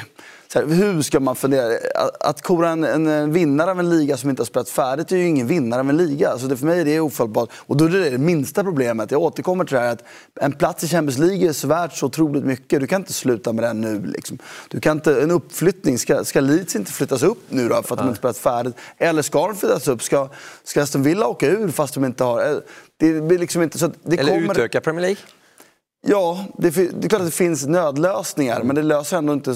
här, 0.56 0.66
hur 0.66 1.02
ska 1.02 1.20
man 1.20 1.36
fundera? 1.36 1.78
Att 2.20 2.42
kora 2.42 2.70
en, 2.70 2.84
en, 2.84 3.34
vinnare 3.34 3.72
av 3.72 3.80
en 3.80 3.90
liga 3.90 4.18
som 4.18 4.30
inte 4.30 4.42
har 4.42 4.46
spelat 4.46 4.70
färdigt 4.70 5.12
är 5.12 5.18
ju 5.18 5.28
ingen 5.28 5.48
vinnare 5.48 5.80
av 5.80 5.90
en 5.90 5.98
liga. 5.98 6.30
Alltså 6.30 6.48
det, 6.48 6.58
för 6.58 6.66
mig 6.66 6.82
är 6.82 6.86
det 6.86 7.00
ofattbart. 7.00 7.50
Och 7.56 7.78
då 7.78 7.86
är 7.86 7.90
det 7.90 8.10
det 8.10 8.18
minsta 8.18 8.64
problemet. 8.64 9.12
Jag 9.12 9.22
återkommer 9.22 9.66
till 9.66 9.76
det 9.76 9.82
här 9.82 9.92
att 9.92 10.04
en 10.42 10.52
plats 10.52 10.84
i 10.84 10.88
Champions 10.88 11.18
League 11.18 11.50
är 11.50 11.68
värt 11.68 11.94
så 11.94 12.06
otroligt 12.06 12.44
mycket. 12.44 12.80
Du 12.80 12.88
kan 12.88 13.02
inte 13.02 13.14
sluta 13.14 13.54
med 13.54 13.64
den 13.64 13.82
nu. 13.82 14.06
Liksom. 14.06 14.38
Du 14.68 14.80
kan 14.80 14.98
inte, 14.98 15.22
en 15.22 15.32
uppflyttning, 15.32 15.98
ska, 16.00 16.24
ska 16.24 16.40
Leeds 16.40 16.76
inte 16.76 16.92
flyttas 16.92 17.24
upp 17.24 17.44
nu 17.50 17.70
då 17.70 17.84
för 17.84 17.96
att 17.96 18.00
de 18.00 18.08
inte 18.08 18.20
spelat 18.20 18.38
färdigt? 18.38 18.76
Eller 18.98 19.22
ska 19.22 19.48
de 19.48 19.56
flyttas 19.56 19.88
upp? 19.88 20.04
Ska, 20.04 20.30
ska 20.64 20.84
Aston 20.84 21.04
Villa 21.04 21.28
åka 21.28 21.48
ur 21.48 21.72
fast 21.72 21.94
de 21.94 22.06
inte 22.06 22.24
har... 22.24 22.62
Det 22.98 23.22
blir 23.22 23.38
liksom 23.38 23.62
inte 23.62 23.80
så 23.80 23.92
det 24.04 24.20
Eller 24.20 24.34
kommer... 24.34 24.54
utöka 24.54 24.82
Premier 24.82 25.02
League? 25.02 25.22
Ja, 26.10 26.46
det, 26.58 26.70
det, 26.70 27.06
är 27.06 27.10
klart 27.10 27.22
att 27.22 27.28
det 27.28 27.32
finns 27.32 27.66
nödlösningar 27.66 28.64
men 28.64 28.76
det 28.76 28.82
löser 28.84 29.18
ändå 29.18 29.34
inte 29.34 29.56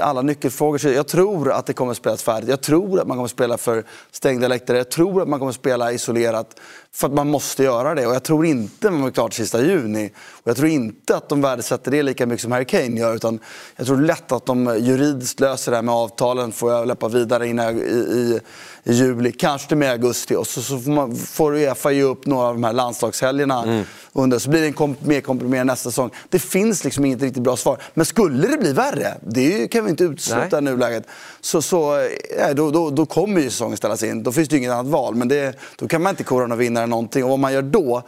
alla 0.00 0.22
nyckelfrågor. 0.22 0.86
Jag 0.86 1.08
tror 1.08 1.52
att 1.52 1.66
det 1.66 1.72
kommer 1.72 1.90
att 1.90 1.96
spelas 1.96 2.22
färdigt. 2.22 2.48
Jag 2.48 2.60
tror 2.60 3.00
att 3.00 3.06
man 3.06 3.16
kommer 3.16 3.24
att 3.24 3.30
spela 3.30 3.58
för 3.58 3.84
stängda 4.10 4.48
läktare. 4.48 4.76
Jag 4.76 4.90
tror 4.90 5.22
att 5.22 5.28
man 5.28 5.38
kommer 5.38 5.50
att 5.50 5.56
spela 5.56 5.92
isolerat 5.92 6.60
för 6.92 7.06
att 7.06 7.14
man 7.14 7.28
måste 7.28 7.62
göra 7.62 7.94
det. 7.94 8.06
Och 8.06 8.14
jag 8.14 8.22
tror 8.22 8.46
inte 8.46 8.90
man 8.90 9.08
är 9.08 9.10
klart 9.10 9.32
sista 9.32 9.62
juni. 9.62 10.12
Och 10.30 10.48
jag 10.48 10.56
tror 10.56 10.68
inte 10.68 11.16
att 11.16 11.28
de 11.28 11.40
värdesätter 11.40 11.90
det 11.90 12.02
lika 12.02 12.26
mycket 12.26 12.42
som 12.42 12.52
Harry 12.52 12.64
Kane 12.64 13.00
gör. 13.00 13.14
Utan 13.14 13.38
jag 13.76 13.86
tror 13.86 14.00
lätt 14.00 14.32
att 14.32 14.46
de 14.46 14.76
juridiskt 14.80 15.40
löser 15.40 15.72
det 15.72 15.76
här 15.76 15.82
med 15.82 15.94
avtalen. 15.94 16.52
Får 16.52 16.72
jag 16.72 16.86
löpa 16.86 17.08
vidare 17.08 17.48
in 17.48 17.58
i, 17.58 17.62
i, 17.62 18.40
i 18.88 18.92
juli, 18.92 19.32
kanske 19.32 19.68
till 19.68 19.76
med 19.76 19.90
augusti. 19.90 20.34
Och 20.34 20.46
så, 20.46 20.62
så 20.62 20.78
får, 20.78 20.90
man, 20.90 21.16
får 21.16 21.54
Uefa 21.54 21.92
ge 21.92 22.02
upp 22.02 22.26
några 22.26 22.48
av 22.48 22.54
de 22.54 22.64
här 22.64 22.72
landslagshelgerna. 22.72 23.62
Mm. 23.62 23.84
Under, 24.12 24.38
så 24.38 24.50
blir 24.50 24.60
det 24.60 24.66
en 24.66 24.72
komp 24.72 25.00
mer 25.02 25.20
komprimerad 25.20 25.66
nästa 25.66 25.90
säsong. 25.90 26.10
Det 26.28 26.38
finns 26.38 26.84
liksom 26.84 27.04
inget 27.04 27.22
riktigt 27.22 27.42
bra 27.42 27.56
svar. 27.56 27.82
Men 27.94 28.06
skulle 28.06 28.48
det 28.48 28.56
bli 28.56 28.72
värre, 28.72 29.14
det 29.22 29.68
kan 29.68 29.84
vi 29.84 29.90
inte 29.90 30.04
utesluta 30.04 30.58
i 30.58 30.60
nuläget, 30.60 31.06
så, 31.40 31.62
så 31.62 32.08
ja, 32.38 32.54
då, 32.54 32.70
då, 32.70 32.90
då, 32.90 33.06
kommer 33.06 33.40
ju 33.40 33.50
säsongen 33.50 33.76
ställas 33.76 34.02
in. 34.02 34.22
Då 34.22 34.32
finns 34.32 34.48
det 34.48 34.56
ju 34.56 34.58
inget 34.58 34.72
annat 34.72 34.86
val. 34.86 35.14
Men 35.14 35.28
det, 35.28 35.58
då 35.76 35.88
kan 35.88 36.02
man 36.02 36.10
inte 36.10 36.24
kora 36.24 36.46
någon 36.46 36.58
vinnare 36.58 36.86
någonting. 36.86 37.24
Och 37.24 37.30
vad 37.30 37.38
man 37.38 37.52
gör 37.52 37.62
då, 37.62 38.02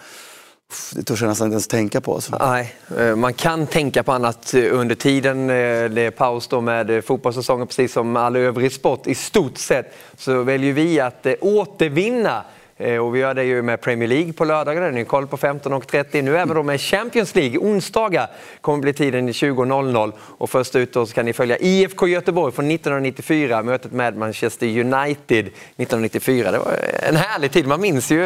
det 0.94 1.02
törs 1.02 1.20
jag 1.20 1.28
nästan 1.28 1.46
inte 1.46 1.54
ens 1.54 1.68
tänka 1.68 2.00
på. 2.00 2.20
Så. 2.20 2.36
Nej, 2.40 2.74
eh, 2.98 3.16
man 3.16 3.34
kan 3.34 3.66
tänka 3.66 4.02
på 4.02 4.12
annat 4.12 4.54
eh, 4.54 4.64
under 4.72 4.94
tiden. 4.94 5.50
Eh, 5.50 5.54
det 5.90 6.02
är 6.02 6.10
paus 6.10 6.48
då 6.48 6.60
med 6.60 7.04
fotbollssäsongen 7.04 7.66
precis 7.66 7.92
som 7.92 8.16
all 8.16 8.36
övrig 8.36 8.72
sport. 8.72 9.06
I 9.06 9.14
stort 9.14 9.58
sett 9.58 9.94
så 10.16 10.42
väljer 10.42 10.72
vi 10.72 11.00
att 11.00 11.26
återvinna 11.40 12.44
Eh, 12.80 12.96
och 12.96 13.14
vi 13.14 13.18
gör 13.18 13.34
det 13.34 13.44
ju 13.44 13.62
med 13.62 13.80
Premier 13.80 14.08
League 14.08 14.32
på 14.32 14.44
lördagar, 14.44 14.90
ni 14.90 15.04
koll 15.04 15.26
på 15.26 15.36
15.30. 15.36 16.22
Nu 16.22 16.38
även 16.38 16.56
då 16.56 16.62
med 16.62 16.80
Champions 16.80 17.34
League, 17.34 17.58
onsdagar 17.58 18.30
kommer 18.60 18.78
bli 18.78 18.92
tiden 18.92 19.28
20.00. 19.28 20.12
Och 20.18 20.50
först 20.50 20.76
ut 20.76 20.92
då 20.92 21.06
så 21.06 21.14
kan 21.14 21.24
ni 21.24 21.32
följa 21.32 21.58
IFK 21.58 22.08
Göteborg 22.08 22.52
från 22.52 22.70
1994, 22.70 23.62
mötet 23.62 23.92
med 23.92 24.16
Manchester 24.16 24.66
United 24.66 25.46
1994. 25.46 26.50
Det 26.50 26.58
var 26.58 26.74
en 27.08 27.16
härlig 27.16 27.52
tid, 27.52 27.66
man 27.66 27.80
minns 27.80 28.10
ju 28.10 28.18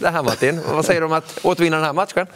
det 0.00 0.10
här 0.10 0.22
Martin. 0.22 0.60
Vad 0.74 0.84
säger 0.84 1.00
du 1.00 1.06
om 1.06 1.12
att 1.12 1.38
återvinna 1.42 1.76
den 1.76 1.86
här 1.86 1.92
matchen? 1.92 2.26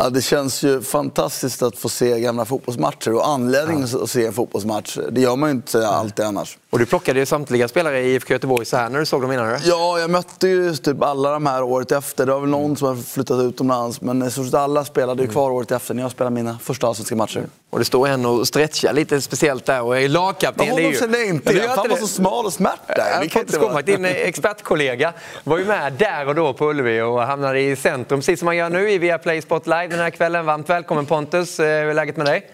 Ja, 0.00 0.10
det 0.10 0.22
känns 0.22 0.62
ju 0.62 0.82
fantastiskt 0.82 1.62
att 1.62 1.78
få 1.78 1.88
se 1.88 2.20
gamla 2.20 2.44
fotbollsmatcher 2.44 3.14
och 3.14 3.28
anledningen 3.28 3.88
ja. 3.92 4.02
att 4.02 4.10
se 4.10 4.26
en 4.26 4.32
fotbollsmatch. 4.32 4.98
Det 5.10 5.20
gör 5.20 5.36
man 5.36 5.48
ju 5.48 5.54
inte 5.54 5.88
alltid 5.88 6.24
annars. 6.24 6.58
Och 6.70 6.78
du 6.78 6.86
plockade 6.86 7.20
ju 7.20 7.26
samtliga 7.26 7.68
spelare 7.68 8.00
i 8.00 8.14
IFK 8.14 8.32
Göteborg 8.32 8.66
så 8.66 8.76
här 8.76 8.88
när 8.88 8.98
du 8.98 9.06
såg 9.06 9.22
dem 9.22 9.32
innan? 9.32 9.58
Ja, 9.64 9.98
jag 9.98 10.10
mötte 10.10 10.48
ju 10.48 10.76
typ 10.76 11.02
alla 11.02 11.32
de 11.32 11.46
här 11.46 11.62
året 11.62 11.92
efter. 11.92 12.26
Det 12.26 12.32
var 12.32 12.40
väl 12.40 12.50
någon 12.50 12.76
som 12.76 12.88
har 12.88 12.96
flyttat 12.96 13.40
utomlands, 13.40 14.00
men 14.00 14.22
i 14.22 14.30
stort 14.30 14.54
alla 14.54 14.84
spelade 14.84 15.22
ju 15.22 15.28
kvar 15.28 15.50
året 15.50 15.70
efter 15.70 15.94
när 15.94 16.02
jag 16.02 16.10
spelade 16.10 16.34
mina 16.34 16.58
första 16.62 16.86
allsvenska 16.86 17.16
matcher. 17.16 17.46
Och 17.70 17.78
det 17.78 17.84
står 17.84 18.08
en 18.08 18.26
och 18.26 18.48
stretchar 18.48 18.92
lite 18.92 19.20
speciellt 19.20 19.66
där 19.66 19.82
och 19.82 19.98
är 19.98 20.08
lagkapten. 20.08 20.68
Honom 20.68 20.92
kände 20.92 21.18
jag 21.18 21.26
inte 21.28 21.52
igen. 21.52 21.68
Han 21.76 21.88
var 21.88 21.96
så 21.96 22.06
smal 22.06 22.46
och 22.46 22.52
smärt 22.52 22.86
där. 22.86 23.60
Vara. 23.60 23.82
Din 23.82 24.04
expertkollega 24.04 25.12
var 25.44 25.58
ju 25.58 25.64
med 25.64 25.92
där 25.92 26.28
och 26.28 26.34
då 26.34 26.52
på 26.52 26.70
Ullevi 26.70 27.00
och 27.00 27.22
hamnade 27.22 27.60
i 27.60 27.76
centrum, 27.76 28.20
precis 28.20 28.38
som 28.38 28.46
man 28.46 28.56
gör 28.56 28.70
nu 28.70 28.90
i 28.90 28.98
Viaplay 28.98 29.42
Sport 29.42 29.66
Live 29.88 29.96
den 29.96 30.04
här 30.04 30.10
kvällen. 30.10 30.46
Varmt 30.46 30.70
välkommen 30.70 31.06
Pontus, 31.06 31.60
eh, 31.60 31.64
hur 31.64 31.90
är 31.90 31.94
läget 31.94 32.16
med 32.16 32.26
dig? 32.26 32.50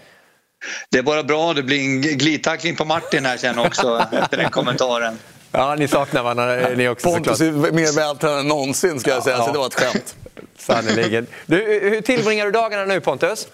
Det 0.91 0.99
är 0.99 1.03
bara 1.03 1.23
bra, 1.23 1.53
det 1.53 1.63
blir 1.63 1.81
en 1.81 2.01
glidtackling 2.01 2.77
på 2.77 2.85
Martin 2.85 3.25
här 3.25 3.37
sen 3.37 3.59
också 3.59 4.07
efter 4.13 4.37
den 4.37 4.51
kommentaren. 4.51 5.19
Ja, 5.53 5.75
ni 5.75 5.89
saknar 5.89 6.23
varandra 6.23 6.69
ni 6.77 6.89
också 6.89 7.11
Pontus 7.11 7.41
är 7.41 7.53
mer 7.53 7.97
vältränad 7.97 8.41
än 8.41 8.49
någonsin 8.49 9.01
ska 9.01 9.11
jag 9.11 9.23
säga, 9.23 9.37
ja. 9.37 9.47
så 9.47 9.53
det 9.53 9.59
var 9.59 9.67
ett 9.67 9.75
skämt. 9.75 10.17
Sannerligen. 10.59 11.27
Du, 11.47 11.57
hur 11.83 12.01
tillbringar 12.01 12.47
du 12.47 12.53
dagarna 12.53 12.85
nu 12.85 13.01
Pontus? 13.01 13.49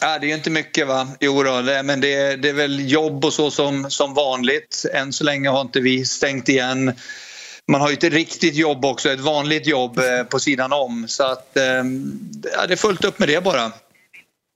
Ja, 0.00 0.18
det 0.18 0.30
är 0.30 0.34
inte 0.34 0.50
mycket 0.50 0.86
va? 0.86 1.08
Jo 1.20 1.42
då, 1.42 1.62
det, 1.62 1.82
men 1.82 2.00
det, 2.00 2.36
det 2.36 2.48
är 2.48 2.52
väl 2.52 2.90
jobb 2.90 3.24
och 3.24 3.32
så 3.32 3.50
som, 3.50 3.90
som 3.90 4.14
vanligt. 4.14 4.84
Än 4.92 5.12
så 5.12 5.24
länge 5.24 5.48
har 5.48 5.60
inte 5.60 5.80
vi 5.80 6.04
stängt 6.04 6.48
igen. 6.48 6.92
Man 7.68 7.80
har 7.80 7.88
ju 7.88 7.94
ett 7.94 8.04
riktigt 8.04 8.54
jobb 8.54 8.84
också, 8.84 9.10
ett 9.10 9.20
vanligt 9.20 9.66
jobb 9.66 9.98
eh, 9.98 10.22
på 10.22 10.40
sidan 10.40 10.72
om. 10.72 11.08
Så 11.08 11.24
att, 11.24 11.56
ehm, 11.56 12.20
ja, 12.52 12.66
det 12.66 12.74
är 12.74 12.76
fullt 12.76 13.04
upp 13.04 13.18
med 13.18 13.28
det 13.28 13.44
bara. 13.44 13.72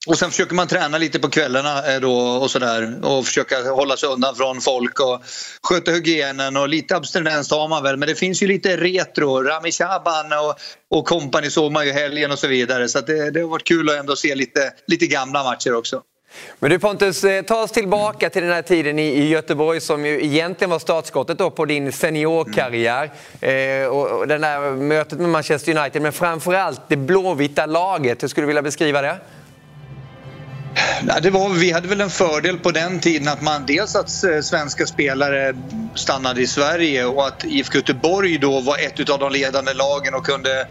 Och 0.06 0.18
sen 0.18 0.30
försöker 0.30 0.54
man 0.54 0.68
träna 0.68 0.98
lite 0.98 1.18
på 1.18 1.28
kvällarna 1.28 1.92
eh, 1.92 2.00
då 2.00 2.12
och 2.12 2.50
sådär 2.50 3.04
och 3.04 3.26
försöka 3.26 3.70
hålla 3.70 3.96
sig 3.96 4.08
undan 4.08 4.34
från 4.34 4.60
folk 4.60 5.00
och 5.00 5.22
sköta 5.62 5.90
hygienen 5.90 6.56
och 6.56 6.68
lite 6.68 6.96
abstinens 6.96 7.50
har 7.50 7.68
man 7.68 7.82
väl 7.82 7.96
men 7.96 8.08
det 8.08 8.14
finns 8.14 8.42
ju 8.42 8.46
lite 8.46 8.76
retro, 8.76 9.42
Rami 9.42 9.72
Shaban 9.72 10.32
och, 10.32 10.54
och 10.98 11.06
kompani 11.06 11.50
såg 11.50 11.72
man 11.72 11.86
ju 11.86 11.92
helgen 11.92 12.30
och 12.30 12.38
så 12.38 12.46
vidare 12.46 12.88
så 12.88 13.00
det, 13.00 13.30
det 13.30 13.40
har 13.40 13.48
varit 13.48 13.66
kul 13.66 13.88
att 13.88 13.96
ändå 13.96 14.16
se 14.16 14.34
lite, 14.34 14.72
lite 14.86 15.06
gamla 15.06 15.44
matcher 15.44 15.74
också. 15.74 16.02
Men 16.58 16.70
du 16.70 16.78
Pontus, 16.78 17.24
eh, 17.24 17.42
ta 17.42 17.62
oss 17.62 17.70
tillbaka 17.70 18.30
till 18.30 18.42
den 18.42 18.52
här 18.52 18.62
tiden 18.62 18.98
i 18.98 19.28
Göteborg 19.28 19.80
som 19.80 20.06
ju 20.06 20.24
egentligen 20.24 20.70
var 20.70 20.78
startskottet 20.78 21.38
då 21.38 21.50
på 21.50 21.64
din 21.64 21.92
seniorkarriär. 21.92 23.10
Mm. 23.40 23.90
Och 23.92 24.28
det 24.28 24.38
där 24.38 24.70
mötet 24.70 25.18
med 25.18 25.28
Manchester 25.28 25.76
United, 25.78 26.02
men 26.02 26.12
framförallt 26.12 26.80
det 26.88 26.96
blåvita 26.96 27.66
laget. 27.66 28.22
Hur 28.22 28.28
skulle 28.28 28.42
du 28.42 28.46
vilja 28.46 28.62
beskriva 28.62 29.02
det? 29.02 29.16
Det 31.22 31.30
var, 31.30 31.48
vi 31.48 31.72
hade 31.72 31.88
väl 31.88 32.00
en 32.00 32.10
fördel 32.10 32.58
på 32.58 32.70
den 32.70 33.00
tiden 33.00 33.28
att 33.28 33.42
man 33.42 33.66
dels 33.66 33.96
att 33.96 34.24
eh, 34.24 34.40
svenska 34.40 34.86
spelare 34.86 35.54
stannade 35.94 36.42
i 36.42 36.46
Sverige 36.46 37.04
och 37.04 37.26
att 37.26 37.44
IFK 37.44 37.78
Göteborg 37.78 38.38
då 38.38 38.60
var 38.60 38.78
ett 38.78 39.10
av 39.10 39.18
de 39.18 39.32
ledande 39.32 39.74
lagen 39.74 40.14
och 40.14 40.26
kunde, 40.26 40.66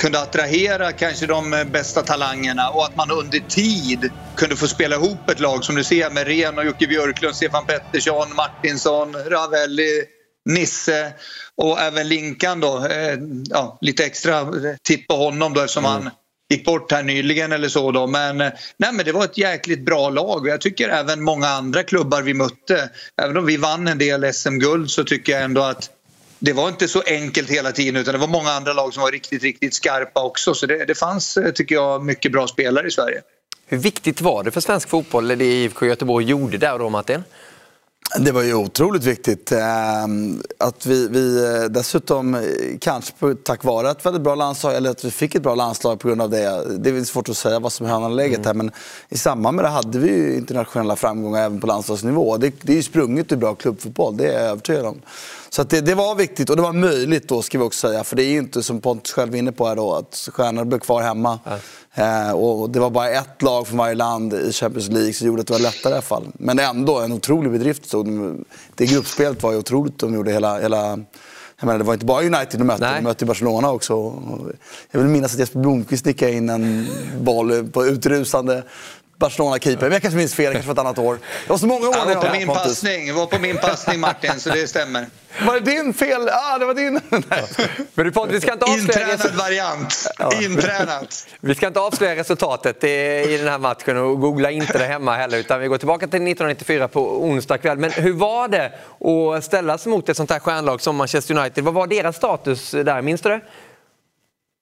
kunde 0.00 0.20
attrahera 0.20 0.92
kanske 0.92 1.26
de 1.26 1.64
bästa 1.72 2.02
talangerna 2.02 2.70
och 2.70 2.84
att 2.84 2.96
man 2.96 3.10
under 3.10 3.38
tid 3.38 4.10
kunde 4.36 4.56
få 4.56 4.68
spela 4.68 4.96
ihop 4.96 5.30
ett 5.30 5.40
lag 5.40 5.64
som 5.64 5.74
du 5.74 5.84
ser 5.84 6.10
med 6.10 6.26
Ren 6.26 6.58
och 6.58 6.64
Jocke 6.64 6.86
Björklund, 6.86 7.36
Stefan 7.36 7.66
Pettersson, 7.66 8.34
Martinsson, 8.36 9.14
Ravelli, 9.14 10.04
Nisse 10.44 11.12
och 11.56 11.80
även 11.80 12.08
Linkan 12.08 12.60
då. 12.60 12.86
Eh, 12.86 13.18
ja, 13.50 13.78
lite 13.80 14.04
extra 14.04 14.52
titt 14.82 15.08
på 15.08 15.14
honom 15.14 15.54
då 15.54 15.60
eftersom 15.60 15.84
mm. 15.84 16.02
han 16.02 16.10
gick 16.50 16.64
bort 16.64 16.92
här 16.92 17.02
nyligen 17.02 17.52
eller 17.52 17.68
så 17.68 17.92
då. 17.92 18.06
Men, 18.06 18.40
eh, 18.40 18.52
nej, 18.76 18.92
men 18.92 19.04
det 19.04 19.12
var 19.12 19.24
ett 19.24 19.38
jäkligt 19.38 19.84
bra 19.84 20.10
lag 20.10 20.42
och 20.42 20.48
jag 20.48 20.60
tycker 20.60 20.88
även 20.88 21.22
många 21.22 21.48
andra 21.48 21.82
klubbar 21.82 22.22
vi 22.22 22.34
mötte, 22.34 22.90
även 23.22 23.36
om 23.36 23.46
vi 23.46 23.56
vann 23.56 23.88
en 23.88 23.98
del 23.98 24.34
SM-guld 24.34 24.90
så 24.90 25.04
tycker 25.04 25.32
jag 25.32 25.42
ändå 25.42 25.62
att 25.62 25.90
det 26.42 26.52
var 26.52 26.68
inte 26.68 26.88
så 26.88 27.02
enkelt 27.06 27.50
hela 27.50 27.72
tiden 27.72 27.96
utan 27.96 28.14
det 28.14 28.18
var 28.18 28.28
många 28.28 28.50
andra 28.50 28.72
lag 28.72 28.94
som 28.94 29.02
var 29.02 29.12
riktigt, 29.12 29.42
riktigt 29.42 29.74
skarpa 29.74 30.22
också. 30.22 30.54
Så 30.54 30.66
det, 30.66 30.84
det 30.84 30.94
fanns, 30.94 31.36
eh, 31.36 31.52
tycker 31.52 31.74
jag, 31.74 32.04
mycket 32.04 32.32
bra 32.32 32.46
spelare 32.46 32.86
i 32.86 32.90
Sverige. 32.90 33.22
Hur 33.66 33.78
viktigt 33.78 34.20
var 34.20 34.44
det 34.44 34.50
för 34.50 34.60
svensk 34.60 34.88
fotboll, 34.88 35.28
det 35.28 35.44
IFK 35.44 35.86
Göteborg 35.86 36.26
gjorde 36.26 36.58
där 36.58 36.78
då, 36.78 36.88
Martin? 36.88 37.22
Det 38.18 38.32
var 38.32 38.42
ju 38.42 38.54
otroligt 38.54 39.04
viktigt. 39.04 39.52
Ehm, 39.52 40.42
att 40.58 40.86
vi, 40.86 41.08
vi 41.08 41.44
eh, 41.44 41.64
dessutom, 41.70 42.34
eh, 42.34 42.40
kanske 42.80 43.12
tack 43.44 43.64
vare 43.64 43.90
ett 43.90 44.06
väldigt 44.06 44.22
bra 44.22 44.34
landslag, 44.34 44.74
eller 44.74 44.90
att 44.90 45.04
vi 45.04 45.10
fick 45.10 45.34
ett 45.34 45.42
bra 45.42 45.54
landslag 45.54 46.00
på 46.00 46.08
grund 46.08 46.22
av 46.22 46.30
det. 46.30 46.64
Det 46.78 46.90
är 46.90 47.04
svårt 47.04 47.28
att 47.28 47.36
säga 47.36 47.58
vad 47.58 47.72
som 47.72 47.86
är 47.86 47.90
hönan 47.90 48.16
läget 48.16 48.38
mm. 48.38 48.46
här, 48.46 48.54
men 48.54 48.70
i 49.08 49.18
samband 49.18 49.56
med 49.56 49.64
det 49.64 49.68
hade 49.68 49.98
vi 49.98 50.08
ju 50.08 50.36
internationella 50.36 50.96
framgångar 50.96 51.42
även 51.42 51.60
på 51.60 51.66
landslagsnivå. 51.66 52.36
Det, 52.36 52.52
det 52.62 52.72
är 52.72 52.76
ju 52.76 52.82
sprunget 52.82 53.32
ur 53.32 53.36
bra 53.36 53.54
klubbfotboll, 53.54 54.16
det 54.16 54.26
är 54.26 54.32
jag 54.32 54.50
övertygad 54.50 54.86
om. 54.86 55.00
Så 55.50 55.62
det, 55.62 55.80
det, 55.80 55.94
var 55.94 56.14
viktigt 56.14 56.50
och 56.50 56.56
det 56.56 56.62
var 56.62 56.72
möjligt 56.72 57.28
då 57.28 57.42
ska 57.42 57.58
vi 57.58 57.64
också 57.64 57.88
säga. 57.88 58.04
För 58.04 58.16
det 58.16 58.22
är 58.22 58.30
ju 58.30 58.38
inte 58.38 58.62
som 58.62 58.80
Pontus 58.80 59.12
själv 59.12 59.34
är 59.34 59.38
inne 59.38 59.52
på 59.52 59.66
här 59.68 59.76
då, 59.76 59.94
att 59.94 60.28
stjärnorna 60.32 60.64
blev 60.64 60.78
kvar 60.78 61.02
hemma. 61.02 61.38
Ja. 61.44 61.58
Eh, 62.04 62.32
och 62.32 62.70
det 62.70 62.80
var 62.80 62.90
bara 62.90 63.10
ett 63.10 63.42
lag 63.42 63.68
från 63.68 63.78
varje 63.78 63.94
land 63.94 64.34
i 64.34 64.52
Champions 64.52 64.88
League 64.88 65.12
som 65.12 65.26
gjorde 65.26 65.40
att 65.40 65.46
det 65.46 65.52
var 65.52 65.60
lättare 65.60 65.92
i 65.92 65.94
alla 65.94 66.02
fall. 66.02 66.26
Men 66.32 66.58
ändå 66.58 67.00
en 67.00 67.12
otrolig 67.12 67.52
bedrift. 67.52 67.88
Så 67.88 68.02
det 68.74 68.86
gruppspelet 68.86 69.42
var 69.42 69.52
ju 69.52 69.58
otroligt. 69.58 69.98
De 69.98 70.14
gjorde 70.14 70.32
hela, 70.32 70.58
hela 70.58 70.98
jag 71.60 71.66
menar, 71.66 71.78
det 71.78 71.84
var 71.84 71.94
inte 71.94 72.06
bara 72.06 72.20
United 72.20 72.60
de 72.60 72.64
mötte, 72.64 72.94
de 72.96 73.02
mötte 73.02 73.26
Barcelona 73.26 73.70
också. 73.70 74.22
Jag 74.90 75.00
vill 75.00 75.08
minnas 75.08 75.32
att 75.32 75.38
Jesper 75.38 75.60
Blomqvist 75.60 76.04
nickade 76.04 76.32
in 76.32 76.48
en 76.48 76.86
boll 77.20 77.68
på 77.68 77.86
utrusande 77.86 78.62
Barcelona-keeper. 79.20 79.82
Men 79.82 79.92
jag 79.92 80.02
kanske 80.02 80.18
minns 80.18 80.34
fel, 80.34 80.46
det 80.46 80.52
kanske 80.52 80.68
var 80.68 80.74
ett 80.74 80.78
annat 80.78 80.98
år. 80.98 81.14
Det 81.14 81.50
var 81.50 81.58
så 81.58 81.66
många 81.66 81.88
år 81.88 81.94
ja, 81.96 82.04
var 82.04 82.14
på 82.14 82.32
min 82.32 82.48
passning, 82.48 83.06
Det 83.06 83.12
var 83.12 83.26
på 83.26 83.38
min 83.38 83.58
passning 83.58 84.00
Martin, 84.00 84.40
så 84.40 84.50
det 84.50 84.68
stämmer. 84.68 85.06
Var 85.46 85.54
det 85.54 85.60
din 85.60 85.94
fel? 85.94 86.22
Ja, 86.26 86.54
ah, 86.54 86.58
det 86.58 86.64
var 86.64 86.74
din. 86.74 87.00
Men 87.94 88.04
du, 88.04 88.12
vi 88.28 88.40
ska 88.40 88.52
inte 88.52 88.64
avslöja... 88.64 89.12
Intränad 89.12 89.34
variant. 89.34 90.06
Intränat. 90.42 91.26
Vi 91.40 91.54
ska 91.54 91.66
inte 91.66 91.80
avslöja 91.80 92.16
resultatet 92.16 92.84
i 92.84 93.36
den 93.38 93.48
här 93.48 93.58
matchen 93.58 93.96
och 93.96 94.20
googla 94.20 94.50
inte 94.50 94.78
det 94.78 94.84
hemma 94.84 95.16
heller. 95.16 95.38
Utan 95.38 95.60
vi 95.60 95.66
går 95.66 95.78
tillbaka 95.78 96.06
till 96.06 96.08
1994 96.08 96.88
på 96.88 97.24
onsdag 97.24 97.58
kväll. 97.58 97.78
Men 97.78 97.90
hur 97.90 98.12
var 98.12 98.48
det 98.48 98.72
att 99.36 99.44
ställas 99.44 99.86
mot 99.86 100.08
ett 100.08 100.16
sånt 100.16 100.30
här 100.30 100.38
stjärnlag 100.38 100.80
som 100.80 100.96
Manchester 100.96 101.38
United? 101.38 101.64
Vad 101.64 101.74
var 101.74 101.86
deras 101.86 102.16
status 102.16 102.70
där? 102.70 103.02
Minns 103.02 103.20
du 103.20 103.28
det? 103.28 103.40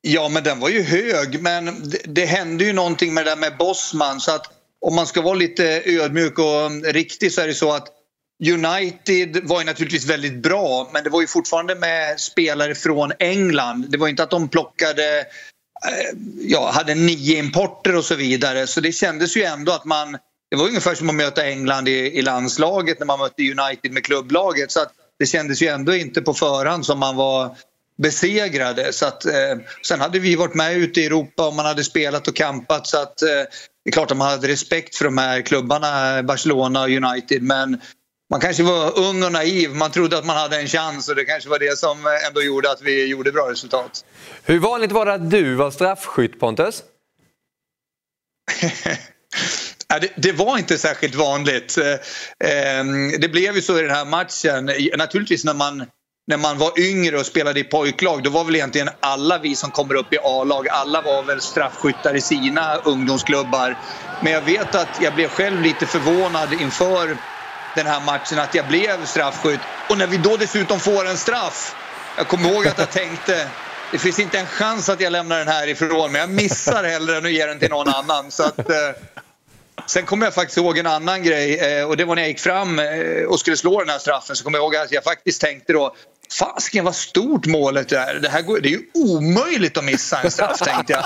Ja, 0.00 0.28
men 0.28 0.42
den 0.42 0.60
var 0.60 0.68
ju 0.68 0.82
hög. 0.82 1.42
Men 1.42 1.64
det, 1.64 1.98
det 2.04 2.24
hände 2.24 2.64
ju 2.64 2.72
någonting 2.72 3.14
med 3.14 3.24
det 3.24 3.30
där 3.30 3.36
med 3.36 3.56
Bosman. 3.56 4.20
Så 4.20 4.30
att 4.30 4.46
om 4.80 4.94
man 4.94 5.06
ska 5.06 5.20
vara 5.22 5.34
lite 5.34 5.82
ödmjuk 5.84 6.38
och 6.38 6.66
um, 6.66 6.82
riktig 6.84 7.32
så 7.32 7.40
är 7.40 7.46
det 7.46 7.54
så 7.54 7.72
att 7.72 7.88
United 8.44 9.40
var 9.48 9.60
ju 9.60 9.66
naturligtvis 9.66 10.06
väldigt 10.06 10.42
bra 10.42 10.90
men 10.92 11.04
det 11.04 11.10
var 11.10 11.20
ju 11.20 11.26
fortfarande 11.26 11.74
med 11.74 12.20
spelare 12.20 12.74
från 12.74 13.12
England. 13.18 13.86
Det 13.90 13.98
var 13.98 14.08
inte 14.08 14.22
att 14.22 14.30
de 14.30 14.48
plockade, 14.48 15.18
eh, 15.18 16.18
ja, 16.40 16.70
hade 16.70 16.94
nio 16.94 17.38
importer 17.38 17.96
och 17.96 18.04
så 18.04 18.14
vidare. 18.14 18.66
Så 18.66 18.80
det 18.80 18.92
kändes 18.92 19.36
ju 19.36 19.42
ändå 19.42 19.72
att 19.72 19.84
man, 19.84 20.12
det 20.50 20.56
var 20.56 20.66
ungefär 20.66 20.94
som 20.94 21.08
att 21.08 21.14
möta 21.14 21.46
England 21.46 21.88
i, 21.88 22.18
i 22.18 22.22
landslaget 22.22 22.98
när 22.98 23.06
man 23.06 23.18
mötte 23.18 23.42
United 23.42 23.92
med 23.92 24.04
klubblaget. 24.04 24.72
Så 24.72 24.80
att 24.80 24.92
det 25.18 25.26
kändes 25.26 25.62
ju 25.62 25.66
ändå 25.66 25.94
inte 25.94 26.22
på 26.22 26.34
förhand 26.34 26.86
som 26.86 26.98
man 26.98 27.16
var 27.16 27.56
besegrade. 28.02 28.92
Så 28.92 29.06
att, 29.06 29.24
eh, 29.24 29.56
sen 29.82 30.00
hade 30.00 30.18
vi 30.18 30.36
varit 30.36 30.54
med 30.54 30.76
ute 30.76 31.00
i 31.00 31.06
Europa 31.06 31.46
och 31.46 31.54
man 31.54 31.66
hade 31.66 31.84
spelat 31.84 32.28
och 32.28 32.36
kampat 32.36 32.86
så 32.86 33.02
att 33.02 33.22
eh, 33.22 33.28
det 33.28 33.90
är 33.90 33.92
klart 33.92 34.10
att 34.10 34.16
man 34.16 34.30
hade 34.30 34.48
respekt 34.48 34.96
för 34.96 35.04
de 35.04 35.18
här 35.18 35.42
klubbarna, 35.42 36.22
Barcelona 36.22 36.82
och 36.82 36.88
United 36.88 37.42
men 37.42 37.80
man 38.30 38.40
kanske 38.40 38.62
var 38.62 38.98
ung 38.98 39.22
och 39.22 39.32
naiv. 39.32 39.74
Man 39.74 39.90
trodde 39.90 40.18
att 40.18 40.26
man 40.26 40.36
hade 40.36 40.60
en 40.60 40.66
chans 40.66 41.08
och 41.08 41.14
det 41.14 41.24
kanske 41.24 41.48
var 41.48 41.58
det 41.58 41.78
som 41.78 42.18
ändå 42.28 42.42
gjorde 42.42 42.70
att 42.70 42.82
vi 42.82 43.06
gjorde 43.06 43.32
bra 43.32 43.50
resultat. 43.50 44.04
Hur 44.44 44.58
vanligt 44.58 44.92
var 44.92 45.06
det 45.06 45.14
att 45.14 45.30
du 45.30 45.54
var 45.54 45.70
straffskytt 45.70 46.40
Pontus? 46.40 46.82
det, 50.00 50.12
det, 50.16 50.32
var 50.32 50.58
inte 50.58 50.78
särskilt 50.78 51.14
vanligt. 51.14 51.78
Eh, 51.78 51.96
ehm, 52.50 53.20
det 53.20 53.28
blev 53.28 53.54
ju 53.54 53.62
så 53.62 53.78
i 53.78 53.82
den 53.82 53.90
här 53.90 54.04
matchen. 54.04 54.70
Naturligtvis 54.96 55.44
när 55.44 55.54
man 55.54 55.86
när 56.28 56.36
man 56.36 56.58
var 56.58 56.80
yngre 56.80 57.18
och 57.18 57.26
spelade 57.26 57.60
i 57.60 57.64
pojklag, 57.64 58.22
då 58.22 58.30
var 58.30 58.44
väl 58.44 58.54
egentligen 58.54 58.88
alla 59.00 59.38
vi 59.38 59.56
som 59.56 59.70
kommer 59.70 59.94
upp 59.94 60.12
i 60.12 60.18
A-lag, 60.22 60.68
alla 60.68 61.02
var 61.02 61.26
väl 61.26 61.40
straffskyttar 61.40 62.16
i 62.16 62.20
sina 62.20 62.76
ungdomsklubbar. 62.76 63.78
Men 64.20 64.32
jag 64.32 64.40
vet 64.40 64.74
att 64.74 65.00
jag 65.00 65.14
blev 65.14 65.28
själv 65.28 65.60
lite 65.60 65.86
förvånad 65.86 66.52
inför 66.52 67.18
den 67.74 67.86
här 67.86 68.00
matchen 68.00 68.38
att 68.38 68.54
jag 68.54 68.66
blev 68.66 69.04
straffskytt. 69.06 69.60
Och 69.88 69.98
när 69.98 70.06
vi 70.06 70.16
då 70.16 70.36
dessutom 70.36 70.80
får 70.80 71.06
en 71.08 71.18
straff. 71.18 71.74
Jag 72.16 72.28
kommer 72.28 72.50
ihåg 72.50 72.66
att 72.66 72.78
jag 72.78 72.90
tänkte 72.90 73.50
det 73.90 73.98
finns 73.98 74.18
inte 74.18 74.38
en 74.38 74.46
chans 74.46 74.88
att 74.88 75.00
jag 75.00 75.12
lämnar 75.12 75.38
den 75.38 75.48
här 75.48 75.68
ifrån 75.68 76.12
men 76.12 76.20
jag 76.20 76.30
missar 76.30 76.84
hellre 76.84 77.16
än 77.16 77.26
att 77.26 77.32
ge 77.32 77.46
den 77.46 77.58
till 77.58 77.70
någon 77.70 77.88
annan. 77.88 78.30
Så 78.30 78.42
att, 78.42 78.58
eh, 78.58 78.74
Sen 79.86 80.06
kommer 80.06 80.26
jag 80.26 80.34
faktiskt 80.34 80.58
ihåg 80.58 80.78
en 80.78 80.86
annan 80.86 81.22
grej 81.22 81.58
eh, 81.58 81.84
och 81.84 81.96
det 81.96 82.04
var 82.04 82.14
när 82.14 82.22
jag 82.22 82.28
gick 82.28 82.40
fram 82.40 82.78
eh, 82.78 83.24
och 83.28 83.40
skulle 83.40 83.56
slå 83.56 83.80
den 83.80 83.88
här 83.88 83.98
straffen 83.98 84.36
så 84.36 84.44
kommer 84.44 84.58
jag 84.58 84.64
ihåg 84.64 84.76
att 84.76 84.92
jag 84.92 85.04
faktiskt 85.04 85.40
tänkte 85.40 85.72
då 85.72 85.94
Fasken 86.38 86.84
vad 86.84 86.94
stort 86.94 87.46
målet 87.46 87.92
är. 87.92 88.14
Det, 88.14 88.28
här 88.28 88.42
går, 88.42 88.60
det 88.60 88.68
är 88.68 88.70
ju 88.70 88.82
omöjligt 88.94 89.76
att 89.76 89.84
missa 89.84 90.20
en 90.20 90.30
straff 90.30 90.58
tänkte 90.58 90.92
jag. 90.92 91.04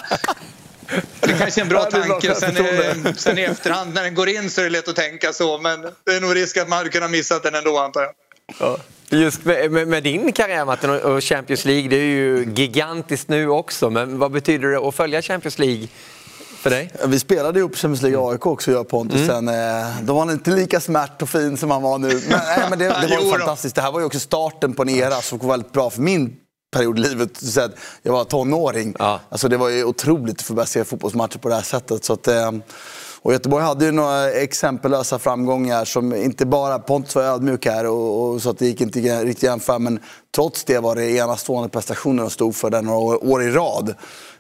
Det 1.20 1.38
kanske 1.38 1.61
är 1.61 1.62
en 1.62 1.68
bra 1.68 1.85
tanke. 1.85 2.35
Sen, 2.35 2.56
eh, 2.56 3.12
sen 3.16 3.38
i 3.38 3.42
efterhand 3.42 3.94
när 3.94 4.02
den 4.02 4.14
går 4.14 4.28
in 4.28 4.50
så 4.50 4.61
är 4.61 4.64
det 4.64 4.70
lätt 4.70 4.88
att 4.88 4.96
tänka 4.96 5.32
så 5.32 5.58
men 5.58 5.82
det 5.82 6.14
är 6.16 6.20
nog 6.20 6.37
risk 6.37 6.56
att 6.56 6.68
man 6.68 6.78
hade 6.78 6.90
kunnat 6.90 7.11
missa 7.11 7.38
den 7.38 7.54
ändå 7.54 7.78
antar 7.78 8.02
jag. 8.02 8.12
Ja. 8.58 8.78
Just 9.11 9.44
med, 9.44 9.70
med, 9.70 9.88
med, 9.88 10.02
din 10.02 10.32
karriär 10.32 10.64
Martin 10.64 10.90
och 10.90 11.24
Champions 11.24 11.64
League, 11.64 11.88
det 11.88 11.96
är 11.96 12.04
ju 12.04 12.52
gigantiskt 12.54 13.28
nu 13.28 13.48
också. 13.48 13.90
Men 13.90 14.18
vad 14.18 14.32
betyder 14.32 14.68
det 14.68 14.88
att 14.88 14.94
följa 14.94 15.22
Champions 15.22 15.58
League 15.58 15.88
för 16.62 16.70
dig? 16.70 16.92
Vi 17.07 17.18
spelade 17.18 17.59
ihop 17.59 17.77
Champions 17.77 18.03
League 18.03 18.31
AIK 18.31 18.46
också, 18.46 18.70
jag 18.70 18.81
och 18.81 18.88
Pontus. 18.88 19.20
Mm. 19.20 19.29
Sen, 19.29 19.48
eh, 19.48 19.87
då 20.03 20.12
var 20.12 20.20
han 20.20 20.31
inte 20.31 20.51
lika 20.51 20.81
smärt 20.81 21.22
och 21.22 21.29
fin 21.29 21.57
som 21.57 21.70
han 21.70 21.83
var 21.83 21.98
nu. 21.98 22.09
Men, 22.09 22.22
nej, 22.29 22.66
men 22.70 22.79
det, 22.79 22.85
det 22.85 23.16
var 23.16 23.25
ju 23.25 23.31
fantastiskt. 23.31 23.75
Det 23.75 23.83
här 23.83 23.92
var 23.92 24.01
ju 24.01 24.07
också 24.07 24.20
starten 24.20 24.75
på 24.75 24.83
en 24.83 24.88
era 24.88 25.20
som 25.20 25.38
var 25.38 25.48
väldigt 25.48 25.72
bra 25.72 25.90
för 25.90 26.03
min 26.03 26.37
period 26.73 26.98
i 26.98 27.02
livet. 27.02 27.37
Så 27.37 27.69
jag 28.02 28.13
var 28.13 28.25
tonåring. 28.25 28.94
Ja. 28.98 29.21
Alltså, 29.29 29.48
det 29.48 29.56
var 29.56 29.69
ju 29.69 29.85
otroligt 29.85 30.40
att 30.40 30.46
få 30.46 30.54
börja 30.54 30.67
se 30.67 30.85
fotbollsmatcher 30.85 31.38
på 31.38 31.48
det 31.48 31.54
här 31.54 31.63
sättet. 31.63 32.04
Så 32.04 32.13
att, 32.13 32.29
eh, 32.29 32.50
och 33.23 33.33
Göteborg 33.33 33.65
hade 33.65 33.85
ju 33.85 33.92
några 33.92 34.31
exempellösa 34.31 35.19
framgångar 35.19 35.85
som 35.85 36.15
inte 36.15 36.46
bara, 36.46 36.79
Pontus 36.79 37.15
var 37.15 37.23
ödmjuk 37.23 37.67
här 37.67 37.87
och, 37.87 38.23
och 38.23 38.42
så 38.42 38.50
att 38.50 38.58
det 38.58 38.67
gick 38.67 38.81
inte 38.81 39.25
riktigt 39.25 39.42
jämföra 39.42 39.79
men 39.79 40.00
trots 40.35 40.65
det 40.65 40.79
var 40.79 40.96
det 40.96 41.10
enastående 41.10 41.69
prestationer 41.69 42.23
de 42.23 42.31
stod 42.31 42.56
för 42.56 42.71
där 42.71 42.83
några 42.83 42.98
år, 42.98 43.31
år 43.33 43.42
i 43.42 43.50
rad. 43.50 43.94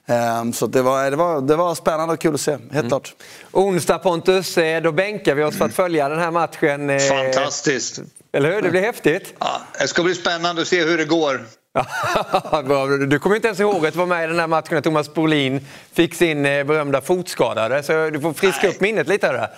Ehm, 0.06 0.52
så 0.52 0.66
det 0.66 0.82
var, 0.82 1.10
det, 1.10 1.16
var, 1.16 1.40
det 1.40 1.56
var 1.56 1.74
spännande 1.74 2.14
och 2.14 2.20
kul 2.20 2.34
att 2.34 2.40
se, 2.40 2.50
helt 2.50 2.72
mm. 2.72 2.88
klart. 2.88 3.14
Onsdag 3.52 3.98
Pontus, 3.98 4.58
eh, 4.58 4.82
då 4.82 4.92
bänkar 4.92 5.34
vi 5.34 5.44
oss 5.44 5.56
för 5.58 5.64
att 5.64 5.74
följa 5.74 6.08
den 6.08 6.18
här 6.18 6.30
matchen. 6.30 6.90
Eh, 6.90 6.98
Fantastiskt! 6.98 8.00
Eller 8.32 8.54
hur? 8.54 8.62
Det 8.62 8.70
blir 8.70 8.80
häftigt. 8.80 9.34
Ja, 9.38 9.60
det 9.78 9.88
ska 9.88 10.02
bli 10.02 10.14
spännande 10.14 10.62
att 10.62 10.68
se 10.68 10.84
hur 10.84 10.98
det 10.98 11.04
går. 11.04 11.46
du 13.06 13.18
kommer 13.18 13.36
inte 13.36 13.48
ens 13.48 13.60
ihåg 13.60 13.86
att 13.86 13.96
vara 13.96 14.06
med 14.06 14.24
i 14.24 14.26
den 14.26 14.38
här 14.38 14.46
matchen 14.46 14.74
när 14.74 14.80
Thomas 14.80 15.14
Brolin 15.14 15.66
fick 15.92 16.14
sin 16.14 16.46
eh, 16.46 16.64
berömda 16.64 17.00
fotskadade. 17.00 17.82
Så 17.82 18.10
du 18.10 18.20
får 18.20 18.32
friska 18.32 18.68
upp 18.68 18.80
minnet 18.80 19.08
lite. 19.08 19.26
Här. 19.26 19.50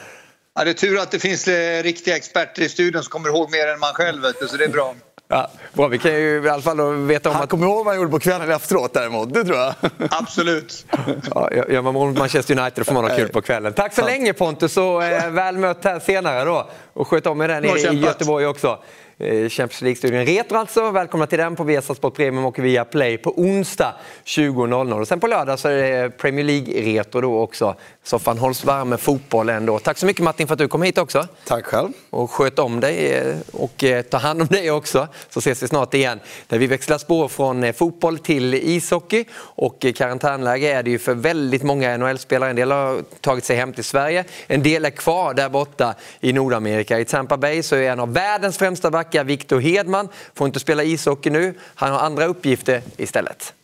Ja, 0.54 0.64
det 0.64 0.70
är 0.70 0.74
tur 0.74 0.98
att 0.98 1.10
det 1.10 1.18
finns 1.18 1.48
riktiga 1.82 2.16
experter 2.16 2.62
i 2.62 2.68
studion 2.68 3.02
som 3.02 3.10
kommer 3.10 3.28
ihåg 3.28 3.50
mer 3.50 3.66
än 3.66 3.80
man 3.80 3.94
själv. 3.94 4.22
Så 4.48 4.56
det 4.56 4.64
är 4.64 4.68
bra. 4.68 4.94
Ja, 5.28 5.50
bra, 5.72 5.88
vi 5.88 5.98
kan 5.98 6.12
ju 6.12 6.44
i 6.44 6.48
alla 6.48 6.62
fall 6.62 6.94
veta 6.94 7.28
om 7.28 7.34
Han 7.34 7.44
att... 7.44 7.50
kommer 7.50 7.66
ihåg 7.66 7.76
vad 7.76 7.86
han 7.86 7.96
gjorde 7.96 8.10
på 8.10 8.18
kvällen 8.18 8.50
efteråt 8.50 8.94
däremot, 8.94 9.34
det 9.34 9.44
tror 9.44 9.58
jag. 9.58 9.74
Absolut. 10.10 10.86
Ja, 11.34 11.50
gör 11.52 11.82
man 11.82 11.94
mot 11.94 12.18
Manchester 12.18 12.58
United 12.58 12.86
får 12.86 12.94
man 12.94 13.04
ha 13.04 13.16
kul 13.16 13.28
på 13.28 13.42
kvällen. 13.42 13.72
Tack 13.72 13.92
så 13.92 14.00
Sant. 14.00 14.10
länge 14.12 14.32
Pontus 14.32 14.76
och 14.76 15.04
eh, 15.04 15.30
väl 15.30 15.56
mött 15.58 15.84
här 15.84 16.00
senare 16.00 16.44
då. 16.44 16.68
Och 16.92 17.08
sköt 17.08 17.26
om 17.26 17.40
er 17.40 17.48
där 17.48 17.60
nere 17.60 17.78
i 17.78 18.00
Göteborg 18.00 18.46
också. 18.46 18.78
Eh, 19.24 19.48
Champions 19.48 19.82
League-studion 19.82 20.26
Retro 20.26 20.56
alltså. 20.58 20.90
Välkomna 20.90 21.26
till 21.26 21.38
den 21.38 21.56
på 21.56 21.64
Viasat 21.64 22.14
Premium 22.14 22.44
och 22.44 22.58
via 22.58 22.84
Play 22.84 23.18
på 23.18 23.40
onsdag 23.40 23.94
20.00. 24.24 25.00
Och 25.00 25.08
sen 25.08 25.20
på 25.20 25.26
lördag 25.26 25.58
så 25.58 25.68
är 25.68 26.02
det 26.02 26.10
Premier 26.10 26.44
League-retro 26.44 27.20
då 27.20 27.40
också. 27.40 27.74
Soffan 28.02 28.38
hålls 28.38 28.64
varm 28.64 28.88
med 28.88 29.00
fotboll 29.00 29.48
ändå. 29.48 29.78
Tack 29.78 29.98
så 29.98 30.06
mycket 30.06 30.22
Martin 30.22 30.46
för 30.46 30.52
att 30.54 30.58
du 30.58 30.68
kom 30.68 30.82
hit 30.82 30.98
också. 30.98 31.26
Tack 31.46 31.64
själv. 31.64 31.88
Och 32.10 32.30
sköt 32.30 32.58
om 32.58 32.80
dig 32.80 33.12
eh, 33.12 33.36
och 33.52 33.84
eh, 33.84 34.02
ta 34.02 34.16
hand 34.16 34.40
om 34.42 34.46
dig 34.46 34.70
också. 34.70 35.08
Så 35.28 35.38
ses 35.38 35.62
vi 35.62 35.68
snart 35.68 35.94
igen. 35.94 36.20
Där 36.46 36.58
vi 36.58 36.66
växlar 36.66 36.98
spår 36.98 37.28
från 37.28 37.72
fotboll 37.72 38.18
till 38.18 38.54
ishockey. 38.54 39.24
Och 39.34 39.86
karantänläge 39.94 40.72
är 40.72 40.82
det 40.82 40.90
ju 40.90 40.98
för 40.98 41.14
väldigt 41.14 41.62
många 41.62 41.96
NHL-spelare. 41.96 42.50
En 42.50 42.56
del 42.56 42.70
har 42.70 43.02
tagit 43.20 43.44
sig 43.44 43.56
hem 43.56 43.72
till 43.72 43.84
Sverige. 43.84 44.24
En 44.46 44.62
del 44.62 44.84
är 44.84 44.90
kvar 44.90 45.34
där 45.34 45.48
borta 45.48 45.94
i 46.20 46.32
Nordamerika. 46.32 46.98
I 46.98 47.04
Tampa 47.04 47.36
Bay 47.36 47.62
så 47.62 47.76
är 47.76 47.90
en 47.90 48.00
av 48.00 48.12
världens 48.12 48.58
främsta 48.58 48.90
backar, 48.90 49.13
Victor 49.22 49.60
Hedman, 49.60 50.08
får 50.36 50.46
inte 50.46 50.60
spela 50.60 50.84
ishockey 50.84 51.30
nu. 51.30 51.54
Han 51.74 51.92
har 51.92 52.00
andra 52.00 52.24
uppgifter 52.24 52.80
istället. 52.98 53.54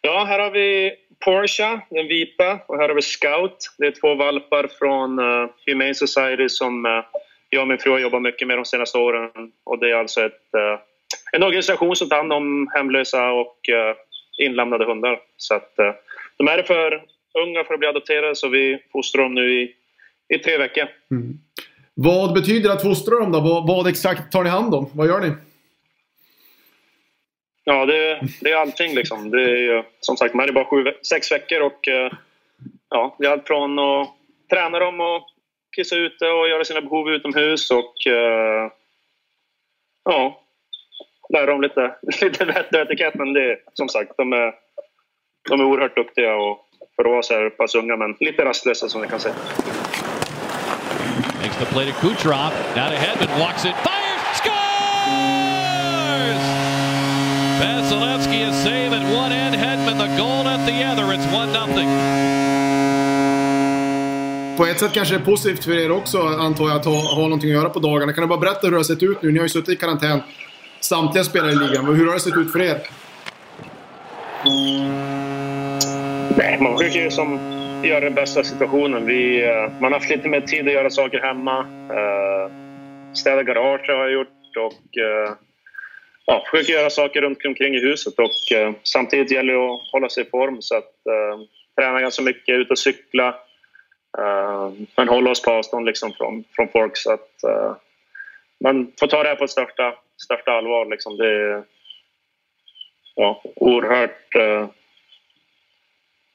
Ja, 0.00 0.24
här 0.24 0.38
har 0.38 0.50
vi 0.50 0.92
Porsche, 1.24 1.80
den 1.90 2.08
vita, 2.08 2.58
och 2.66 2.76
här 2.78 2.88
har 2.88 2.94
vi 2.94 3.02
Scout. 3.02 3.74
Det 3.78 3.86
är 3.86 4.00
två 4.00 4.14
valpar 4.14 4.68
från 4.78 5.18
uh, 5.18 5.48
Humane 5.66 5.94
Society 5.94 6.48
som 6.48 6.86
uh, 6.86 7.04
jag 7.50 7.62
och 7.62 7.68
min 7.68 7.78
fru 7.78 7.90
har 7.90 7.98
jobbat 7.98 8.22
mycket 8.22 8.48
med 8.48 8.58
de 8.58 8.64
senaste 8.64 8.98
åren. 8.98 9.30
Och 9.64 9.78
det 9.78 9.90
är 9.90 9.94
alltså 9.94 10.20
ett, 10.20 10.50
uh, 10.56 10.78
en 11.32 11.42
organisation 11.42 11.96
som 11.96 12.08
tar 12.08 12.16
hand 12.16 12.32
om 12.32 12.70
hemlösa 12.74 13.30
och 13.30 13.56
uh, 13.68 13.94
inlämnade 14.46 14.84
hundar. 14.84 15.20
Så 15.36 15.54
att, 15.54 15.74
de 16.36 16.48
är 16.48 16.62
för 16.62 17.02
unga 17.34 17.64
för 17.64 17.74
att 17.74 17.80
bli 17.80 17.88
adopterade 17.88 18.36
så 18.36 18.48
vi 18.48 18.78
fostrar 18.92 19.22
dem 19.22 19.34
nu 19.34 19.60
i, 19.60 19.74
i 20.28 20.38
tre 20.38 20.58
veckor. 20.58 20.88
Mm. 21.10 21.38
Vad 22.02 22.34
betyder 22.34 22.68
det 22.68 22.74
att 22.74 22.82
fostra 22.82 23.18
dem 23.18 23.32
då? 23.32 23.40
Vad, 23.40 23.66
vad, 23.66 23.88
exakt 23.88 24.32
tar 24.32 24.44
ni 24.44 24.50
hand 24.50 24.74
om? 24.74 24.90
Vad 24.94 25.08
gör 25.08 25.20
ni? 25.20 25.32
Ja, 27.64 27.86
det, 27.86 28.20
det 28.40 28.50
är 28.50 28.56
allting 28.56 28.94
liksom. 28.94 29.30
Det 29.30 29.42
är, 29.42 29.86
som 30.00 30.16
sagt, 30.16 30.34
man 30.34 30.48
är 30.48 30.52
bara 30.52 30.64
sju, 30.64 30.84
sex 31.08 31.32
veckor 31.32 31.60
och 31.60 31.88
eh, 31.88 32.12
ja, 32.88 33.16
det 33.18 33.26
är 33.26 33.30
allt 33.30 33.46
från 33.46 33.78
att 33.78 34.08
träna 34.50 34.78
dem 34.78 35.00
och 35.00 35.22
kissa 35.76 35.96
ute 35.96 36.26
och 36.26 36.48
göra 36.48 36.64
sina 36.64 36.80
behov 36.80 37.10
utomhus 37.10 37.70
och 37.70 38.06
eh, 38.06 38.70
ja, 40.04 40.40
lära 41.28 41.46
dem 41.46 41.62
lite, 41.62 41.94
lite 42.22 42.44
vett 42.44 42.74
och 42.74 42.80
etikett. 42.80 43.14
Men 43.14 43.32
det, 43.32 43.58
som 43.74 43.88
sagt, 43.88 44.12
de 44.16 44.32
är, 44.32 44.54
de 45.48 45.60
är 45.60 45.64
oerhört 45.64 45.96
duktiga 45.96 46.36
och 46.36 46.68
för 46.96 47.04
att 47.04 47.10
vara 47.10 47.22
så 47.22 47.34
här 47.34 47.50
pass 47.50 47.74
unga 47.74 47.96
men 47.96 48.16
lite 48.20 48.44
rastlösa 48.44 48.88
som 48.88 49.02
ni 49.02 49.08
kan 49.08 49.20
säga. 49.20 49.34
The 51.60 51.66
play 51.66 51.84
to 51.84 51.92
Kucherov. 51.92 52.52
Now 52.74 52.88
to 52.88 52.96
Hedman. 52.96 53.28
Walks 53.38 53.66
it. 53.66 53.74
Fires. 53.84 54.22
Scores! 54.40 54.60
Vasilevsky 57.60 58.48
is 58.48 58.56
save 58.64 58.92
at 58.94 59.04
one 59.14 59.30
end. 59.30 59.54
Hedman 59.54 59.98
the 59.98 60.08
goal 60.16 60.48
at 60.48 60.64
the 60.66 60.82
other. 60.84 61.12
It's 61.12 61.26
1 61.26 61.52
nothing. 61.52 61.88
På 64.56 64.66
ett 64.66 64.80
sätt 64.80 64.92
kanske 64.92 65.14
det 65.14 65.20
är 65.20 65.24
positivt 65.24 65.64
för 65.64 65.72
er 65.72 65.90
också, 65.90 66.18
antar 66.18 66.68
jag, 66.68 66.76
att 66.76 66.84
ha, 66.84 67.14
ha 67.14 67.22
någonting 67.22 67.50
att 67.50 67.56
göra 67.56 67.70
på 67.70 67.78
dagarna. 67.78 68.12
Kan 68.12 68.22
du 68.22 68.28
bara 68.28 68.40
berätta 68.40 68.60
hur 68.62 68.70
det 68.70 68.76
har 68.76 68.84
sett 68.84 69.02
ut 69.02 69.22
nu? 69.22 69.32
Ni 69.32 69.38
har 69.38 69.44
ju 69.44 69.48
suttit 69.48 69.68
i 69.68 69.76
karantän, 69.76 70.20
samtliga 70.80 71.24
spelare 71.24 71.52
i 71.52 71.56
ligan. 71.56 71.84
Hur 71.84 72.06
har 72.06 72.14
det 72.14 72.20
sett 72.20 72.36
ut 72.36 72.52
för 72.52 72.62
er? 72.62 72.80
Nej, 76.36 76.58
man 76.60 76.78
försöker 76.78 76.98
ju 76.98 77.10
som 77.10 77.59
göra 77.88 78.00
den 78.00 78.14
bästa 78.14 78.44
situationen. 78.44 79.06
Vi, 79.06 79.44
eh, 79.44 79.72
man 79.80 79.92
har 79.92 80.00
haft 80.00 80.10
lite 80.10 80.28
mer 80.28 80.40
tid 80.40 80.68
att 80.68 80.74
göra 80.74 80.90
saker 80.90 81.20
hemma. 81.20 81.58
Eh, 81.90 82.52
städa 83.14 83.42
garage 83.42 83.88
har 83.88 83.94
jag 83.94 84.12
gjort 84.12 84.56
och 84.56 84.98
eh, 84.98 85.32
ja, 86.26 86.44
försöker 86.50 86.72
göra 86.72 86.90
saker 86.90 87.20
runt 87.20 87.44
omkring 87.44 87.74
i 87.74 87.80
huset. 87.80 88.18
Och, 88.18 88.30
samtidigt 88.82 89.30
gäller 89.30 89.52
det 89.52 89.74
att 89.74 89.92
hålla 89.92 90.08
sig 90.08 90.24
i 90.26 90.30
form 90.30 90.62
så 90.62 90.76
att 90.76 90.94
träna 91.76 92.00
ganska 92.00 92.22
mycket, 92.22 92.54
ut 92.54 92.70
och 92.70 92.78
cykla. 92.78 93.34
Men 94.96 95.08
hålla 95.08 95.30
oss 95.30 95.42
på 95.42 95.50
avstånd 95.50 95.86
liksom 95.86 96.12
från, 96.12 96.44
från 96.56 96.68
folk. 96.68 96.96
Så 96.96 97.12
att, 97.12 97.30
man 98.64 98.92
får 99.00 99.06
ta 99.06 99.22
det 99.22 99.28
här 99.28 99.36
på 99.36 99.48
största, 99.48 99.94
största 100.24 100.52
allvar. 100.52 100.86
Liksom. 100.86 101.16
Det 101.16 101.26
är 101.26 101.62
ja, 103.14 103.42
oerhört 103.56 104.34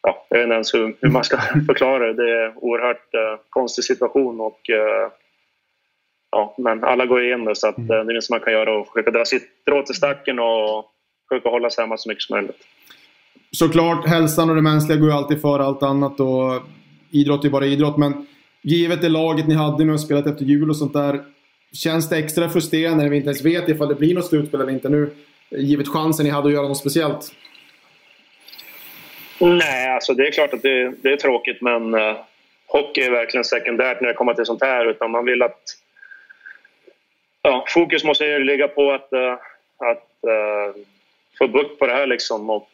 ja, 0.06 0.26
jag 0.30 0.38
vet 0.38 0.44
inte 0.44 0.54
ens 0.54 0.74
hur, 0.74 0.96
hur 1.02 1.10
man 1.10 1.24
ska 1.24 1.38
förklara 1.68 2.08
det. 2.08 2.14
Det 2.14 2.32
är 2.32 2.46
en 2.46 2.54
oerhört 2.56 3.14
uh, 3.14 3.40
konstig 3.50 3.84
situation 3.84 4.42
och 4.42 4.60
uh, 4.70 5.12
ja, 6.32 6.56
men 6.58 6.84
alla 6.84 7.06
går 7.06 7.24
igenom 7.24 7.46
det 7.46 7.56
så 7.56 7.68
att, 7.68 7.88
det 7.88 7.96
är 7.96 8.14
det 8.14 8.22
som 8.22 8.34
man 8.34 8.40
kan 8.40 8.54
göra 8.54 8.78
och 8.78 8.88
försöka 8.88 9.12
dra 9.12 9.26
sitt 9.26 9.44
strå 9.62 9.84
till 9.84 9.96
stacken 9.96 10.40
och 10.40 10.86
försöka 11.30 11.50
hålla 11.50 11.70
sig 11.70 11.84
hemma 11.84 11.98
så 11.98 12.10
mycket 12.10 12.24
som 12.24 12.36
möjligt. 12.36 12.68
Såklart, 13.52 14.08
hälsan 14.08 14.50
och 14.50 14.56
det 14.56 14.62
mänskliga 14.62 14.98
går 14.98 15.10
ju 15.10 15.16
alltid 15.16 15.42
före 15.42 15.64
allt 15.64 15.84
annat 15.84 16.20
och 16.20 16.62
idrott 17.12 17.46
är 17.46 17.50
bara 17.50 17.66
idrott 17.66 17.98
men 17.98 18.28
givet 18.62 19.02
det 19.02 19.10
laget 19.10 19.48
ni 19.48 19.56
hade 19.56 19.86
nu 19.86 19.94
och 19.94 20.02
spelat 20.02 20.28
efter 20.28 20.46
jul 20.46 20.70
och 20.70 20.78
sånt 20.78 20.94
där 20.94 21.24
Känns 21.76 22.10
det 22.10 22.18
extra 22.18 22.50
frustrerande 22.50 23.04
när 23.04 23.10
vi 23.10 23.18
inte 23.18 23.30
ens 23.30 23.46
vet 23.46 23.70
ifall 23.70 23.88
det 23.88 23.96
blir 23.96 24.16
något 24.16 24.26
slutspel 24.26 24.62
eller 24.62 24.72
inte 24.72 24.90
nu? 24.90 25.10
Givet 25.50 25.88
chansen 25.88 26.26
ni 26.26 26.30
hade 26.30 26.48
att 26.48 26.54
göra 26.54 26.68
något 26.68 26.78
speciellt? 26.78 27.32
Nej, 29.40 29.90
alltså 29.90 30.14
det 30.14 30.28
är 30.28 30.32
klart 30.32 30.54
att 30.54 30.62
det, 30.62 30.94
det 31.02 31.12
är 31.12 31.18
tråkigt 31.18 31.62
men 31.62 31.94
uh, 31.96 32.18
hockey 32.68 33.02
är 33.02 33.12
verkligen 33.12 33.44
sekundärt 33.44 34.02
när 34.02 34.08
det 34.08 34.14
kommer 34.14 34.34
till 34.34 34.46
sånt 34.46 34.64
här. 34.64 34.86
Utan 34.86 35.12
man 35.12 35.26
vill 35.26 35.42
att... 35.44 35.62
Ja, 37.42 37.66
fokus 37.70 38.04
måste 38.04 38.26
ju 38.26 38.40
ligga 38.40 38.68
på 38.68 38.92
att, 38.92 39.14
uh, 39.14 39.34
att 39.78 40.10
uh, 40.28 40.82
få 41.38 41.48
bukt 41.48 41.80
på 41.80 41.88
det 41.88 41.94
här 41.94 42.08
liksom. 42.08 42.50
Och, 42.50 42.72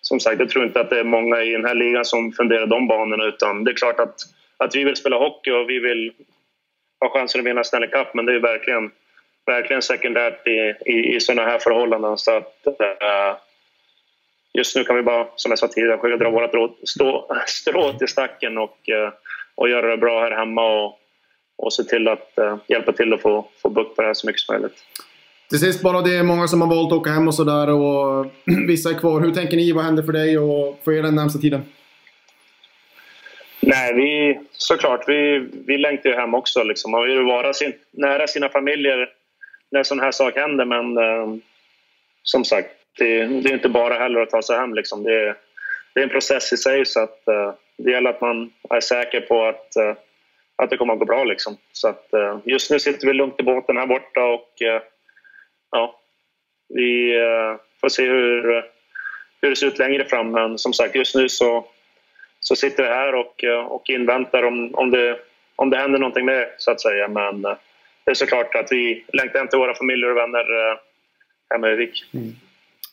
som 0.00 0.20
sagt, 0.20 0.40
jag 0.40 0.50
tror 0.50 0.64
inte 0.64 0.80
att 0.80 0.90
det 0.90 1.00
är 1.00 1.04
många 1.04 1.42
i 1.42 1.52
den 1.52 1.64
här 1.64 1.74
ligan 1.74 2.04
som 2.04 2.32
funderar 2.32 2.66
de 2.66 2.88
banorna. 2.88 3.24
Utan 3.24 3.64
det 3.64 3.70
är 3.70 3.74
klart 3.74 4.00
att, 4.00 4.14
att 4.56 4.76
vi 4.76 4.84
vill 4.84 4.96
spela 4.96 5.18
hockey 5.18 5.50
och 5.50 5.70
vi 5.70 5.78
vill 5.78 6.12
ha 7.00 7.08
chansen 7.08 7.40
att 7.40 7.46
vinna 7.46 7.64
Stanley 7.64 7.90
Cup. 7.90 8.14
Men 8.14 8.26
det 8.26 8.34
är 8.34 8.38
verkligen, 8.38 8.90
verkligen 9.46 9.82
sekundärt 9.82 10.46
i, 10.46 10.74
i, 10.86 11.16
i 11.16 11.20
sådana 11.20 11.50
här 11.50 11.58
förhållanden. 11.58 12.18
Så 12.18 12.36
att, 12.36 12.66
just 14.56 14.76
nu 14.76 14.84
kan 14.84 14.96
vi 14.96 15.02
bara, 15.02 15.26
som 15.36 15.52
jag 15.52 15.58
sa 15.58 15.68
tidigare, 15.68 15.98
försöka 15.98 16.24
dra 16.24 16.30
vårt 16.30 16.88
strå 17.46 17.92
till 17.98 18.08
stacken 18.08 18.58
och, 18.58 18.88
eh, 18.88 19.12
och 19.54 19.68
göra 19.68 19.90
det 19.90 19.96
bra 19.96 20.20
här 20.20 20.30
hemma 20.30 20.84
och, 20.84 20.98
och 21.58 21.72
se 21.72 21.82
till 21.82 22.08
att 22.08 22.32
uh, 22.40 22.56
hjälpa 22.68 22.92
till 22.92 23.12
att 23.12 23.22
få, 23.22 23.48
få 23.62 23.68
bukt 23.68 23.96
på 23.96 24.02
det 24.02 24.08
här 24.08 24.14
så 24.14 24.26
mycket 24.26 24.40
som 24.40 24.54
möjligt. 24.54 24.76
Till 25.48 25.58
sist 25.58 25.82
bara, 25.82 26.00
det 26.00 26.16
är 26.16 26.22
många 26.22 26.48
som 26.48 26.60
har 26.60 26.68
valt 26.68 26.92
att 26.92 26.98
åka 26.98 27.10
hem 27.10 27.28
och 27.28 27.34
sådär 27.34 27.70
och 27.70 28.26
vissa 28.68 28.90
är 28.90 28.94
kvar. 28.94 29.20
Hur 29.20 29.32
tänker 29.32 29.56
ni? 29.56 29.72
Vad 29.72 29.84
händer 29.84 30.02
för 30.02 30.12
dig 30.12 30.38
och 30.38 30.80
för 30.84 30.92
er 30.92 31.02
den 31.02 31.14
närmsta 31.14 31.38
tiden? 31.38 31.62
Nej, 33.60 33.94
vi, 33.94 34.40
såklart. 34.52 35.08
Vi, 35.08 35.48
vi 35.66 35.78
längtar 35.78 36.10
ju 36.10 36.16
hem 36.16 36.34
också. 36.34 36.62
Liksom. 36.62 36.90
Man 36.90 37.02
vill 37.02 37.12
ju 37.12 37.24
vara 37.24 37.52
sin, 37.52 37.72
nära 37.90 38.26
sina 38.26 38.48
familjer 38.48 39.08
när 39.70 39.82
sån 39.82 40.00
här 40.00 40.12
sak 40.12 40.36
händer. 40.36 40.64
Men 40.64 40.98
eh, 40.98 41.40
som 42.22 42.44
sagt, 42.44 42.75
det, 42.98 43.26
det, 43.26 43.48
är 43.48 43.54
inte 43.54 43.68
bara 43.68 43.94
heller 43.94 44.20
att 44.20 44.30
ta 44.30 44.42
sig 44.42 44.56
hem. 44.56 44.74
Liksom. 44.74 45.02
Det, 45.02 45.14
är, 45.14 45.36
det 45.94 46.00
är 46.00 46.04
en 46.04 46.10
process 46.10 46.52
i 46.52 46.56
sig 46.56 46.86
så 46.86 47.00
att 47.00 47.22
uh, 47.30 47.52
det 47.76 47.90
gäller 47.90 48.10
att 48.10 48.20
man 48.20 48.52
är 48.70 48.80
säker 48.80 49.20
på 49.20 49.44
att, 49.44 49.72
uh, 49.80 49.94
att 50.56 50.70
det 50.70 50.76
kommer 50.76 50.92
att 50.92 50.98
gå 50.98 51.04
bra. 51.04 51.24
Liksom. 51.24 51.56
Så 51.72 51.88
att, 51.88 52.08
uh, 52.16 52.38
just 52.44 52.70
nu 52.70 52.78
sitter 52.78 53.06
vi 53.06 53.12
lugnt 53.12 53.40
i 53.40 53.42
båten 53.42 53.76
här 53.76 53.86
borta 53.86 54.24
och 54.24 54.52
ja, 55.70 56.00
vi 56.68 57.14
får 57.80 57.88
se 57.88 58.06
hur, 58.08 58.64
hur 59.40 59.50
det 59.50 59.56
ser 59.56 59.66
ut 59.66 59.78
längre 59.78 60.04
fram. 60.04 60.30
Men 60.30 60.58
som 60.58 60.72
sagt, 60.72 60.94
just 60.94 61.14
nu 61.14 61.28
så, 61.28 61.66
så 62.40 62.56
sitter 62.56 62.82
vi 62.82 62.88
här 62.88 63.14
och, 63.14 63.44
och 63.68 63.90
inväntar 63.90 64.42
om, 64.42 64.74
om, 64.74 64.90
det, 64.90 65.18
om 65.56 65.70
det 65.70 65.76
händer 65.76 65.98
någonting 65.98 66.26
mer 66.26 66.48
så 66.58 66.70
att 66.70 66.80
säga. 66.80 67.08
Men 67.08 67.42
det 67.42 68.10
är 68.10 68.14
såklart 68.14 68.54
att 68.54 68.72
vi 68.72 69.04
längtar 69.12 69.38
hem 69.38 69.48
till 69.48 69.58
våra 69.58 69.74
familjer 69.74 70.10
och 70.10 70.16
vänner 70.16 70.46
hemma 71.50 71.70
i 71.70 71.74
Vik. 71.74 72.04
Mm. 72.14 72.32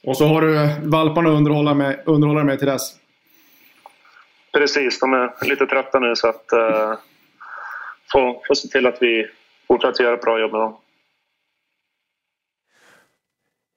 Och 0.04 0.18
så 0.18 0.28
har 0.28 0.41
du 0.41 0.70
valparna 0.84 1.30
att 1.30 1.36
underhålla, 1.36 1.74
med, 1.74 2.04
underhålla 2.06 2.43
med 2.43 2.60
till 2.60 2.68
dess. 2.68 2.95
Precis, 4.54 4.99
de 4.99 5.14
är 5.14 5.45
lite 5.45 5.66
trötta 5.66 5.99
nu 5.99 6.16
så 6.16 6.28
att 6.28 6.51
eh, 6.51 6.60
uh, 6.60 6.95
få, 8.12 8.41
får 8.47 8.56
se 8.56 8.68
till 8.68 8.88
att 8.88 8.97
vi 9.01 9.28
fortsätter 9.68 10.04
göra 10.04 10.14
ett 10.14 10.22
bra 10.22 10.39
jobb 10.39 10.51
med 10.51 10.62
dem. 10.62 10.76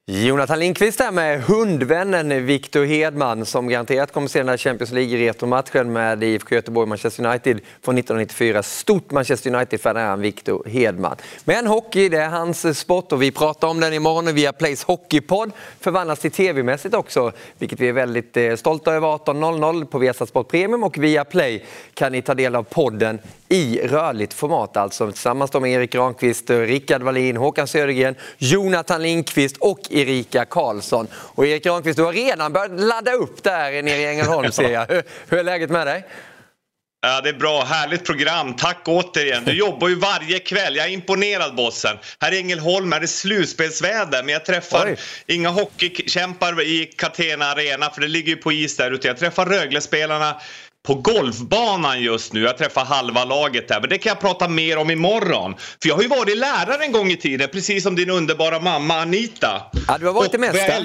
Jonathan 0.08 0.58
Lindqvist 0.58 1.00
här 1.00 1.12
med 1.12 1.42
hundvännen 1.42 2.46
Victor 2.46 2.84
Hedman 2.84 3.46
som 3.46 3.68
garanterat 3.68 4.12
kommer 4.12 4.28
se 4.28 4.38
den 4.38 4.48
här 4.48 4.56
Champions 4.56 4.92
League-retromatchen 4.92 5.92
med 5.92 6.22
IFK 6.22 6.54
Göteborg 6.54 6.88
Manchester 6.88 7.26
United 7.26 7.60
från 7.82 7.98
1994. 7.98 8.62
Stort 8.62 9.10
Manchester 9.10 9.54
United-fan 9.54 9.96
är 9.96 10.06
han, 10.06 10.20
Victor 10.20 10.64
Hedman. 10.68 11.16
Men 11.44 11.66
hockey, 11.66 12.08
det 12.08 12.18
är 12.18 12.28
hans 12.28 12.78
sport 12.78 13.12
och 13.12 13.22
vi 13.22 13.30
pratar 13.30 13.68
om 13.68 13.80
den 13.80 13.92
imorgon 13.92 14.34
via 14.34 14.52
Plays 14.52 14.84
Hockeypodd 14.84 15.52
förvandlas 15.80 16.18
till 16.18 16.30
tv-mässigt 16.30 16.94
också, 16.94 17.32
vilket 17.58 17.80
vi 17.80 17.88
är 17.88 17.92
väldigt 17.92 18.36
eh, 18.36 18.54
stolta 18.54 18.92
över. 18.92 19.08
18.00 19.08 19.84
på 19.84 19.98
Viasat 19.98 20.28
Sport 20.28 20.48
Premium 20.48 20.84
och 20.84 20.98
via 20.98 21.24
Play 21.24 21.64
kan 21.94 22.12
ni 22.12 22.22
ta 22.22 22.34
del 22.34 22.54
av 22.54 22.62
podden 22.62 23.18
i 23.48 23.80
rörligt 23.88 24.34
format, 24.34 24.76
alltså 24.76 25.12
tillsammans 25.12 25.52
med 25.52 25.72
Erik 25.72 25.92
Granqvist, 25.92 26.50
Rickard 26.50 27.02
Wallin, 27.02 27.36
Håkan 27.36 27.68
Södergren, 27.68 28.14
Jonathan 28.38 29.02
Lindqvist 29.02 29.56
och 29.56 29.80
Erika 29.90 30.44
Karlsson. 30.44 31.06
Och 31.14 31.46
Erik 31.46 31.64
Granqvist, 31.64 31.96
du 31.96 32.04
har 32.04 32.12
redan 32.12 32.52
börjat 32.52 32.80
ladda 32.80 33.12
upp 33.12 33.42
där 33.42 33.82
nere 33.82 33.96
i 33.96 34.06
Ängelholm 34.06 34.52
ser 34.52 34.70
jag. 34.70 34.86
Hur, 34.88 35.02
hur 35.28 35.38
är 35.38 35.44
läget 35.44 35.70
med 35.70 35.86
dig? 35.86 36.04
Ja, 37.00 37.20
det 37.20 37.28
är 37.28 37.32
bra. 37.32 37.64
Härligt 37.64 38.04
program. 38.04 38.56
Tack 38.56 38.82
återigen. 38.84 39.44
Du 39.44 39.52
jobbar 39.52 39.88
ju 39.88 39.94
varje 39.94 40.38
kväll. 40.38 40.76
Jag 40.76 40.86
är 40.86 40.90
imponerad 40.90 41.54
bossen. 41.54 41.96
Här 42.20 42.32
i 42.32 42.38
Ängelholm 42.38 42.92
är 42.92 43.00
det 43.00 43.08
slutspelsväder 43.08 44.22
men 44.22 44.32
jag 44.32 44.44
träffar 44.44 44.86
Oj. 44.86 44.96
inga 45.26 45.48
hockeykämpar 45.48 46.62
i 46.62 46.92
Catena 46.96 47.44
Arena 47.44 47.90
för 47.90 48.00
det 48.00 48.08
ligger 48.08 48.28
ju 48.28 48.36
på 48.36 48.52
is 48.52 48.76
där 48.76 48.90
ute. 48.90 49.08
Jag 49.08 49.18
träffar 49.18 49.46
Rögle-spelarna 49.46 50.40
på 50.86 50.94
golfbanan 50.94 52.02
just 52.02 52.32
nu. 52.32 52.40
Jag 52.42 52.58
träffar 52.58 52.84
halva 52.84 53.24
laget 53.24 53.68
där. 53.68 53.80
Men 53.80 53.90
det 53.90 53.98
kan 53.98 54.10
jag 54.10 54.20
prata 54.20 54.48
mer 54.48 54.78
om 54.78 54.90
imorgon. 54.90 55.54
För 55.82 55.88
jag 55.88 55.94
har 55.94 56.02
ju 56.02 56.08
varit 56.08 56.36
lärare 56.36 56.84
en 56.84 56.92
gång 56.92 57.10
i 57.10 57.16
tiden, 57.16 57.48
precis 57.52 57.82
som 57.82 57.96
din 57.96 58.10
underbara 58.10 58.60
mamma 58.60 58.94
Anita. 58.94 59.62
Ja, 59.88 59.98
du 59.98 60.06
har 60.06 60.12
varit 60.12 60.32
det 60.32 60.38
mesta. 60.38 60.82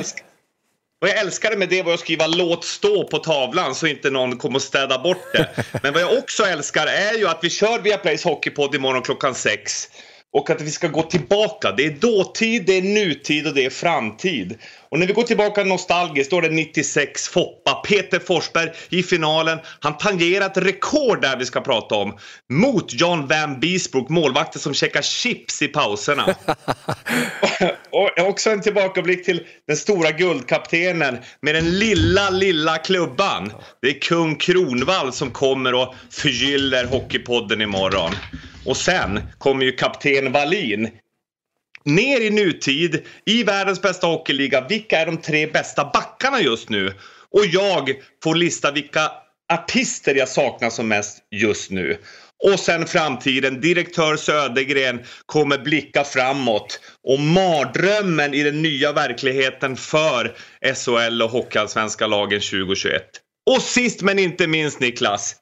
Och 1.02 1.08
jag 1.08 1.18
älskade 1.18 1.58
med 1.58 1.70
det 1.70 1.84
var 1.84 1.94
att 1.94 2.00
skriva 2.00 2.28
låt 2.28 2.66
stå 2.66 3.08
på 3.08 3.18
tavlan 3.18 3.76
så 3.76 3.88
inte 3.88 4.10
någon 4.10 4.38
kommer 4.38 4.56
att 4.56 4.64
städa 4.64 5.00
bort 5.00 5.34
det. 5.34 5.50
Men 5.84 5.94
vad 5.94 6.02
jag 6.02 6.18
också 6.18 6.44
älskar 6.44 6.88
är 6.88 7.18
ju 7.18 7.28
att 7.28 7.40
vi 7.42 7.50
kör 7.50 7.80
via 7.80 7.98
Plays 7.98 8.24
Hockeypodd 8.24 8.76
imorgon 8.76 9.02
klockan 9.02 9.36
sex. 9.36 9.88
Och 10.34 10.50
att 10.50 10.62
vi 10.62 10.72
ska 10.72 10.88
gå 10.88 11.04
tillbaka. 11.04 11.72
Det 11.72 11.86
är 11.86 11.92
dåtid, 11.92 12.66
det 12.66 12.78
är 12.78 12.82
nutid 12.82 13.48
och 13.48 13.54
det 13.54 13.66
är 13.66 13.70
framtid. 13.70 14.58
Och 14.90 15.00
när 15.00 15.08
vi 15.08 15.14
går 15.14 15.24
tillbaka 15.24 15.64
nostalgiskt, 15.64 16.32
då 16.32 16.38
är 16.38 16.42
det 16.42 16.50
96 16.50 17.28
Foppa. 17.28 17.74
Peter 17.74 18.20
Forsberg 18.20 18.72
i 18.90 19.04
finalen. 19.04 19.60
Han 19.80 19.98
tangerar 19.98 20.46
ett 20.46 20.58
rekord 20.58 21.22
där 21.22 21.38
vi 21.38 21.46
ska 21.46 21.62
prata 21.62 21.96
om. 21.96 22.18
Mot 22.50 22.94
John 22.94 23.28
Van 23.28 23.60
Beesbrook, 23.60 24.10
målvakten 24.10 24.62
som 24.62 24.74
käkar 24.74 25.02
chips 25.02 25.62
i 25.62 25.68
pauserna. 25.68 26.26
och 27.90 28.28
också 28.28 28.50
en 28.50 28.62
tillbakablick 28.62 29.26
till 29.26 29.44
den 29.68 29.78
stora 29.78 30.12
guldkaptenen 30.12 31.18
med 31.42 31.56
den 31.56 31.80
lilla, 31.80 32.30
lilla 32.30 32.78
klubban. 32.78 33.54
Det 33.82 33.88
är 33.88 34.00
kung 34.00 34.36
Kronvall 34.36 35.14
som 35.14 35.32
kommer 35.32 35.74
och 35.74 35.96
förgyller 36.10 36.86
Hockeypodden 36.86 37.62
imorgon. 37.62 38.12
Och 38.66 38.78
sen 38.78 39.22
kommer 39.38 39.66
ju 39.66 39.72
kapten 39.72 40.32
Wallin 40.32 40.90
ner 41.86 42.22
i 42.22 42.30
nutid 42.30 43.02
i 43.26 43.44
världens 43.44 43.82
bästa 43.82 44.08
hockeyliga. 44.08 44.68
Vilka 44.68 45.00
är 45.00 45.06
de 45.06 45.18
tre 45.18 45.48
bästa 45.48 45.90
backarna 45.94 46.42
just 46.42 46.70
nu? 46.70 46.94
Och 47.30 47.46
jag 47.46 47.90
får 48.24 48.36
lista 48.36 48.72
vilka 48.72 49.12
artister 49.54 50.16
jag 50.16 50.28
saknar 50.28 50.70
som 50.70 50.88
mest 50.88 51.18
just 51.32 51.72
nu. 51.72 51.98
Och 52.44 52.60
sen 52.60 52.88
framtiden. 52.88 53.62
Direktör 53.62 54.16
Södergren 54.16 55.00
kommer 55.26 55.58
blicka 55.58 56.04
framåt. 56.04 56.80
Och 57.04 57.20
mardrömmen 57.20 58.34
i 58.34 58.44
den 58.44 58.62
nya 58.62 58.94
verkligheten 58.94 59.78
för 59.78 60.36
SHL 60.76 61.22
och 61.22 61.30
Hockeyallsvenska 61.30 62.08
lagen 62.08 62.42
2021. 62.42 63.04
Och 63.56 63.62
sist 63.62 64.02
men 64.02 64.20
inte 64.20 64.48
minst 64.48 64.80
Niklas. 64.80 65.36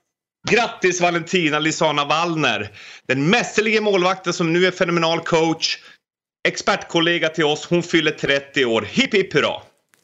Grattis 0.48 1.02
Valentina 1.02 1.60
Lisana 1.60 2.06
Wallner. 2.06 2.72
Den 3.08 3.30
mästerliga 3.30 3.82
målvakten 3.82 4.34
som 4.34 4.54
nu 4.54 4.66
är 4.66 4.72
fenomenal 4.72 5.20
coach. 5.20 5.78
Expertkollega 6.48 7.30
till 7.30 7.46
oss. 7.46 7.66
Hon 7.66 7.84
fyller 7.84 8.12
30 8.12 8.66
år. 8.66 8.82
Hipp 8.82 9.14
hipp 9.14 9.34
hurra! 9.34 9.62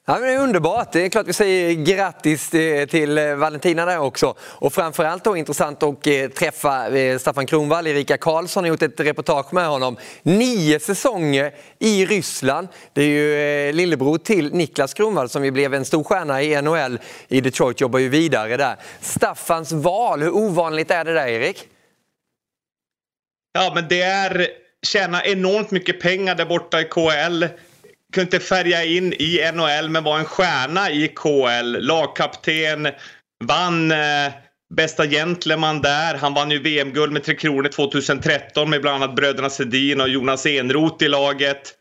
Ja, 0.07 0.19
det 0.19 0.33
är 0.33 0.39
underbart. 0.39 0.91
Det 0.91 1.05
är 1.05 1.09
klart 1.09 1.27
vi 1.27 1.33
säger 1.33 1.73
grattis 1.73 2.53
eh, 2.53 2.85
till 2.85 3.17
eh, 3.17 3.35
Valentina 3.35 3.85
där 3.85 3.99
också. 3.99 4.35
Och 4.39 4.73
framförallt 4.73 5.23
då 5.23 5.37
intressant 5.37 5.83
att 5.83 6.07
eh, 6.07 6.27
träffa 6.27 6.87
Staffan 7.19 7.45
Kronvall. 7.45 7.87
Erika 7.87 8.17
Karlsson 8.17 8.63
har 8.63 8.69
gjort 8.69 8.81
ett 8.81 8.99
reportage 8.99 9.53
med 9.53 9.67
honom. 9.67 9.97
Nio 10.23 10.79
säsonger 10.79 11.53
i 11.79 12.05
Ryssland. 12.05 12.67
Det 12.93 13.01
är 13.01 13.07
ju 13.07 13.73
lillebror 13.73 14.17
till 14.17 14.53
Niklas 14.53 14.93
Kronvall 14.93 15.29
som 15.29 15.45
ju 15.45 15.51
blev 15.51 15.73
en 15.73 15.85
stor 15.85 16.03
stjärna 16.03 16.41
i 16.41 16.61
NHL 16.61 16.99
i 17.27 17.41
Detroit, 17.41 17.81
jobbar 17.81 17.99
ju 17.99 18.09
vidare 18.09 18.57
där. 18.57 18.75
Staffans 19.01 19.71
val, 19.71 20.21
hur 20.21 20.35
ovanligt 20.35 20.91
är 20.91 21.05
det 21.05 21.13
där 21.13 21.27
Erik? 21.27 21.67
Ja 23.53 23.71
men 23.75 23.87
det 23.89 24.01
är 24.01 24.47
tjäna 24.85 25.25
enormt 25.25 25.71
mycket 25.71 26.01
pengar 26.01 26.35
där 26.35 26.45
borta 26.45 26.81
i 26.81 26.83
KL 26.83 27.45
kunde 28.15 28.35
inte 28.35 28.45
färga 28.45 28.83
in 28.83 29.13
i 29.13 29.51
NHL 29.53 29.89
men 29.89 30.03
var 30.03 30.19
en 30.19 30.25
stjärna 30.25 30.91
i 30.91 31.07
KL. 31.07 31.77
Lagkapten, 31.79 32.87
vann 33.43 33.91
eh, 33.91 34.31
bästa 34.75 35.07
gentleman 35.07 35.81
där. 35.81 36.15
Han 36.15 36.33
vann 36.33 36.51
ju 36.51 36.59
VM-guld 36.59 37.13
med 37.13 37.23
Tre 37.23 37.35
Kronor 37.35 37.69
2013 37.69 38.69
med 38.69 38.81
bland 38.81 39.03
annat 39.03 39.15
bröderna 39.15 39.49
Sedin 39.49 40.01
och 40.01 40.09
Jonas 40.09 40.45
Enroth 40.45 41.05
i 41.05 41.07
laget. 41.07 41.73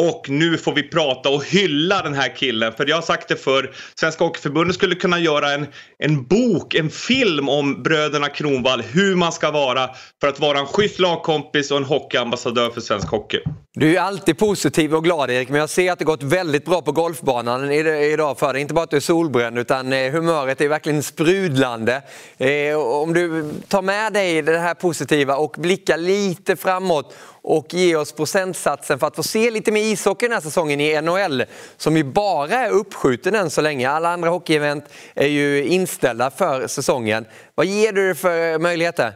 Och 0.00 0.30
nu 0.30 0.58
får 0.58 0.72
vi 0.72 0.82
prata 0.82 1.28
och 1.28 1.44
hylla 1.44 2.02
den 2.02 2.14
här 2.14 2.36
killen. 2.36 2.72
För 2.72 2.86
jag 2.86 2.96
har 2.96 3.02
sagt 3.02 3.28
det 3.28 3.36
för 3.36 3.70
Svenska 3.94 4.24
Hockeyförbundet 4.24 4.76
skulle 4.76 4.94
kunna 4.94 5.18
göra 5.18 5.52
en, 5.52 5.66
en 5.98 6.24
bok, 6.24 6.74
en 6.74 6.90
film 6.90 7.48
om 7.48 7.82
bröderna 7.82 8.28
Kronvall. 8.28 8.82
Hur 8.82 9.16
man 9.16 9.32
ska 9.32 9.50
vara 9.50 9.90
för 10.20 10.28
att 10.28 10.40
vara 10.40 10.58
en 10.58 10.66
schysst 10.66 10.98
lagkompis 10.98 11.70
och 11.70 11.76
en 11.76 11.84
hockeyambassadör 11.84 12.70
för 12.70 12.80
svensk 12.80 13.08
hockey. 13.08 13.38
Du 13.74 13.96
är 13.96 14.00
alltid 14.00 14.38
positiv 14.38 14.94
och 14.94 15.04
glad 15.04 15.30
Erik, 15.30 15.48
men 15.48 15.60
jag 15.60 15.70
ser 15.70 15.92
att 15.92 15.98
det 15.98 16.04
gått 16.04 16.22
väldigt 16.22 16.64
bra 16.64 16.82
på 16.82 16.92
golfbanan 16.92 17.72
idag 17.72 18.38
för 18.38 18.52
dig. 18.52 18.62
Inte 18.62 18.74
bara 18.74 18.84
att 18.84 18.90
du 18.90 18.96
är 18.96 19.00
solbränd 19.00 19.58
utan 19.58 19.92
eh, 19.92 20.12
humöret 20.12 20.60
är 20.60 20.68
verkligen 20.68 21.02
sprudlande. 21.02 22.02
Eh, 22.38 22.76
om 22.76 23.12
du 23.14 23.50
tar 23.68 23.82
med 23.82 24.12
dig 24.12 24.42
det 24.42 24.58
här 24.58 24.74
positiva 24.74 25.36
och 25.36 25.54
blickar 25.58 25.96
lite 25.96 26.56
framåt 26.56 27.14
och 27.48 27.74
ge 27.74 27.96
oss 27.96 28.12
procentsatsen 28.12 28.98
för 28.98 29.06
att 29.06 29.16
få 29.16 29.22
se 29.22 29.50
lite 29.50 29.72
mer 29.72 29.80
ishockey 29.80 30.26
den 30.26 30.32
här 30.32 30.40
säsongen 30.40 30.80
i 30.80 31.00
NHL 31.00 31.44
som 31.76 31.96
ju 31.96 32.04
bara 32.04 32.54
är 32.54 32.70
uppskjuten 32.70 33.34
än 33.34 33.50
så 33.50 33.60
länge. 33.60 33.90
Alla 33.90 34.08
andra 34.08 34.30
hockeyevent 34.30 34.84
är 35.14 35.26
ju 35.26 35.64
inställda 35.64 36.30
för 36.30 36.66
säsongen. 36.66 37.26
Vad 37.54 37.66
ger 37.66 37.92
du 37.92 38.14
för 38.14 38.52
eh, 38.52 38.58
möjligheter? 38.58 39.12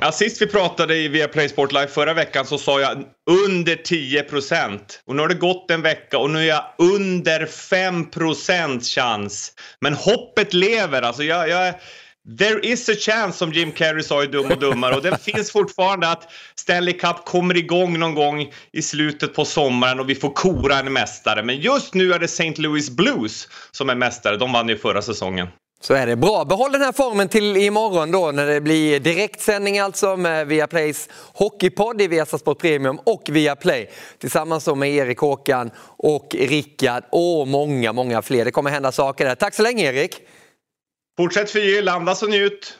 Ja, 0.00 0.12
sist 0.12 0.42
vi 0.42 0.46
pratade 0.46 0.96
i 0.96 1.08
Viaplay 1.08 1.48
Sport 1.48 1.72
Live 1.72 1.86
förra 1.86 2.14
veckan 2.14 2.46
så 2.46 2.58
sa 2.58 2.80
jag 2.80 3.04
under 3.46 3.76
10 3.76 4.22
procent. 4.22 5.02
Och 5.06 5.16
nu 5.16 5.22
har 5.22 5.28
det 5.28 5.34
gått 5.34 5.70
en 5.70 5.82
vecka 5.82 6.18
och 6.18 6.30
nu 6.30 6.38
är 6.38 6.48
jag 6.48 6.64
under 6.78 7.46
5 7.46 8.10
procents 8.10 8.94
chans. 8.94 9.52
Men 9.80 9.94
hoppet 9.94 10.54
lever. 10.54 11.02
Alltså 11.02 11.22
jag, 11.22 11.48
jag, 11.48 11.74
There 12.38 12.60
is 12.60 12.88
a 12.88 12.94
chance 12.98 13.38
som 13.38 13.52
Jim 13.52 13.72
Carrey 13.72 14.02
sa 14.02 14.22
i 14.24 14.26
Dum 14.26 14.50
och 14.50 14.58
Dummare 14.58 14.94
och 14.94 15.02
det 15.02 15.22
finns 15.22 15.52
fortfarande 15.52 16.08
att 16.08 16.28
Stanley 16.54 16.92
Cup 16.92 17.24
kommer 17.24 17.56
igång 17.56 17.98
någon 17.98 18.14
gång 18.14 18.52
i 18.72 18.82
slutet 18.82 19.34
på 19.34 19.44
sommaren 19.44 20.00
och 20.00 20.10
vi 20.10 20.14
får 20.14 20.30
kora 20.30 20.78
en 20.78 20.92
mästare. 20.92 21.42
Men 21.42 21.60
just 21.60 21.94
nu 21.94 22.12
är 22.12 22.18
det 22.18 22.24
St. 22.24 22.54
Louis 22.56 22.90
Blues 22.90 23.48
som 23.70 23.90
är 23.90 23.94
mästare. 23.94 24.36
De 24.36 24.52
vann 24.52 24.68
ju 24.68 24.78
förra 24.78 25.02
säsongen. 25.02 25.48
Så 25.80 25.94
är 25.94 26.06
det. 26.06 26.16
Bra. 26.16 26.44
Behåll 26.44 26.72
den 26.72 26.80
här 26.80 26.92
formen 26.92 27.28
till 27.28 27.56
imorgon 27.56 28.10
då 28.10 28.32
när 28.32 28.46
det 28.46 28.60
blir 28.60 29.00
direktsändning 29.00 29.78
alltså 29.78 30.16
med 30.16 30.46
Viaplays 30.46 31.08
Hockeypodd 31.34 32.02
i 32.02 32.08
Viasat 32.08 32.40
Sport 32.40 32.60
Premium 32.60 32.98
och 33.04 33.22
Viaplay 33.28 33.90
tillsammans 34.18 34.66
med 34.66 34.90
Erik 34.90 35.18
Håkan 35.18 35.70
och 35.96 36.36
Rickard 36.38 37.04
och 37.10 37.48
många, 37.48 37.92
många 37.92 38.22
fler. 38.22 38.44
Det 38.44 38.50
kommer 38.50 38.70
hända 38.70 38.92
saker 38.92 39.24
där. 39.24 39.34
Tack 39.34 39.54
så 39.54 39.62
länge 39.62 39.92
Erik! 39.92 40.20
Fortsätt 41.16 41.50
förgyll, 41.50 41.88
andas 41.88 42.22
och 42.22 42.30
njut! 42.30 42.78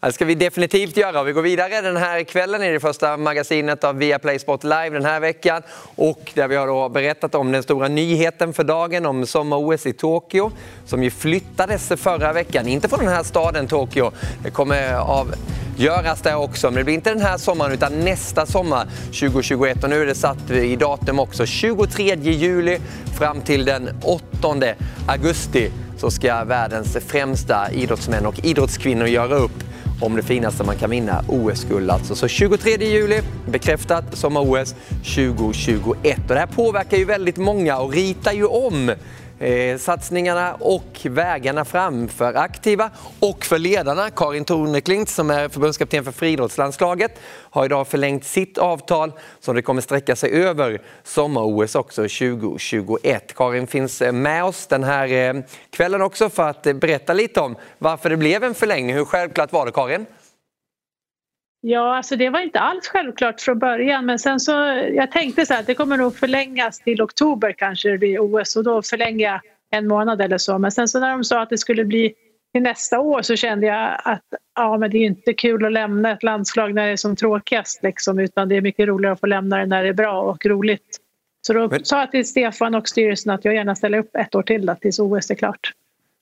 Det 0.00 0.12
ska 0.12 0.24
vi 0.24 0.34
definitivt 0.34 0.96
göra. 0.96 1.22
Vi 1.22 1.32
går 1.32 1.42
vidare 1.42 1.80
den 1.80 1.96
här 1.96 2.22
kvällen 2.22 2.62
i 2.62 2.72
det 2.72 2.80
första 2.80 3.16
magasinet 3.16 3.84
av 3.84 3.96
Viaplay 3.96 4.38
Sport 4.38 4.64
Live 4.64 4.90
den 4.90 5.04
här 5.04 5.20
veckan. 5.20 5.62
Och 5.94 6.32
där 6.34 6.48
vi 6.48 6.56
har 6.56 6.66
då 6.66 6.88
berättat 6.88 7.34
om 7.34 7.52
den 7.52 7.62
stora 7.62 7.88
nyheten 7.88 8.52
för 8.52 8.64
dagen 8.64 9.06
om 9.06 9.26
sommar-OS 9.26 9.86
i 9.86 9.92
Tokyo 9.92 10.52
som 10.86 11.02
ju 11.02 11.10
flyttades 11.10 11.88
förra 11.96 12.32
veckan. 12.32 12.68
Inte 12.68 12.88
från 12.88 12.98
den 12.98 13.08
här 13.08 13.22
staden 13.22 13.66
Tokyo. 13.66 14.12
Det 14.42 14.50
kommer 14.50 14.94
av 14.94 15.34
göras 15.76 16.22
där 16.22 16.36
också. 16.36 16.66
Men 16.66 16.74
det 16.74 16.84
blir 16.84 16.94
inte 16.94 17.10
den 17.10 17.22
här 17.22 17.38
sommaren 17.38 17.72
utan 17.72 18.00
nästa 18.00 18.46
sommar 18.46 18.86
2021. 19.04 19.84
Och 19.84 19.90
nu 19.90 20.02
är 20.02 20.06
det 20.06 20.14
satt 20.14 20.50
i 20.50 20.76
datum 20.76 21.18
också. 21.18 21.46
23 21.46 22.14
juli 22.14 22.78
fram 23.18 23.40
till 23.40 23.64
den 23.64 23.90
8 24.02 24.74
augusti 25.08 25.70
så 25.96 26.10
ska 26.10 26.44
världens 26.44 26.96
främsta 27.06 27.72
idrottsmän 27.72 28.26
och 28.26 28.44
idrottskvinnor 28.44 29.06
göra 29.06 29.34
upp 29.34 29.64
om 30.00 30.16
det 30.16 30.22
finaste 30.22 30.64
man 30.64 30.76
kan 30.76 30.90
vinna, 30.90 31.24
OS-guld 31.28 31.90
alltså. 31.90 32.14
Så 32.14 32.28
23 32.28 32.76
juli, 32.76 33.20
bekräftat 33.46 34.04
sommar-OS 34.12 34.74
2021. 35.14 36.18
Och 36.18 36.34
det 36.34 36.38
här 36.38 36.46
påverkar 36.46 36.96
ju 36.96 37.04
väldigt 37.04 37.36
många 37.36 37.78
och 37.78 37.92
ritar 37.92 38.32
ju 38.32 38.44
om 38.44 38.92
eh, 39.38 39.78
satsningarna 39.78 40.54
och 40.54 41.00
vägarna 41.04 41.64
fram 41.64 42.08
för 42.08 42.34
aktiva 42.34 42.90
och 43.20 43.44
för 43.44 43.58
ledarna. 43.58 44.10
Karin 44.10 44.44
Torneklint 44.44 45.08
som 45.08 45.30
är 45.30 45.48
förbundskapten 45.48 46.04
för 46.04 46.12
friidrottslandslaget 46.12 47.20
har 47.26 47.64
idag 47.64 47.88
förlängt 47.88 48.24
sitt 48.24 48.58
avtal 48.58 49.12
som 49.40 49.54
det 49.54 49.62
kommer 49.62 49.80
sträcka 49.80 50.16
sig 50.16 50.30
över 50.30 50.82
sommar-OS 51.02 51.74
också 51.74 52.02
2021. 52.02 53.34
Karin 53.36 53.66
finns 53.66 54.02
eh, 54.02 54.12
med 54.12 54.44
oss 54.44 54.66
den 54.66 54.84
här 54.84 55.12
eh, 55.12 55.42
kvällen 55.70 56.02
också 56.02 56.30
för 56.30 56.50
att 56.50 56.66
eh, 56.66 56.72
berätta 56.72 57.12
lite 57.12 57.40
om 57.40 57.56
varför 57.78 58.10
det 58.10 58.16
blev 58.16 58.44
en 58.44 58.54
förlängning. 58.54 58.96
Hur 58.96 59.04
självklart 59.04 59.52
var 59.52 59.66
det 59.66 59.72
Karin? 59.72 60.06
Ja, 61.66 61.96
alltså 61.96 62.16
det 62.16 62.30
var 62.30 62.40
inte 62.40 62.60
alls 62.60 62.88
självklart 62.88 63.40
från 63.40 63.58
början 63.58 64.06
men 64.06 64.18
sen 64.18 64.40
så 64.40 64.52
jag 64.92 65.12
tänkte 65.12 65.46
så 65.46 65.54
här 65.54 65.60
att 65.60 65.66
det 65.66 65.74
kommer 65.74 65.96
nog 65.96 66.16
förlängas 66.16 66.78
till 66.78 67.02
oktober 67.02 67.52
kanske 67.52 67.90
det 67.90 67.98
blir 67.98 68.18
OS 68.18 68.56
och 68.56 68.64
då 68.64 68.82
förlänger 68.82 69.26
jag 69.26 69.40
en 69.70 69.88
månad 69.88 70.20
eller 70.20 70.38
så 70.38 70.58
men 70.58 70.72
sen 70.72 70.88
så 70.88 71.00
när 71.00 71.10
de 71.10 71.24
sa 71.24 71.42
att 71.42 71.50
det 71.50 71.58
skulle 71.58 71.84
bli 71.84 72.14
till 72.52 72.62
nästa 72.62 73.00
år 73.00 73.22
så 73.22 73.36
kände 73.36 73.66
jag 73.66 74.00
att 74.04 74.24
ja, 74.56 74.78
men 74.78 74.90
det 74.90 74.98
är 74.98 75.06
inte 75.06 75.32
kul 75.32 75.64
att 75.64 75.72
lämna 75.72 76.12
ett 76.12 76.22
landslag 76.22 76.74
när 76.74 76.86
det 76.86 76.92
är 76.92 76.96
som 76.96 77.16
tråkigast 77.16 77.82
liksom, 77.82 78.18
utan 78.18 78.48
det 78.48 78.56
är 78.56 78.60
mycket 78.60 78.88
roligare 78.88 79.12
att 79.12 79.20
få 79.20 79.26
lämna 79.26 79.58
det 79.58 79.66
när 79.66 79.82
det 79.82 79.88
är 79.88 79.92
bra 79.92 80.20
och 80.20 80.46
roligt. 80.46 80.98
Så 81.46 81.52
då 81.52 81.68
men... 81.68 81.84
sa 81.84 82.00
jag 82.00 82.10
till 82.10 82.28
Stefan 82.28 82.74
och 82.74 82.88
styrelsen 82.88 83.32
att 83.32 83.44
jag 83.44 83.54
gärna 83.54 83.74
ställer 83.74 83.98
upp 83.98 84.16
ett 84.16 84.34
år 84.34 84.42
till 84.42 84.66
då, 84.66 84.74
tills 84.74 84.98
OS 84.98 85.30
är 85.30 85.34
klart. 85.34 85.72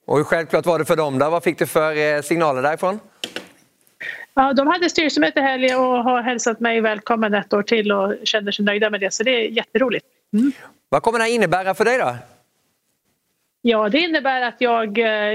Och 0.07 0.17
hur 0.17 0.25
självklart 0.25 0.67
var 0.67 0.79
det 0.79 0.85
för 0.85 0.97
dem? 0.97 1.19
Då? 1.19 1.31
Vad 1.31 1.43
fick 1.43 1.59
du 1.59 1.67
för 1.67 2.17
eh, 2.17 2.23
signaler 2.23 2.63
därifrån? 2.63 3.01
Ja, 4.35 4.53
de 4.53 4.67
hade 4.67 4.91
styrelsemöte 4.91 5.41
i 5.41 5.43
helgen 5.43 5.79
och 5.79 6.05
har 6.05 6.23
hälsat 6.23 6.61
mig 6.61 6.81
välkommen 6.81 7.35
ett 7.35 7.53
år 7.53 7.63
till 7.63 7.93
och 7.93 8.15
känner 8.25 8.53
sig 8.53 8.65
nöjda 8.65 8.91
med 8.91 9.01
det. 9.01 9.15
Så 9.15 9.23
det 9.23 9.31
är 9.31 9.49
jätteroligt. 9.49 10.07
Mm. 10.33 10.53
Vad 10.89 11.03
kommer 11.03 11.19
det 11.19 11.25
här 11.25 11.33
innebära 11.33 11.75
för 11.75 11.85
dig 11.85 11.99
då? 11.99 12.17
Ja, 13.63 13.89
det 13.89 13.99
innebär 13.99 14.43
att 14.43 14.57
jag 14.59 14.99
eh, 14.99 15.35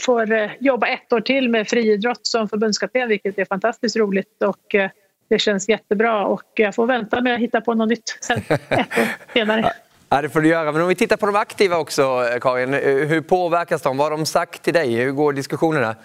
får 0.00 0.32
eh, 0.32 0.50
jobba 0.60 0.86
ett 0.86 1.12
år 1.12 1.20
till 1.20 1.48
med 1.48 1.68
friidrott 1.68 2.26
som 2.26 2.48
förbundskapten 2.48 3.08
vilket 3.08 3.38
är 3.38 3.44
fantastiskt 3.44 3.96
roligt 3.96 4.42
och 4.42 4.74
eh, 4.74 4.90
det 5.30 5.38
känns 5.38 5.68
jättebra 5.68 6.26
och 6.26 6.42
jag 6.54 6.74
får 6.74 6.86
vänta 6.86 7.20
med 7.20 7.34
att 7.34 7.40
hitta 7.40 7.60
på 7.60 7.74
något 7.74 7.88
nytt 7.88 8.18
sen 8.20 8.38
ett 8.68 8.98
år 8.98 9.06
senare. 9.32 9.72
Ja, 10.08 10.22
det 10.22 10.28
får 10.28 10.40
du 10.40 10.48
göra. 10.48 10.72
Men 10.72 10.82
om 10.82 10.88
vi 10.88 10.94
tittar 10.94 11.16
på 11.16 11.26
de 11.26 11.36
aktiva 11.36 11.76
också, 11.78 12.24
Karin. 12.40 12.72
Hur 13.08 13.20
påverkas 13.20 13.82
de? 13.82 13.96
Vad 13.96 14.10
har 14.10 14.16
de 14.16 14.26
sagt 14.26 14.62
till 14.62 14.74
dig? 14.74 14.94
Hur 14.94 15.12
går 15.12 15.32
diskussionerna? 15.32 15.96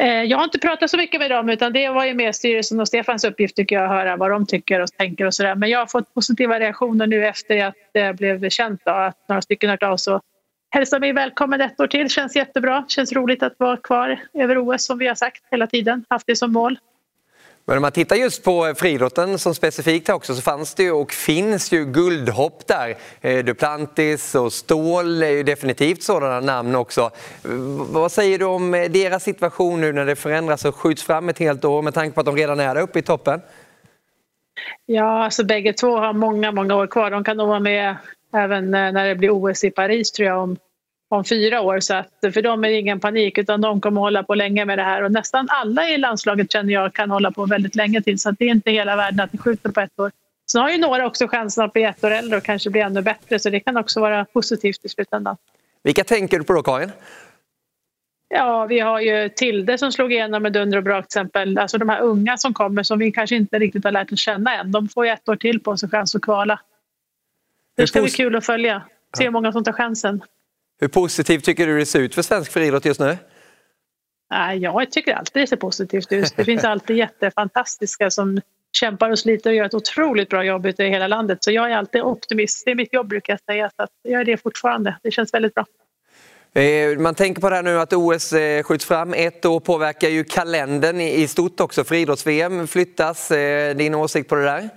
Eh, 0.00 0.22
jag 0.22 0.38
har 0.38 0.44
inte 0.44 0.58
pratat 0.58 0.90
så 0.90 0.96
mycket 0.96 1.20
med 1.20 1.30
dem 1.30 1.48
utan 1.48 1.72
det 1.72 1.88
var 1.88 2.04
ju 2.04 2.14
mer 2.14 2.32
styrelsen 2.32 2.80
och 2.80 2.88
Stefans 2.88 3.24
uppgift 3.24 3.56
tycker 3.56 3.76
jag 3.76 3.84
att 3.84 3.90
höra 3.90 4.16
vad 4.16 4.30
de 4.30 4.46
tycker 4.46 4.80
och 4.80 4.88
tänker 4.88 5.24
och 5.24 5.34
sådär. 5.34 5.54
Men 5.54 5.70
jag 5.70 5.78
har 5.78 5.86
fått 5.86 6.14
positiva 6.14 6.60
reaktioner 6.60 7.06
nu 7.06 7.26
efter 7.26 7.64
att 7.64 7.74
det 7.94 8.16
blev 8.16 8.48
känt 8.48 8.80
då, 8.84 8.92
att 8.92 9.28
några 9.28 9.42
stycken 9.42 9.70
hört 9.70 9.82
av 9.82 9.96
sig 9.96 10.18
hälsar 10.70 11.00
mig 11.00 11.12
välkommen 11.12 11.60
ett 11.60 11.80
år 11.80 11.86
till. 11.86 12.08
Känns 12.08 12.36
jättebra. 12.36 12.84
Känns 12.88 13.12
roligt 13.12 13.42
att 13.42 13.54
vara 13.58 13.76
kvar 13.76 14.20
över 14.34 14.58
OS 14.58 14.84
som 14.84 14.98
vi 14.98 15.06
har 15.06 15.14
sagt 15.14 15.42
hela 15.50 15.66
tiden. 15.66 16.04
Haft 16.08 16.26
det 16.26 16.36
som 16.36 16.52
mål. 16.52 16.78
Men 17.68 17.76
om 17.76 17.82
man 17.82 17.92
tittar 17.92 18.16
just 18.16 18.44
på 18.44 18.66
eh, 18.66 18.74
friidrotten 18.74 19.38
som 19.38 19.54
specifikt 19.54 20.08
också 20.08 20.34
så 20.34 20.42
fanns 20.42 20.74
det 20.74 20.82
ju 20.82 20.92
och 20.92 21.12
finns 21.12 21.72
ju 21.72 21.84
guldhopp 21.84 22.66
där. 22.66 22.96
Eh, 23.20 23.44
Duplantis 23.44 24.34
och 24.34 24.52
Ståhl 24.52 25.22
är 25.22 25.30
ju 25.30 25.42
definitivt 25.42 26.02
sådana 26.02 26.40
namn 26.40 26.74
också. 26.74 27.10
Vad 27.90 28.12
säger 28.12 28.38
du 28.38 28.44
om 28.44 28.74
eh, 28.74 28.90
deras 28.90 29.22
situation 29.22 29.80
nu 29.80 29.92
när 29.92 30.06
det 30.06 30.16
förändras 30.16 30.64
och 30.64 30.74
skjuts 30.74 31.02
fram 31.02 31.28
ett 31.28 31.38
helt 31.38 31.64
år 31.64 31.82
med 31.82 31.94
tanke 31.94 32.14
på 32.14 32.20
att 32.20 32.26
de 32.26 32.36
redan 32.36 32.60
är 32.60 32.74
där 32.74 32.82
uppe 32.82 32.98
i 32.98 33.02
toppen? 33.02 33.40
Ja, 34.86 35.24
alltså 35.24 35.44
bägge 35.44 35.72
två 35.72 35.96
har 35.96 36.12
många, 36.12 36.52
många 36.52 36.76
år 36.76 36.86
kvar. 36.86 37.10
De 37.10 37.24
kan 37.24 37.36
nog 37.36 37.48
vara 37.48 37.60
med 37.60 37.96
även 38.34 38.70
när 38.70 39.08
det 39.08 39.14
blir 39.14 39.30
OS 39.30 39.64
i 39.64 39.70
Paris 39.70 40.12
tror 40.12 40.28
jag 40.28 40.42
om 40.42 40.56
om 41.08 41.24
fyra 41.24 41.60
år. 41.60 41.80
Så 41.80 41.94
att 41.94 42.10
för 42.20 42.42
dem 42.42 42.64
är 42.64 42.68
det 42.68 42.78
ingen 42.78 43.00
panik 43.00 43.38
utan 43.38 43.60
de 43.60 43.80
kommer 43.80 44.00
hålla 44.00 44.22
på 44.22 44.34
länge 44.34 44.64
med 44.64 44.78
det 44.78 44.82
här. 44.82 45.02
Och 45.02 45.12
nästan 45.12 45.46
alla 45.50 45.88
i 45.88 45.98
landslaget 45.98 46.52
känner 46.52 46.72
jag 46.72 46.92
kan 46.92 47.10
hålla 47.10 47.30
på 47.30 47.46
väldigt 47.46 47.74
länge 47.74 48.02
till 48.02 48.18
så 48.18 48.30
det 48.30 48.44
är 48.44 48.50
inte 48.50 48.70
hela 48.70 48.96
världen 48.96 49.20
att 49.20 49.32
ni 49.32 49.38
skjuter 49.38 49.70
på 49.70 49.80
ett 49.80 49.98
år. 50.00 50.12
Sen 50.52 50.62
har 50.62 50.70
ju 50.70 50.78
några 50.78 51.06
också 51.06 51.28
chansen 51.28 51.64
att 51.64 51.72
bli 51.72 51.82
ett 51.82 52.04
år 52.04 52.10
äldre 52.10 52.36
och 52.36 52.44
kanske 52.44 52.70
bli 52.70 52.80
ännu 52.80 53.02
bättre 53.02 53.38
så 53.38 53.50
det 53.50 53.60
kan 53.60 53.76
också 53.76 54.00
vara 54.00 54.24
positivt 54.24 54.84
i 54.84 54.88
slutändan. 54.88 55.36
Vilka 55.82 56.04
tänker 56.04 56.38
du 56.38 56.44
på 56.44 56.52
då 56.52 56.62
Karin? 56.62 56.90
Ja, 58.28 58.66
vi 58.66 58.80
har 58.80 59.00
ju 59.00 59.28
Tilde 59.28 59.78
som 59.78 59.92
slog 59.92 60.12
igenom 60.12 60.42
med 60.42 60.52
dunder 60.52 60.78
och 60.78 60.84
brak 60.84 61.08
till 61.08 61.20
exempel. 61.20 61.58
Alltså 61.58 61.78
de 61.78 61.88
här 61.88 62.00
unga 62.00 62.36
som 62.36 62.54
kommer 62.54 62.82
som 62.82 62.98
vi 62.98 63.12
kanske 63.12 63.36
inte 63.36 63.58
riktigt 63.58 63.84
har 63.84 63.92
lärt 63.92 64.12
oss 64.12 64.20
känna 64.20 64.54
än. 64.54 64.72
De 64.72 64.88
får 64.88 65.06
ju 65.06 65.12
ett 65.12 65.28
år 65.28 65.36
till 65.36 65.60
på 65.60 65.76
sig 65.76 65.88
chans 65.88 66.14
att 66.14 66.22
kvala. 66.22 66.60
Det 67.76 67.86
ska 67.86 68.02
bli 68.02 68.10
kul 68.10 68.36
att 68.36 68.46
följa. 68.46 68.82
Se 69.16 69.24
hur 69.24 69.30
många 69.30 69.52
som 69.52 69.64
tar 69.64 69.72
chansen. 69.72 70.22
Hur 70.80 70.88
positivt 70.88 71.44
tycker 71.44 71.66
du 71.66 71.78
det 71.78 71.86
ser 71.86 72.00
ut 72.00 72.14
för 72.14 72.22
svensk 72.22 72.52
friidrott 72.52 72.84
just 72.84 73.00
nu? 73.00 73.16
Jag 74.58 74.90
tycker 74.90 75.14
alltid 75.14 75.42
det 75.42 75.46
ser 75.46 75.56
positivt 75.56 76.12
ut. 76.12 76.32
Det 76.36 76.44
finns 76.44 76.64
alltid 76.64 76.96
jättefantastiska 76.96 78.10
som 78.10 78.40
kämpar 78.72 79.10
och 79.10 79.18
sliter 79.18 79.50
och 79.50 79.56
gör 79.56 79.64
ett 79.64 79.74
otroligt 79.74 80.28
bra 80.28 80.44
jobb 80.44 80.66
ute 80.66 80.84
i 80.84 80.88
hela 80.88 81.08
landet. 81.08 81.44
Så 81.44 81.50
jag 81.50 81.70
är 81.70 81.76
alltid 81.76 82.02
optimist. 82.02 82.64
Det 82.64 82.70
är 82.70 82.74
mitt 82.74 82.92
jobb 82.92 83.08
brukar 83.08 83.32
jag 83.32 83.40
säga. 83.40 83.70
Så 83.76 83.86
jag 84.02 84.20
är 84.20 84.24
det 84.24 84.36
fortfarande. 84.36 84.96
Det 85.02 85.10
känns 85.10 85.34
väldigt 85.34 85.54
bra. 85.54 85.64
Eh, 86.52 86.98
man 86.98 87.14
tänker 87.14 87.40
på 87.40 87.50
det 87.50 87.56
här 87.56 87.62
nu 87.62 87.80
att 87.80 87.92
OS 87.92 88.32
eh, 88.32 88.62
skjuts 88.62 88.84
fram 88.84 89.14
ett 89.14 89.44
år 89.44 89.60
påverkar 89.60 90.08
ju 90.08 90.24
kalendern 90.24 91.00
i 91.00 91.28
stort 91.28 91.60
också. 91.60 91.84
Friidrotts-VM 91.84 92.66
flyttas. 92.66 93.30
Eh, 93.30 93.76
din 93.76 93.94
åsikt 93.94 94.28
på 94.28 94.34
det 94.34 94.44
där? 94.44 94.68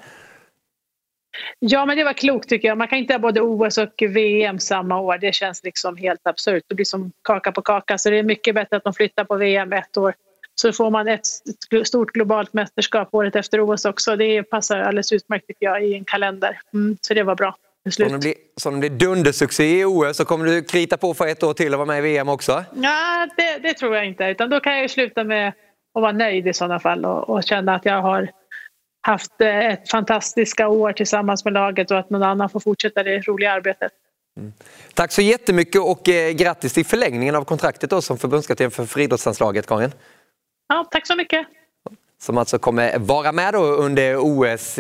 Ja, 1.60 1.86
men 1.86 1.98
det 1.98 2.04
var 2.04 2.14
klokt 2.14 2.50
tycker 2.50 2.68
jag. 2.68 2.78
Man 2.78 2.88
kan 2.88 2.98
inte 2.98 3.14
ha 3.14 3.20
både 3.20 3.42
OS 3.42 3.78
och 3.78 4.04
VM 4.10 4.60
samma 4.60 5.00
år. 5.00 5.18
Det 5.18 5.36
känns 5.36 5.64
liksom 5.64 5.98
helt 5.98 6.28
absurt. 6.28 6.64
Det 6.68 6.76
blir 6.76 6.86
som 6.86 7.12
kaka 7.24 7.52
på 7.52 7.62
kaka. 7.62 7.98
Så 7.98 8.10
det 8.10 8.20
är 8.20 8.24
mycket 8.24 8.56
bättre 8.56 8.78
att 8.78 8.84
de 8.84 8.94
flyttar 8.94 9.24
på 9.24 9.36
VM 9.36 9.74
ett 9.74 9.98
år. 9.98 10.14
Så 10.56 10.74
får 10.74 10.90
man 10.90 11.08
ett 11.08 11.26
stort 11.84 12.12
globalt 12.12 12.54
mästerskap 12.54 13.10
året 13.12 13.36
efter 13.36 13.70
OS 13.70 13.86
också. 13.86 14.16
Det 14.16 14.44
passar 14.44 14.80
alldeles 14.80 15.12
utmärkt 15.12 15.48
tycker 15.48 15.66
jag 15.66 15.86
i 15.86 15.94
en 15.94 16.06
kalender. 16.06 16.60
Mm, 16.74 16.98
så 17.02 17.14
det 17.14 17.24
var 17.24 17.36
bra. 17.36 17.56
Så 17.90 18.06
om 18.06 18.12
det, 18.12 18.18
blir, 18.18 18.34
så 18.58 18.70
om 18.70 18.82
det 18.82 18.90
blir 18.90 19.08
dundersuccé 19.08 19.80
i 19.80 19.86
OS 19.86 20.18
så 20.18 20.26
kommer 20.26 20.46
du 20.46 20.64
krita 20.64 20.98
på 20.98 21.14
för 21.14 21.28
ett 21.28 21.44
år 21.44 21.54
till 21.54 21.74
och 21.74 21.78
vara 21.78 21.88
med 21.88 21.98
i 21.98 22.02
VM 22.02 22.30
också? 22.30 22.64
Ja, 22.76 23.28
det, 23.38 23.58
det 23.68 23.74
tror 23.74 23.96
jag 23.96 24.06
inte. 24.06 24.24
Utan 24.24 24.50
då 24.50 24.60
kan 24.60 24.80
jag 24.80 24.90
sluta 24.90 25.24
med 25.24 25.48
att 25.94 26.02
vara 26.02 26.12
nöjd 26.12 26.48
i 26.48 26.54
sådana 26.54 26.80
fall 26.80 27.06
och, 27.06 27.30
och 27.30 27.44
känna 27.44 27.76
att 27.76 27.86
jag 27.86 28.02
har 28.02 28.30
haft 29.02 29.42
eh, 29.42 29.66
ett 29.68 29.90
fantastiska 29.90 30.68
år 30.68 30.94
tillsammans 30.94 31.46
med 31.46 31.54
laget 31.54 31.92
och 31.92 32.00
att 32.00 32.10
någon 32.10 32.24
annan 32.24 32.50
får 32.50 32.60
fortsätta 32.60 33.04
det 33.04 33.20
roliga 33.20 33.52
arbetet. 33.52 33.92
Mm. 34.38 34.54
Tack 34.94 35.12
så 35.12 35.22
jättemycket 35.22 35.82
och 35.82 36.10
eh, 36.10 36.32
grattis 36.32 36.74
till 36.74 36.86
förlängningen 36.86 37.36
av 37.36 37.44
kontraktet 37.44 37.90
då 37.90 38.02
som 38.02 38.18
förbundskapten 38.18 38.72
för 38.72 38.86
friidrottslandslaget, 38.86 39.68
Karin. 39.68 39.92
Ja, 40.68 40.88
tack 40.92 41.08
så 41.08 41.16
mycket 41.16 41.48
som 42.22 42.38
alltså 42.38 42.60
kommer 42.60 42.98
vara 42.98 43.32
med 43.32 43.54
då 43.54 43.64
under 43.64 44.18
OS 44.18 44.76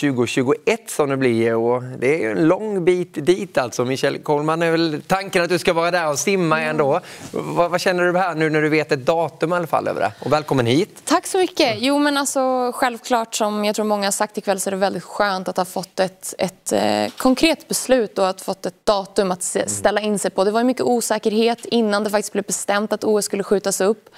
2021 0.00 0.58
eh, 0.66 0.76
som 0.86 1.08
det 1.08 1.16
blir. 1.16 1.54
Och 1.54 1.82
det 1.82 2.24
är 2.24 2.30
en 2.30 2.48
lång 2.48 2.84
bit 2.84 3.26
dit 3.26 3.58
alltså. 3.58 3.84
Michelle 3.84 4.18
Kollman, 4.18 4.62
är 4.62 4.70
väl 4.70 5.02
tanken 5.06 5.42
att 5.42 5.48
du 5.48 5.58
ska 5.58 5.72
vara 5.72 5.90
där 5.90 6.08
och 6.08 6.18
simma 6.18 6.60
ändå. 6.60 7.00
Vad, 7.30 7.70
vad, 7.70 7.80
känner 7.80 8.04
du 8.04 8.18
här 8.18 8.34
nu 8.34 8.50
när 8.50 8.62
du 8.62 8.68
vet 8.68 8.92
ett 8.92 9.06
datum 9.06 9.52
i 9.52 9.56
alla 9.56 9.66
fall 9.66 9.88
över 9.88 10.00
det? 10.00 10.12
Och 10.20 10.32
välkommen 10.32 10.66
hit! 10.66 11.02
Tack 11.04 11.26
så 11.26 11.38
mycket! 11.38 11.76
Jo 11.78 11.98
men 11.98 12.16
alltså 12.16 12.72
självklart 12.74 13.34
som 13.34 13.64
jag 13.64 13.74
tror 13.74 13.84
många 13.84 14.06
har 14.06 14.12
sagt 14.12 14.38
ikväll 14.38 14.60
så 14.60 14.70
är 14.70 14.72
det 14.72 14.76
väldigt 14.76 15.04
skönt 15.04 15.48
att 15.48 15.56
ha 15.56 15.64
fått 15.64 16.00
ett, 16.00 16.34
ett 16.38 16.72
eh, 16.72 17.12
konkret 17.16 17.68
beslut 17.68 18.18
och 18.18 18.28
att 18.28 18.40
fått 18.40 18.66
ett 18.66 18.86
datum 18.86 19.30
att 19.30 19.42
ställa 19.66 20.00
in 20.00 20.18
sig 20.18 20.30
på. 20.30 20.44
Det 20.44 20.50
var 20.50 20.64
mycket 20.64 20.82
osäkerhet 20.82 21.64
innan 21.64 22.04
det 22.04 22.10
faktiskt 22.10 22.32
blev 22.32 22.44
bestämt 22.44 22.92
att 22.92 23.04
OS 23.04 23.24
skulle 23.24 23.42
skjutas 23.42 23.80
upp. 23.80 24.08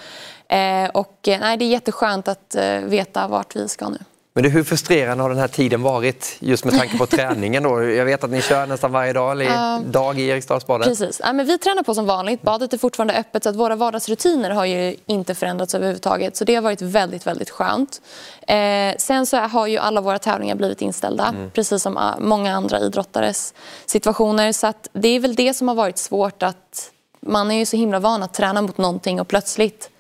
Eh, 0.49 0.91
och, 0.95 1.29
eh, 1.29 1.41
nej, 1.41 1.57
det 1.57 1.65
är 1.65 1.69
jätteskönt 1.69 2.29
att 2.29 2.55
eh, 2.55 2.79
veta 2.79 3.29
vart 3.29 3.57
vi 3.57 3.69
ska 3.69 3.89
nu. 3.89 3.99
Men 4.35 4.45
hur 4.45 4.65
frustrerande 4.65 5.25
har 5.25 5.31
den 5.31 5.39
här 5.39 5.49
tiden 5.49 5.83
varit 5.83 6.37
just 6.41 6.65
med 6.65 6.79
tanke 6.79 6.99
på 6.99 7.07
träningen? 7.17 7.63
Då? 7.63 7.83
Jag 7.83 8.05
vet 8.05 8.25
att 8.25 8.31
ni 8.31 8.43
kör 8.43 8.67
nästan 8.67 8.93
varje 8.93 9.13
dag, 9.13 9.41
uh, 9.41 9.81
dag 9.81 10.19
i 10.19 10.29
Eriksdalsbadet. 10.29 10.87
Precis. 10.89 11.21
Ja, 11.25 11.33
men 11.33 11.47
vi 11.47 11.59
tränar 11.59 11.83
på 11.83 11.95
som 11.95 12.07
vanligt. 12.07 12.43
Badet 12.43 12.73
är 12.73 12.79
fortfarande 12.79 13.15
öppet 13.15 13.43
så 13.43 13.49
att 13.49 13.57
våra 13.57 13.77
vardagsrutiner 13.77 14.51
har 14.51 14.65
ju 14.65 14.97
inte 15.07 15.35
förändrats 15.35 15.75
överhuvudtaget. 15.75 16.37
Så 16.37 16.45
det 16.45 16.55
har 16.55 16.63
varit 16.63 16.83
väldigt, 16.83 17.27
väldigt 17.27 17.51
skönt. 17.51 18.03
Eh, 18.49 18.97
sen 18.99 19.27
så 19.27 19.37
har 19.37 19.67
ju 19.67 19.79
alla 19.79 20.01
våra 20.01 20.19
tävlingar 20.19 20.55
blivit 20.55 20.83
inställda, 20.83 21.29
mm. 21.29 21.51
precis 21.51 21.83
som 21.83 22.15
många 22.19 22.55
andra 22.55 22.81
idrottares 22.81 23.55
situationer. 23.87 24.53
Så 24.53 24.67
att 24.67 24.89
det 24.93 25.09
är 25.09 25.21
väl 25.21 25.35
det 25.35 25.55
som 25.55 25.69
har 25.69 25.75
varit 25.75 25.99
svårt 25.99 26.43
att 26.43 26.91
man 27.27 27.51
är 27.51 27.59
ju 27.59 27.67
så 27.67 27.77
himla 27.77 28.01
van 28.01 28.23
att 28.23 28.35
träna 28.35 28.63
mot 28.63 28.79
någonting 28.79 29.21
och 29.21 29.29
plötsligt 29.29 29.92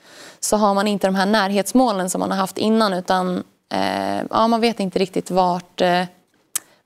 så 0.44 0.56
har 0.56 0.74
man 0.74 0.88
inte 0.88 1.06
de 1.06 1.14
här 1.14 1.26
närhetsmålen 1.26 2.10
som 2.10 2.18
man 2.18 2.30
har 2.30 2.38
haft 2.38 2.58
innan 2.58 2.92
utan 2.92 3.42
eh, 3.74 4.22
ja, 4.30 4.48
man 4.48 4.60
vet 4.60 4.80
inte 4.80 4.98
riktigt 4.98 5.30
vart, 5.30 5.80
eh, 5.80 6.02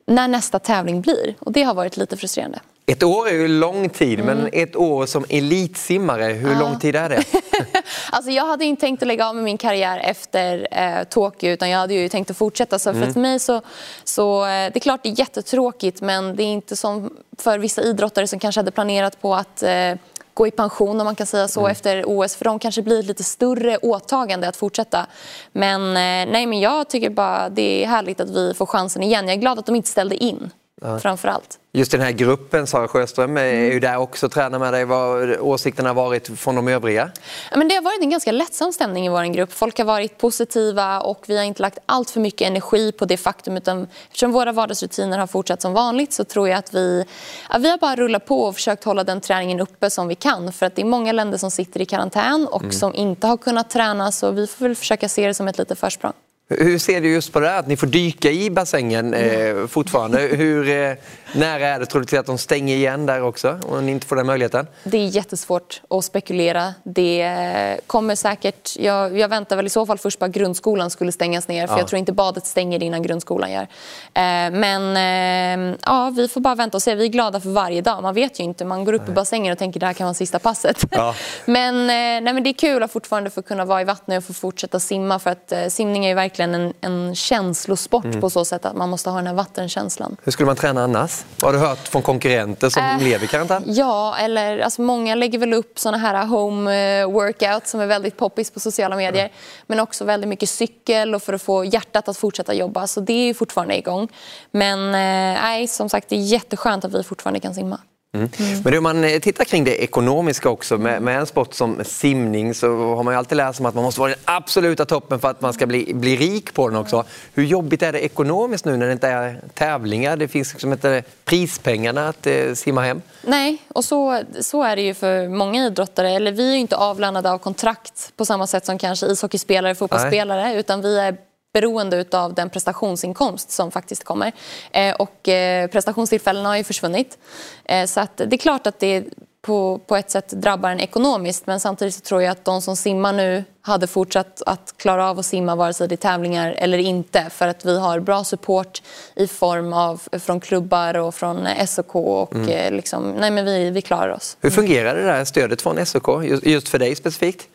när 0.06 0.28
nästa 0.28 0.58
tävling 0.58 1.00
blir. 1.00 1.34
Och 1.38 1.52
det 1.52 1.62
har 1.62 1.74
varit 1.74 1.96
lite 1.96 2.16
frustrerande. 2.16 2.58
Ett 2.88 3.02
år 3.02 3.28
är 3.28 3.32
ju 3.32 3.48
lång 3.48 3.88
tid, 3.88 4.20
Mm. 4.20 4.36
men 4.38 4.48
ett 4.52 4.76
år 4.76 5.06
som 5.06 5.24
elitsimmare, 5.28 6.24
hur 6.24 6.52
Ja. 6.52 6.58
lång 6.60 6.78
tid 6.78 6.96
är 6.96 7.08
det? 7.08 7.22
Alltså 8.10 8.30
jag 8.30 8.46
hade 8.46 8.64
inte 8.64 8.80
tänkt 8.80 9.02
att 9.02 9.06
lägga 9.08 9.28
av 9.28 9.34
med 9.34 9.44
min 9.44 9.58
karriär 9.58 9.98
efter 10.04 10.68
eh, 10.70 11.04
Tokyo 11.04 11.50
utan 11.50 11.70
jag 11.70 11.78
hade 11.78 11.94
ju 11.94 12.08
tänkt 12.08 12.30
att 12.30 12.36
fortsätta. 12.36 12.78
Så 12.78 12.90
Mm. 12.90 13.12
för 13.12 13.20
mig 13.20 13.38
så, 13.38 13.60
så 14.04 14.42
eh, 14.44 14.48
det 14.48 14.76
är 14.76 14.80
klart 14.80 15.02
det 15.02 15.08
är 15.08 15.18
jättetråkigt 15.18 16.00
men 16.00 16.36
det 16.36 16.42
är 16.42 16.46
inte 16.52 16.76
som 16.76 17.10
för 17.38 17.58
vissa 17.58 17.82
idrottare 17.82 18.26
som 18.26 18.38
kanske 18.38 18.58
hade 18.58 18.70
planerat 18.70 19.20
på 19.22 19.34
att 19.34 19.62
eh, 19.62 19.92
gå 20.36 20.46
i 20.46 20.50
pension 20.50 21.00
om 21.00 21.04
man 21.04 21.14
kan 21.14 21.26
säga 21.26 21.48
så 21.48 21.60
Mm. 21.60 21.72
efter 21.72 22.04
OS. 22.06 22.36
För 22.36 22.44
de 22.44 22.58
kanske 22.58 22.82
blir 22.82 23.00
ett 23.00 23.06
lite 23.06 23.24
större 23.24 23.76
åtagande 23.76 24.48
att 24.48 24.56
fortsätta. 24.56 25.06
Men, 25.52 25.80
eh, 25.86 26.32
nej, 26.32 26.46
men 26.46 26.60
jag 26.60 26.88
tycker 26.88 27.10
bara 27.10 27.48
det 27.48 27.84
är 27.84 27.86
härligt 27.88 28.20
att 28.20 28.30
vi 28.30 28.54
får 28.54 28.66
chansen 28.66 29.02
igen. 29.02 29.28
Jag 29.28 29.36
är 29.36 29.40
glad 29.40 29.58
att 29.58 29.66
de 29.66 29.74
inte 29.76 29.88
ställde 29.88 30.16
in 30.16 30.50
Ja. 30.82 30.98
framför 30.98 31.28
allt. 31.28 31.58
Just 31.72 31.90
den 31.90 32.00
här 32.00 32.10
gruppen, 32.10 32.66
Sara 32.66 32.88
Sjöström, 32.88 33.36
är 33.36 33.44
Mm. 33.44 33.64
ju 33.72 33.80
där 33.80 33.96
också 33.96 34.26
och 34.26 34.32
tränar 34.32 34.58
med 34.58 34.72
dig. 34.72 34.84
Vad 34.84 34.98
har 34.98 35.40
åsikterna 35.40 35.92
varit 35.92 36.38
från 36.38 36.54
de 36.54 36.68
övriga? 36.68 37.10
Ja, 37.50 37.56
men 37.56 37.68
det 37.68 37.74
har 37.74 37.82
varit 37.82 38.00
en 38.02 38.10
ganska 38.10 38.32
lättsam 38.32 38.72
stämning 38.72 39.06
i 39.06 39.08
vår 39.08 39.24
grupp. 39.34 39.52
Folk 39.52 39.78
har 39.78 39.84
varit 39.84 40.18
positiva 40.18 41.00
och 41.00 41.24
vi 41.26 41.36
har 41.36 41.44
inte 41.44 41.62
lagt 41.62 41.78
allt 41.86 42.10
för 42.10 42.20
mycket 42.20 42.48
energi 42.48 42.92
på 42.92 43.04
det 43.04 43.16
faktum. 43.16 43.56
Utan 43.56 43.86
eftersom 44.06 44.32
våra 44.32 44.52
vardagsrutiner 44.52 45.18
har 45.18 45.26
fortsatt 45.26 45.62
som 45.62 45.72
vanligt 45.72 46.12
så 46.12 46.24
tror 46.24 46.48
jag 46.48 46.58
att 46.58 46.74
vi, 46.74 47.04
ja, 47.50 47.58
vi 47.58 47.70
har 47.70 47.78
bara 47.78 47.96
rullat 47.96 48.26
på 48.26 48.42
och 48.42 48.54
försökt 48.54 48.84
hålla 48.84 49.04
den 49.04 49.20
träningen 49.20 49.60
uppe 49.60 49.90
som 49.90 50.08
vi 50.08 50.14
kan. 50.14 50.52
För 50.52 50.66
att 50.66 50.76
det 50.76 50.82
är 50.82 50.86
många 50.86 51.12
länder 51.12 51.38
som 51.38 51.50
sitter 51.50 51.80
i 51.80 51.86
karantän 51.86 52.46
och 52.50 52.60
Mm. 52.62 52.72
som 52.72 52.94
inte 52.94 53.26
har 53.26 53.36
kunnat 53.36 53.70
träna 53.70 54.12
så 54.12 54.30
vi 54.30 54.46
får 54.46 54.64
väl 54.64 54.76
försöka 54.76 55.08
se 55.08 55.26
det 55.26 55.34
som 55.34 55.48
ett 55.48 55.58
litet 55.58 55.78
försprång. 55.78 56.12
Hur 56.48 56.78
ser 56.78 57.00
du 57.00 57.08
just 57.12 57.32
på 57.32 57.40
det 57.40 57.48
här 57.48 57.58
att 57.58 57.66
ni 57.66 57.76
får 57.76 57.86
dyka 57.86 58.30
i 58.30 58.50
bassängen 58.50 59.14
eh, 59.14 59.66
fortfarande? 59.66 60.18
Hur 60.18 60.68
eh, 60.68 60.92
nära 61.34 61.66
är 61.68 61.78
det 61.80 61.86
troligtvis 61.86 62.20
att 62.20 62.26
de 62.26 62.38
stänger 62.38 62.76
igen 62.76 63.06
där 63.06 63.22
också 63.22 63.58
om 63.68 63.86
ni 63.86 63.92
inte 63.92 64.06
får 64.06 64.16
den 64.16 64.26
möjligheten? 64.26 64.66
Det 64.84 64.96
är 64.98 65.06
jättesvårt 65.06 65.82
att 65.90 66.04
spekulera. 66.04 66.74
Det 66.84 67.80
kommer 67.86 68.14
säkert... 68.14 68.76
Jag, 68.78 69.18
jag 69.18 69.28
väntar 69.28 69.56
väl 69.56 69.66
i 69.66 69.70
så 69.70 69.86
fall 69.86 69.98
först 69.98 70.18
på 70.18 70.24
att 70.24 70.30
grundskolan 70.30 70.90
skulle 70.90 71.12
stängas 71.12 71.48
ner. 71.48 71.66
För 71.66 71.74
Ja. 71.74 71.80
jag 71.80 71.88
tror 71.88 71.98
inte 71.98 72.12
badet 72.12 72.46
stänger 72.46 72.82
innan 72.82 73.02
grundskolan 73.02 73.52
gör. 73.52 73.62
Eh, 73.62 74.50
men 74.50 74.96
eh, 74.96 75.76
ja, 75.84 76.12
vi 76.16 76.28
får 76.28 76.40
bara 76.40 76.54
vänta 76.54 76.76
och 76.76 76.82
se. 76.82 76.94
Vi 76.94 77.04
är 77.04 77.08
glada 77.08 77.40
för 77.40 77.50
varje 77.50 77.80
dag. 77.80 78.02
Man 78.02 78.14
vet 78.14 78.40
ju 78.40 78.44
inte. 78.44 78.64
Man 78.64 78.84
går 78.84 78.92
upp 78.92 79.08
i 79.08 79.12
bassängen 79.12 79.52
och 79.52 79.58
tänker 79.58 79.80
det 79.80 79.86
här 79.86 79.92
kan 79.92 80.04
vara 80.04 80.14
sista 80.14 80.38
passet. 80.38 80.84
Ja. 80.90 81.14
Men, 81.44 81.74
eh, 81.74 81.86
nej, 82.24 82.32
men 82.34 82.42
det 82.42 82.50
är 82.50 82.54
kul 82.54 82.82
att 82.82 82.92
fortfarande 82.92 83.30
få 83.30 83.42
kunna 83.42 83.64
vara 83.64 83.80
i 83.80 83.84
vattnet 83.84 84.18
och 84.18 84.24
få 84.24 84.32
fortsätta 84.32 84.80
simma. 84.80 85.18
För 85.18 85.30
att 85.30 85.52
eh, 85.52 85.66
simning 85.68 86.04
är 86.04 86.08
ju 86.08 86.14
verkligen 86.14 86.35
en, 86.44 86.72
en 86.80 87.14
känslosport 87.14 88.04
Mm. 88.04 88.20
på 88.20 88.30
så 88.30 88.44
sätt 88.44 88.64
att 88.64 88.76
man 88.76 88.88
måste 88.88 89.10
ha 89.10 89.16
den 89.16 89.26
här 89.26 89.34
vattenkänslan. 89.34 90.16
Hur 90.24 90.32
skulle 90.32 90.46
man 90.46 90.56
träna 90.56 90.84
annars? 90.84 91.24
Har 91.42 91.52
du 91.52 91.58
hört 91.58 91.88
från 91.88 92.02
konkurrenter 92.02 92.68
som 92.68 92.82
Äh, 92.82 93.02
lever 93.02 93.24
i 93.24 93.28
karantän? 93.28 93.62
Ja, 93.66 94.16
eller 94.18 94.58
alltså 94.58 94.82
många 94.82 95.14
lägger 95.14 95.38
väl 95.38 95.52
upp 95.54 95.78
såna 95.78 95.98
här 95.98 96.26
home 96.26 97.00
eh, 97.00 97.10
workouts 97.10 97.70
som 97.70 97.80
är 97.80 97.86
väldigt 97.86 98.16
poppis 98.16 98.50
på 98.50 98.60
sociala 98.60 98.96
medier. 98.96 99.32
Men 99.66 99.80
också 99.80 100.04
väldigt 100.04 100.28
mycket 100.28 100.48
cykel 100.48 101.14
och 101.14 101.22
för 101.22 101.32
att 101.32 101.42
få 101.42 101.64
hjärtat 101.64 102.08
att 102.08 102.16
fortsätta 102.16 102.54
jobba. 102.54 102.86
Så 102.86 103.00
det 103.00 103.12
är 103.30 103.34
fortfarande 103.34 103.78
igång. 103.78 104.08
Men 104.50 104.78
eh, 104.86 105.42
nej, 105.42 105.68
som 105.68 105.88
sagt, 105.88 106.08
det 106.08 106.16
är 106.16 106.20
jätteskönt 106.20 106.84
att 106.84 106.94
vi 106.94 107.02
fortfarande 107.02 107.40
kan 107.40 107.54
simma. 107.54 107.80
Mm. 108.16 108.62
Men 108.64 108.76
om 108.76 108.82
man 108.82 109.04
eh, 109.04 109.20
tittar 109.20 109.44
kring 109.44 109.64
det 109.64 109.82
ekonomiska 109.82 110.48
också, 110.48 110.78
med, 110.78 111.02
med 111.02 111.18
en 111.18 111.26
sport 111.26 111.54
som 111.54 111.84
simning 111.84 112.54
så 112.54 112.94
har 112.94 113.02
man 113.02 113.14
ju 113.14 113.18
alltid 113.18 113.36
läst 113.36 113.60
om 113.60 113.66
att 113.66 113.74
man 113.74 113.84
måste 113.84 114.00
vara 114.00 114.10
i 114.10 114.14
den 114.14 114.22
absoluta 114.24 114.84
toppen 114.84 115.20
för 115.20 115.28
att 115.30 115.40
man 115.40 115.52
ska 115.52 115.66
bli, 115.66 115.94
bli 115.94 116.16
rik 116.16 116.54
på 116.54 116.68
den 116.68 116.78
också. 116.78 117.04
Hur 117.34 117.44
jobbigt 117.44 117.82
är 117.82 117.92
det 117.92 118.04
ekonomiskt 118.04 118.64
nu 118.64 118.76
när 118.76 118.86
det 118.86 118.92
inte 118.92 119.08
är 119.08 119.40
tävlingar? 119.54 120.16
Det 120.16 120.28
finns 120.28 120.52
liksom 120.52 120.72
inte 120.72 121.02
prispengarna 121.24 122.08
att 122.08 122.26
eh, 122.26 122.52
simma 122.54 122.82
hem. 122.82 123.02
Nej, 123.22 123.62
och 123.68 123.84
så, 123.84 124.22
så 124.40 124.62
är 124.62 124.76
det 124.76 124.82
ju 124.82 124.94
för 124.94 125.28
många 125.28 125.66
idrottare. 125.66 126.10
Eller 126.10 126.32
vi 126.32 126.48
är 126.48 126.52
ju 126.52 126.60
inte 126.60 126.76
avlönade 126.76 127.30
av 127.30 127.38
kontrakt 127.38 128.12
på 128.16 128.24
samma 128.24 128.46
sätt 128.46 128.66
som 128.66 128.78
kanske 128.78 129.06
ishockeyspelare, 129.06 129.74
fotbollsspelare. 129.74 130.54
Utan 130.54 130.82
vi 130.82 130.98
är 130.98 131.16
beroende 131.60 132.04
av 132.12 132.34
den 132.34 132.50
prestationsinkomst 132.50 133.50
som 133.50 133.70
faktiskt 133.70 134.04
kommer. 134.04 134.32
Eh, 134.72 134.94
och 134.94 135.28
eh, 135.28 135.66
prestationstillfällena 135.68 136.48
har 136.48 136.56
ju 136.56 136.64
försvunnit. 136.64 137.18
Eh, 137.64 137.86
så 137.86 138.00
att 138.00 138.16
det 138.16 138.32
är 138.32 138.38
klart 138.38 138.66
att 138.66 138.78
det 138.80 139.04
på, 139.42 139.80
på 139.86 139.96
ett 139.96 140.10
sätt 140.10 140.28
drabbar 140.28 140.70
en 140.70 140.80
ekonomiskt 140.80 141.46
men 141.46 141.60
samtidigt 141.60 141.94
så 141.94 142.00
tror 142.00 142.22
jag 142.22 142.30
att 142.32 142.44
de 142.44 142.62
som 142.62 142.76
simmar 142.76 143.12
nu 143.12 143.44
hade 143.62 143.86
fortsatt 143.86 144.42
att 144.46 144.74
klara 144.76 145.10
av 145.10 145.18
att 145.18 145.26
simma 145.26 145.54
vare 145.56 145.74
sig 145.74 145.88
det 145.88 145.94
är 145.94 145.96
tävlingar 145.96 146.54
eller 146.58 146.78
inte 146.78 147.26
för 147.30 147.48
att 147.48 147.64
vi 147.64 147.78
har 147.78 148.00
bra 148.00 148.24
support 148.24 148.82
i 149.16 149.26
form 149.26 149.72
av 149.72 150.02
från 150.20 150.40
klubbar 150.40 150.94
och 150.98 151.14
från 151.14 151.48
SOK 151.66 151.94
och 151.94 152.34
Mm. 152.34 152.74
liksom, 152.74 153.10
nej 153.18 153.30
men 153.30 153.44
vi, 153.44 153.70
vi 153.70 153.82
klarar 153.82 154.08
oss. 154.14 154.36
Hur 154.40 154.50
fungerar 154.50 154.94
det 154.96 155.02
där 155.02 155.24
stödet 155.24 155.62
från 155.62 155.86
SOK, 155.86 156.24
just- 156.24 156.46
just 156.46 156.68
för 156.68 156.78
dig 156.78 156.96
specifikt? 156.96 157.48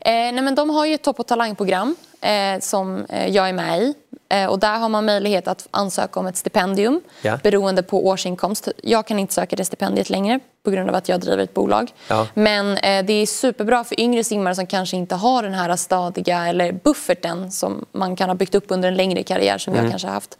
Eh, 0.00 0.10
nej 0.12 0.42
men 0.42 0.54
de 0.54 0.70
har 0.70 0.86
ju 0.86 0.94
ett 0.94 1.02
topp 1.02 1.20
och 1.20 1.26
talangprogram 1.26 1.96
eh, 2.20 2.60
som 2.60 3.04
eh, 3.08 3.26
jag 3.28 3.48
är 3.48 3.52
med 3.52 3.82
i. 3.82 3.94
Eh, 4.30 4.46
och 4.46 4.58
där 4.58 4.78
har 4.78 4.88
man 4.88 5.04
möjlighet 5.04 5.48
att 5.48 5.68
ansöka 5.70 6.20
om 6.20 6.26
ett 6.26 6.36
stipendium 6.36 7.00
Ja. 7.22 7.38
beroende 7.42 7.82
på 7.82 8.06
årsinkomst. 8.06 8.68
Jag 8.82 9.06
kan 9.06 9.18
inte 9.18 9.34
söka 9.34 9.56
det 9.56 9.64
stipendiet 9.64 10.10
längre 10.10 10.40
på 10.64 10.70
grund 10.70 10.88
av 10.88 10.94
att 10.94 11.08
jag 11.08 11.20
driver 11.20 11.42
ett 11.42 11.54
bolag. 11.54 11.90
Ja. 12.08 12.26
Men 12.34 12.76
eh, 12.76 13.04
det 13.04 13.12
är 13.12 13.26
superbra 13.26 13.84
för 13.84 14.00
yngre 14.00 14.24
simmare 14.24 14.54
som 14.54 14.66
kanske 14.66 14.96
inte 14.96 15.14
har 15.14 15.42
den 15.42 15.54
här 15.54 15.76
stadiga 15.76 16.46
eller 16.48 16.72
bufferten 16.72 17.50
som 17.52 17.84
man 17.92 18.16
kan 18.16 18.28
ha 18.30 18.34
byggt 18.34 18.54
upp 18.54 18.64
under 18.68 18.88
en 18.88 18.94
längre 18.96 19.22
karriär 19.22 19.58
som 19.58 19.72
Mm. 19.72 19.84
jag 19.84 19.92
kanske 19.92 20.08
har 20.08 20.14
haft. 20.14 20.38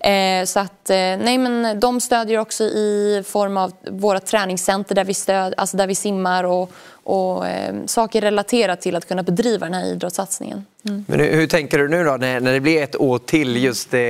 Eh, 0.00 0.44
så 0.46 0.60
att, 0.60 0.90
eh, 0.90 0.96
nej 0.96 1.38
men 1.38 1.80
de 1.80 2.00
stödjer 2.00 2.38
också 2.38 2.64
i 2.64 3.22
form 3.26 3.56
av 3.56 3.72
våra 3.90 4.20
träningscenter 4.20 4.94
där 4.94 5.04
vi, 5.04 5.14
stöd, 5.14 5.54
alltså 5.56 5.76
där 5.76 5.86
vi 5.86 5.94
simmar 5.94 6.44
och, 6.44 6.70
och 7.08 7.46
eh, 7.46 7.74
saker 7.86 8.20
relaterat 8.20 8.80
till 8.80 8.96
att 8.96 9.08
kunna 9.08 9.22
bedriva 9.22 9.66
den 9.66 9.74
här 9.74 9.86
idrottssatsningen. 9.86 10.66
Mm. 10.88 11.04
Men 11.08 11.20
hur, 11.20 11.32
hur 11.32 11.46
tänker 11.46 11.78
du 11.78 11.88
nu 11.88 12.04
då 12.04 12.16
när, 12.16 12.40
när 12.40 12.52
det 12.52 12.60
blir 12.60 12.82
ett 12.82 12.96
år 12.96 13.18
till 13.18 13.56
just 13.64 13.94
eh, 13.94 14.00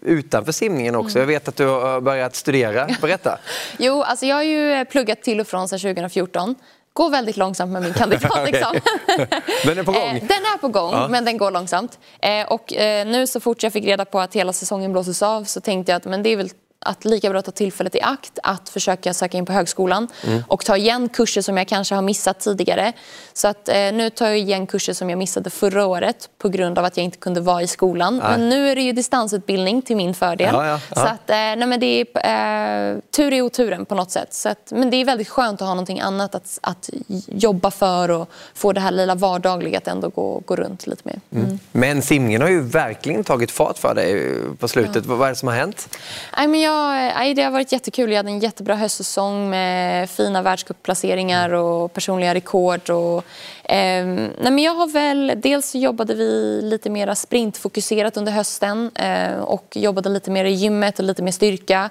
utanför 0.00 0.52
simningen 0.52 0.96
också? 0.96 1.18
Mm. 1.18 1.20
Jag 1.20 1.26
vet 1.40 1.48
att 1.48 1.56
du 1.56 1.66
har 1.66 2.00
börjat 2.00 2.36
studera. 2.36 2.88
Berätta. 3.00 3.38
Jo, 3.78 4.02
alltså 4.02 4.26
jag 4.26 4.36
har 4.36 4.42
ju 4.42 4.72
eh, 4.72 4.84
pluggat 4.84 5.22
till 5.22 5.40
och 5.40 5.46
från 5.46 5.68
sedan 5.68 5.78
2014. 5.78 6.54
Går 6.92 7.10
väldigt 7.10 7.36
långsamt 7.36 7.72
med 7.72 7.82
min 7.82 7.92
kandidatexamen. 7.94 8.80
Den 9.64 9.78
är 9.78 9.82
på 9.82 9.92
gång. 9.92 10.02
Eh, 10.02 10.14
Den 10.14 10.30
är 10.54 10.58
på 10.58 10.68
gång, 10.68 10.92
Ja. 10.92 11.08
men 11.08 11.24
den 11.24 11.36
går 11.38 11.50
långsamt. 11.50 11.98
Eh, 12.22 12.52
Och 12.52 12.72
nu 13.06 13.26
så 13.26 13.40
fort 13.40 13.62
jag 13.62 13.72
fick 13.72 13.84
reda 13.84 14.04
på 14.04 14.20
att 14.20 14.34
hela 14.36 14.52
säsongen 14.52 14.92
blåses 14.92 15.22
av 15.22 15.44
så 15.44 15.60
tänkte 15.60 15.92
jag 15.92 15.96
att 15.96 16.04
men 16.04 16.22
det 16.22 16.30
är 16.30 16.36
väl 16.36 16.50
att 16.86 17.04
lika 17.04 17.30
bra 17.30 17.42
ta 17.42 17.50
tillfället 17.50 17.94
i 17.94 18.00
akt 18.00 18.38
att 18.42 18.68
försöka 18.68 19.14
söka 19.14 19.38
in 19.38 19.46
på 19.46 19.52
högskolan 19.52 20.08
Mm. 20.26 20.42
och 20.48 20.64
ta 20.64 20.76
igen 20.76 21.08
kurser 21.08 21.42
som 21.42 21.56
jag 21.56 21.68
kanske 21.68 21.94
har 21.94 22.02
missat 22.02 22.40
tidigare. 22.40 22.92
Så 23.32 23.48
att 23.48 23.68
eh, 23.68 23.74
nu 23.74 24.10
tar 24.10 24.26
jag 24.26 24.38
igen 24.38 24.66
kurser 24.66 24.92
som 24.92 25.10
jag 25.10 25.18
missade 25.18 25.50
förra 25.50 25.86
året 25.86 26.28
på 26.38 26.48
grund 26.48 26.78
av 26.78 26.84
att 26.84 26.96
jag 26.96 27.04
inte 27.04 27.18
kunde 27.18 27.40
vara 27.40 27.62
i 27.62 27.66
skolan. 27.66 28.16
Nej. 28.16 28.30
Men 28.38 28.48
nu 28.48 28.68
är 28.68 28.74
det 28.74 28.82
ju 28.82 28.92
distansutbildning 28.92 29.82
till 29.82 29.96
min 29.96 30.14
fördel. 30.14 30.50
Ja, 30.52 30.66
ja, 30.66 30.80
ja. 30.88 30.94
Så 30.96 31.00
att, 31.00 31.30
eh, 31.30 31.36
nej, 31.36 31.66
men 31.66 31.80
det 31.80 32.04
är 32.14 32.92
eh, 32.94 32.98
tur 33.16 33.32
i 33.32 33.42
oturen 33.42 33.84
på 33.86 33.94
något 33.94 34.10
sätt. 34.10 34.34
Så 34.34 34.48
att, 34.48 34.70
men 34.70 34.90
det 34.90 34.96
är 34.96 35.04
väldigt 35.04 35.28
skönt 35.28 35.62
att 35.62 35.66
ha 35.68 35.74
någonting 35.74 36.00
annat 36.00 36.34
att, 36.34 36.58
att 36.62 36.90
jobba 37.26 37.70
för 37.70 38.10
och 38.10 38.28
få 38.54 38.72
det 38.72 38.80
här 38.80 38.90
lilla 38.90 39.14
vardagliga 39.14 39.78
att 39.78 39.88
ändå 39.88 40.08
gå, 40.08 40.42
gå 40.46 40.56
runt 40.56 40.86
lite 40.86 41.02
mer. 41.04 41.20
Mm. 41.32 41.58
Men 41.72 42.02
simningen 42.02 42.42
har 42.42 42.48
ju 42.48 42.60
verkligen 42.62 43.24
tagit 43.24 43.50
fart 43.50 43.78
för 43.78 43.94
dig 43.94 44.34
på 44.58 44.68
slutet. 44.68 45.06
Vad 45.06 45.22
är 45.22 45.28
det 45.28 45.36
som 45.36 45.48
har 45.48 45.54
hänt? 45.56 45.88
Nej, 46.36 46.48
men 46.48 46.60
jag, 46.70 47.14
nej, 47.14 47.34
det 47.34 47.42
har 47.42 47.50
varit 47.50 47.72
jättekul. 47.72 48.10
Jag 48.10 48.16
hade 48.16 48.30
en 48.30 48.38
jättebra 48.38 48.74
höstsäsong 48.74 49.50
med 49.50 50.10
fina 50.10 50.42
världscupplaceringar 50.42 51.52
och 51.52 51.92
personliga 51.92 52.34
rekord. 52.34 52.90
Och, 52.90 53.24
ehm, 53.64 54.14
nej, 54.16 54.52
men 54.52 54.58
jag 54.58 54.74
har 54.74 54.86
väl, 54.86 55.32
dels 55.36 55.74
jobbade 55.74 56.14
vi 56.14 56.60
lite 56.62 56.90
mer 56.90 57.14
sprintfokuserat 57.14 58.16
under 58.16 58.32
hösten 58.32 58.90
eh, 58.94 59.40
och 59.40 59.76
jobbade 59.76 60.08
lite 60.08 60.30
mer 60.30 60.44
i 60.44 60.52
gymmet 60.52 60.98
och 60.98 61.04
lite 61.04 61.22
mer 61.22 61.32
styrka. 61.32 61.90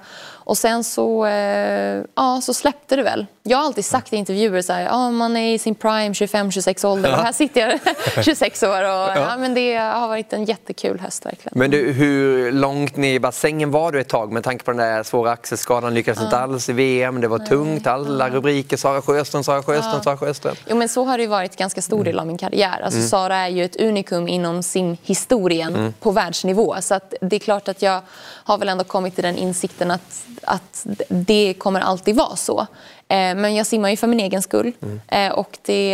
Och 0.50 0.58
sen 0.58 0.84
så, 0.84 1.26
eh, 1.26 2.02
ja, 2.14 2.40
så 2.42 2.54
släppte 2.54 2.96
det 2.96 3.02
väl. 3.02 3.26
Jag 3.42 3.58
har 3.58 3.64
alltid 3.64 3.84
sagt 3.84 4.12
i 4.12 4.16
intervjuer 4.16 4.62
så 4.62 4.72
här, 4.72 4.82
ja, 4.82 5.10
man 5.10 5.36
är 5.36 5.54
i 5.54 5.58
sin 5.58 5.74
prime 5.74 6.08
25-26 6.12 6.86
ålder 6.86 7.12
och 7.12 7.18
Ja. 7.18 7.22
här 7.22 7.32
sitter 7.32 7.60
jag 8.14 8.24
26 8.24 8.62
år. 8.62 8.68
Och, 8.82 8.88
Ja. 8.88 9.14
ja. 9.18 9.36
men 9.36 9.54
det 9.54 9.76
har 9.76 10.08
varit 10.08 10.32
en 10.32 10.44
jättekul 10.44 11.00
höst 11.00 11.26
verkligen. 11.26 11.58
Men 11.58 11.70
du, 11.70 11.92
hur 11.92 12.52
långt 12.52 12.96
ner 12.96 13.14
i 13.14 13.20
bassängen 13.20 13.70
var 13.70 13.92
du 13.92 14.00
ett 14.00 14.08
tag 14.08 14.32
med 14.32 14.44
tanke 14.44 14.64
på 14.64 14.70
den 14.70 14.78
där 14.78 15.02
svåra 15.02 15.30
axelskadan? 15.32 15.94
Lyckades 15.94 16.22
inte 16.22 16.38
alls 16.38 16.68
i 16.68 16.72
VM, 16.72 17.20
det 17.20 17.28
var 17.28 17.38
tungt, 17.38 17.86
alla 17.86 18.28
rubriker 18.30 18.76
Sara 18.76 19.02
Sjöström, 19.02 19.44
Sara 19.44 19.62
Sjöström, 19.62 19.92
Ja. 19.96 20.02
Sara 20.02 20.16
Sjöström. 20.16 20.54
Jo, 20.68 20.76
men 20.76 20.88
så 20.88 21.04
har 21.04 21.18
det 21.18 21.26
varit 21.26 21.56
ganska 21.56 21.82
stor 21.82 22.04
del 22.04 22.18
av 22.18 22.26
min 22.26 22.38
karriär. 22.38 22.80
Alltså, 22.84 22.98
Mm. 22.98 23.08
Sara 23.08 23.36
är 23.36 23.48
ju 23.48 23.64
ett 23.64 23.76
unikum 23.80 24.28
inom 24.28 24.62
sin 24.62 24.96
historien 25.02 25.74
Mm. 25.74 25.92
på 26.00 26.10
världsnivå. 26.10 26.76
Så 26.80 26.94
att 26.94 27.14
det 27.20 27.36
är 27.36 27.40
klart 27.40 27.68
att 27.68 27.82
jag 27.82 28.00
har 28.44 28.58
väl 28.58 28.68
ändå 28.68 28.84
kommit 28.84 29.14
till 29.14 29.24
den 29.24 29.36
insikten 29.36 29.90
att 29.90 30.22
att 30.44 30.86
det 31.08 31.54
kommer 31.58 31.80
alltid 31.80 32.16
vara 32.16 32.36
så. 32.36 32.66
Eh, 33.10 33.34
men 33.34 33.54
jag 33.54 33.66
simmar 33.66 33.90
ju 33.90 33.96
för 33.96 34.06
min 34.06 34.20
egen 34.20 34.42
skull. 34.42 34.72
Mm. 34.82 35.00
Eh, 35.08 35.38
och 35.38 35.58
det, 35.62 35.92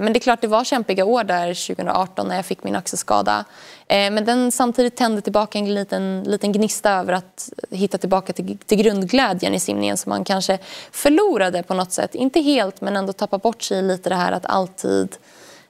men 0.00 0.12
det 0.12 0.18
är 0.18 0.20
klart, 0.20 0.40
det 0.40 0.46
var 0.48 0.64
kämpiga 0.64 1.04
år 1.04 1.24
där 1.24 1.66
2018 1.66 2.28
när 2.28 2.36
jag 2.36 2.46
fick 2.46 2.64
min 2.64 2.76
axelskada. 2.76 3.44
Eh, 3.88 4.10
Men 4.10 4.24
den 4.24 4.52
samtidigt 4.52 4.96
tände 4.96 5.20
tillbaka 5.20 5.58
en 5.58 5.74
liten, 5.74 6.22
liten 6.26 6.52
gnista 6.52 6.90
över 6.90 7.12
att 7.12 7.48
hitta 7.70 7.98
tillbaka 7.98 8.32
till, 8.32 8.58
till 8.58 8.78
grundglädjen 8.78 9.54
i 9.54 9.60
simningen 9.60 9.96
som 9.96 10.10
man 10.10 10.24
kanske 10.24 10.58
förlorade 10.92 11.62
på 11.62 11.74
något 11.74 11.92
sätt. 11.92 12.14
Inte 12.14 12.40
helt, 12.40 12.80
men 12.80 12.96
ändå 12.96 13.12
tappar 13.12 13.38
bort 13.38 13.62
sig 13.62 13.82
lite 13.82 14.08
det 14.08 14.14
här 14.16 14.32
att 14.32 14.46
alltid... 14.46 15.16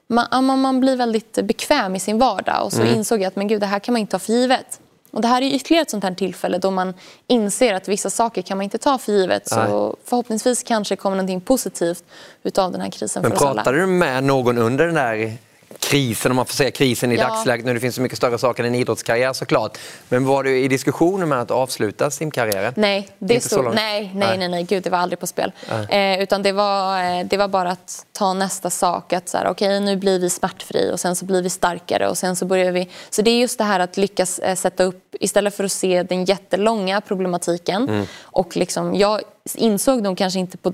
Man, 0.09 0.61
man 0.61 0.81
blir 0.81 0.97
väldigt 0.97 1.33
bekväm 1.45 1.97
i 1.97 2.01
sin 2.01 2.19
vardag 2.19 2.65
och 2.65 2.73
så 2.73 2.83
Mm. 2.83 2.95
insåg 2.95 3.21
jag 3.21 3.27
att 3.27 3.37
men 3.37 3.49
gud, 3.49 3.61
det 3.61 3.67
här 3.67 3.79
kan 3.79 3.93
man 3.93 4.01
inte 4.01 4.11
ta 4.11 4.19
för 4.19 4.33
givet. 4.33 4.81
Och 5.17 5.23
det 5.23 5.29
här 5.29 5.43
är 5.43 5.47
ytterligare 5.47 5.83
ett 5.83 5.91
sånt 5.91 6.05
här 6.05 6.15
tillfälle 6.15 6.59
då 6.59 6.71
man 6.71 6.95
inser 7.27 7.75
att 7.75 7.89
vissa 7.89 8.11
saker 8.11 8.43
kan 8.43 8.57
man 8.57 8.65
inte 8.65 8.79
ta 8.79 8.99
för 8.99 9.13
givet. 9.13 9.49
Nej. 9.51 9.67
Så 9.67 9.97
förhoppningsvis 10.05 10.63
kanske 10.63 10.97
kommer 10.97 11.17
någonting 11.17 11.41
positivt 11.41 12.05
utav 12.43 12.73
den 12.73 12.81
här 12.81 12.91
krisen 12.91 13.23
Men 13.23 13.31
för 13.31 13.37
oss 13.37 13.43
alla. 13.43 13.55
pratade 13.55 13.79
du 13.79 13.87
med 13.87 14.25
någon 14.25 14.59
under 14.59 14.87
den 14.87 14.95
där 14.95 15.37
krisen, 15.79 16.33
om 16.33 16.37
man 16.37 16.47
får 16.47 16.55
säga 16.55 16.71
krisen 16.71 17.13
i 17.13 17.17
Ja. 17.17 17.29
dagsläget, 17.29 17.67
nu 17.67 17.75
det 17.75 17.81
finns 17.81 17.95
så 17.95 18.01
mycket 18.01 18.19
större 18.19 18.39
saker 18.39 18.65
än 18.65 18.75
en 18.75 18.81
idrottskarriär 18.81 19.33
såklart. 19.33 19.79
Men 20.09 20.25
var 20.25 20.43
du 20.45 20.59
i 20.59 20.69
diskussioner 20.69 21.27
med 21.27 21.41
att 21.41 21.51
avsluta 21.51 22.11
simkarriären? 22.11 22.73
Nej, 22.77 23.09
det 23.19 23.35
Inte 23.35 23.49
så 23.49 23.63
långt? 23.63 23.75
nej, 23.77 24.11
nej, 24.15 24.39
nej, 24.39 24.49
nej, 24.49 24.63
gud, 24.63 24.83
det 24.83 24.91
var 24.91 24.99
aldrig 24.99 25.19
på 25.19 25.27
spel. 25.27 25.53
Eh, 25.89 26.21
utan 26.23 26.43
det 26.43 26.53
var, 26.53 27.03
eh, 27.19 27.27
det 27.27 27.37
var 27.37 27.49
bara 27.49 27.71
att 27.71 28.07
ta 28.13 28.33
nästa 28.35 28.71
sak. 28.71 29.13
Att 29.13 29.29
så 29.29 29.39
här, 29.39 29.49
okej, 29.49 29.81
nu 29.81 29.97
blir 29.97 30.19
vi 30.19 30.31
smärtfri 30.31 30.91
och 30.93 31.01
sen 31.01 31.17
så 31.17 31.25
blir 31.25 31.43
vi 31.43 31.51
starkare 31.51 32.09
och 32.09 32.19
sen 32.19 32.37
så 32.37 32.45
börjar 32.47 32.73
vi. 32.73 32.89
Så 33.11 33.23
det 33.23 33.31
är 33.31 33.39
just 33.41 33.59
det 33.59 33.65
här 33.65 33.81
att 33.81 33.97
lyckas 33.97 34.39
eh, 34.39 34.55
sätta 34.55 34.85
upp, 34.85 35.15
istället 35.21 35.57
för 35.57 35.65
att 35.65 35.73
se 35.73 36.03
den 36.03 36.25
jättelånga 36.25 37.01
problematiken. 37.01 37.89
Mm. 37.89 38.07
Och 38.21 38.57
liksom, 38.57 38.95
jag 38.95 39.21
insåg 39.55 40.03
nog 40.03 40.19
kanske 40.19 40.39
inte 40.39 40.57
på 40.59 40.73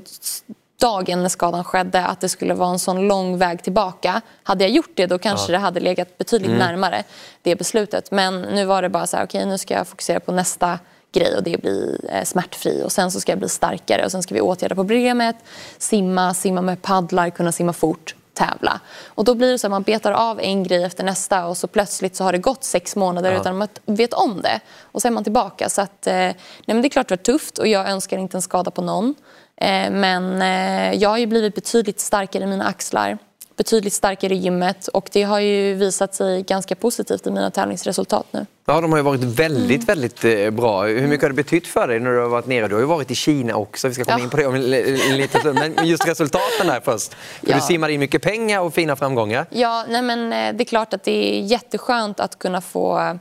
dagen 0.82 1.22
när 1.22 1.28
skadan 1.28 1.64
skedde 1.64 2.04
att 2.06 2.20
det 2.20 2.28
skulle 2.28 2.54
vara 2.54 2.70
en 2.70 2.78
sån 2.78 3.08
lång 3.08 3.38
väg 3.38 3.62
tillbaka. 3.62 4.20
Hade 4.42 4.64
jag 4.64 4.70
gjort 4.70 4.90
det 4.94 5.06
då 5.06 5.18
kanske 5.18 5.52
Ja. 5.52 5.58
det 5.58 5.62
hade 5.64 5.80
legat 5.80 6.18
betydligt 6.18 6.48
Mm. 6.50 6.58
närmare 6.58 7.04
det 7.42 7.56
beslutet. 7.56 8.10
Men 8.10 8.40
nu 8.42 8.64
var 8.64 8.82
det 8.82 8.88
bara 8.88 9.06
så 9.06 9.16
här, 9.16 9.24
okej 9.24 9.46
nu 9.46 9.58
ska 9.58 9.74
jag 9.74 9.86
fokusera 9.88 10.20
på 10.20 10.32
nästa 10.32 10.78
grej 11.12 11.36
och 11.36 11.42
det 11.42 11.60
blir 11.62 12.00
eh, 12.12 12.24
smärtfri 12.24 12.82
och 12.84 12.92
sen 12.92 13.10
så 13.10 13.20
ska 13.20 13.32
jag 13.32 13.38
bli 13.38 13.48
starkare 13.48 14.04
och 14.04 14.10
sen 14.12 14.22
ska 14.22 14.34
vi 14.34 14.40
åtgärda 14.40 14.74
problemet, 14.74 15.36
simma, 15.78 16.34
simma 16.34 16.60
med 16.62 16.82
paddlar, 16.82 17.30
kunna 17.30 17.52
simma 17.52 17.72
fort, 17.72 18.14
tävla. 18.34 18.80
Och 19.06 19.24
då 19.24 19.34
blir 19.34 19.52
det 19.52 19.58
så 19.58 19.66
att 19.66 19.70
man 19.70 19.82
betar 19.82 20.12
av 20.12 20.40
en 20.40 20.62
grej 20.62 20.84
efter 20.84 21.04
nästa 21.04 21.46
och 21.46 21.56
så 21.56 21.66
plötsligt 21.66 22.16
så 22.16 22.24
har 22.24 22.32
det 22.32 22.38
gått 22.38 22.64
sex 22.64 22.96
månader 22.96 23.32
Ja. 23.32 23.40
utan 23.40 23.62
att 23.62 23.80
man 23.86 23.96
vet 23.96 24.12
om 24.14 24.42
det. 24.42 24.60
Och 24.82 25.02
så 25.02 25.08
är 25.08 25.12
man 25.12 25.24
tillbaka. 25.24 25.68
Så 25.68 25.80
att, 25.82 26.06
eh, 26.06 26.12
nej 26.14 26.34
men 26.66 26.82
det 26.82 26.88
är 26.88 26.90
klart 26.90 27.08
det 27.08 27.12
var 27.16 27.22
tufft 27.22 27.58
och 27.58 27.66
jag 27.66 27.88
önskar 27.90 28.18
inte 28.18 28.36
en 28.36 28.42
skada 28.42 28.70
på 28.70 28.82
någon. 28.82 29.14
Eh, 29.60 29.90
Men 29.90 30.42
eh, 30.42 30.98
jag 31.02 31.08
har 31.08 31.18
ju 31.18 31.26
blivit 31.26 31.54
betydligt 31.54 32.00
starkare 32.00 32.44
i 32.44 32.46
mina 32.46 32.64
axlar, 32.64 33.18
betydligt 33.56 33.92
starkare 33.92 34.34
i 34.34 34.36
gymmet 34.36 34.88
och 34.88 35.08
det 35.12 35.22
har 35.22 35.40
ju 35.40 35.74
visat 35.74 36.14
sig 36.14 36.42
ganska 36.42 36.74
positivt 36.74 37.26
i 37.26 37.30
mina 37.30 37.50
tävlingsresultat 37.50 38.26
nu. 38.30 38.46
Ja, 38.66 38.80
de 38.80 38.90
har 38.92 38.98
ju 38.98 39.02
varit 39.02 39.20
väldigt, 39.24 39.70
Mm. 39.76 39.86
väldigt 39.86 40.24
eh, 40.24 40.50
bra. 40.50 40.82
Hur 40.84 41.06
mycket 41.06 41.22
har 41.22 41.28
det 41.28 41.34
betytt 41.34 41.66
för 41.66 41.88
dig 41.88 42.00
när 42.00 42.10
du 42.10 42.18
har 42.20 42.28
varit 42.28 42.46
nere? 42.46 42.68
Du 42.68 42.74
har 42.74 42.80
ju 42.80 42.86
varit 42.86 43.10
i 43.10 43.14
Kina 43.14 43.54
också, 43.54 43.88
vi 43.88 43.94
ska 43.94 44.04
komma 44.04 44.18
Ja. 44.18 44.24
in 44.24 44.30
på 44.30 44.36
det 44.36 44.46
om 44.46 44.54
en, 44.54 44.62
en 45.10 45.16
liten 45.16 45.40
stund. 45.40 45.58
Men 45.58 45.86
just 45.86 46.08
resultaten 46.08 46.66
där 46.66 46.80
först. 46.84 47.14
För 47.14 47.50
Ja. 47.50 47.54
Du 47.56 47.60
simmade 47.62 47.92
in 47.92 48.00
mycket 48.00 48.22
pengar 48.22 48.60
och 48.60 48.74
fina 48.74 48.96
framgångar. 48.96 49.46
Ja, 49.50 49.84
nej 49.88 50.02
men 50.02 50.30
det 50.56 50.62
är 50.62 50.64
klart 50.64 50.94
att 50.94 51.04
det 51.04 51.38
är 51.38 51.40
jätteskönt 51.42 52.20
att 52.20 52.38
kunna 52.38 52.60
få 52.60 53.18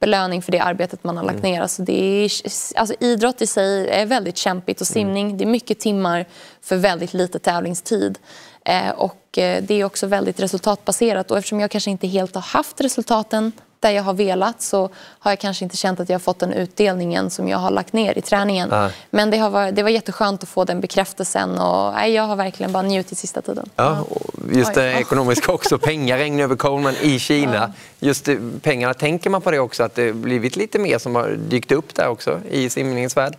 belöning 0.00 0.42
för 0.42 0.52
det 0.52 0.58
arbetet 0.58 1.04
man 1.04 1.16
har 1.16 1.24
lagt 1.24 1.38
Mm. 1.38 1.50
ner. 1.52 1.60
Alltså 1.60 1.82
det 1.82 2.24
är, 2.24 2.30
alltså 2.76 2.94
idrott 3.00 3.42
i 3.42 3.46
sig 3.46 3.88
är 3.88 4.06
väldigt 4.06 4.36
kämpigt 4.36 4.80
och 4.80 4.86
simning, 4.86 5.36
det 5.36 5.44
är 5.44 5.48
mycket 5.48 5.80
timmar 5.80 6.26
för 6.62 6.76
väldigt 6.76 7.14
lite 7.14 7.38
tävlingstid. 7.38 8.18
Eh, 8.64 8.90
och 8.90 9.38
eh, 9.38 9.62
det 9.62 9.80
är 9.80 9.84
också 9.84 10.06
väldigt 10.06 10.40
resultatbaserat 10.40 11.30
och 11.30 11.38
eftersom 11.38 11.60
jag 11.60 11.70
kanske 11.70 11.90
inte 11.90 12.06
helt 12.06 12.34
har 12.34 12.42
haft 12.42 12.80
resultaten 12.80 13.52
där 13.84 13.90
jag 13.90 14.02
har 14.02 14.14
velat 14.14 14.62
så 14.62 14.90
har 15.18 15.30
jag 15.30 15.38
kanske 15.38 15.64
inte 15.64 15.76
känt 15.76 16.00
att 16.00 16.08
jag 16.08 16.14
har 16.14 16.20
fått 16.20 16.38
den 16.38 16.52
utdelningen 16.52 17.30
som 17.30 17.48
jag 17.48 17.58
har 17.58 17.70
lagt 17.70 17.92
ner 17.92 18.18
i 18.18 18.22
träningen. 18.22 18.68
Nej. 18.68 18.90
Men 19.10 19.30
det, 19.30 19.38
har 19.38 19.50
varit, 19.50 19.76
det 19.76 19.82
var 19.82 19.90
jätteskönt 19.90 20.42
att 20.42 20.48
få 20.48 20.64
den 20.64 20.80
bekräftelsen 20.80 21.58
och 21.58 21.92
nej, 21.92 22.12
jag 22.12 22.22
har 22.22 22.36
verkligen 22.36 22.72
bara 22.72 22.82
njutit 22.82 23.18
sista 23.18 23.42
tiden. 23.42 23.70
Ja, 23.76 24.04
just 24.52 24.74
det 24.74 24.92
ekonomiska 24.92 25.52
också. 25.52 25.78
Pengar 25.78 26.18
regnar 26.18 26.44
över 26.44 26.56
Coleman 26.56 26.94
i 27.02 27.18
Kina. 27.18 27.72
Just 28.00 28.28
pengarna, 28.62 28.94
tänker 28.94 29.30
man 29.30 29.40
på 29.40 29.50
det 29.50 29.58
också? 29.58 29.82
Att 29.82 29.94
det 29.94 30.12
blivit 30.12 30.56
lite 30.56 30.78
mer 30.78 30.98
som 30.98 31.14
har 31.14 31.28
dykt 31.48 31.72
upp 31.72 31.94
där 31.94 32.08
också 32.08 32.40
i 32.50 32.70
simningens 32.70 33.16
värld? 33.16 33.36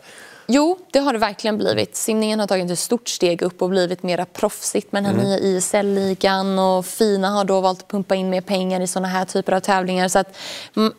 Jo, 0.47 0.77
det 0.91 0.99
har 0.99 1.13
det 1.13 1.19
verkligen 1.19 1.57
blivit. 1.57 1.95
Simningen 1.95 2.39
har 2.39 2.47
tagit 2.47 2.71
ett 2.71 2.79
stort 2.79 3.07
steg 3.09 3.41
upp 3.41 3.61
och 3.61 3.69
blivit 3.69 4.03
mer 4.03 4.25
proffsigt 4.33 4.91
med 4.91 5.03
den 5.03 5.15
här 5.15 5.19
Mm. 5.25 5.25
nya 5.25 5.39
ISL-ligan 5.39 6.59
och 6.59 6.85
FINA 6.85 7.29
har 7.29 7.45
då 7.45 7.61
valt 7.61 7.79
att 7.81 7.87
pumpa 7.87 8.15
in 8.15 8.29
mer 8.29 8.41
pengar 8.41 8.81
i 8.81 8.87
såna 8.87 9.07
här 9.07 9.25
typer 9.25 9.51
av 9.53 9.59
tävlingar. 9.59 10.07
Så 10.07 10.19
att, 10.19 10.37
mm, 10.75 10.93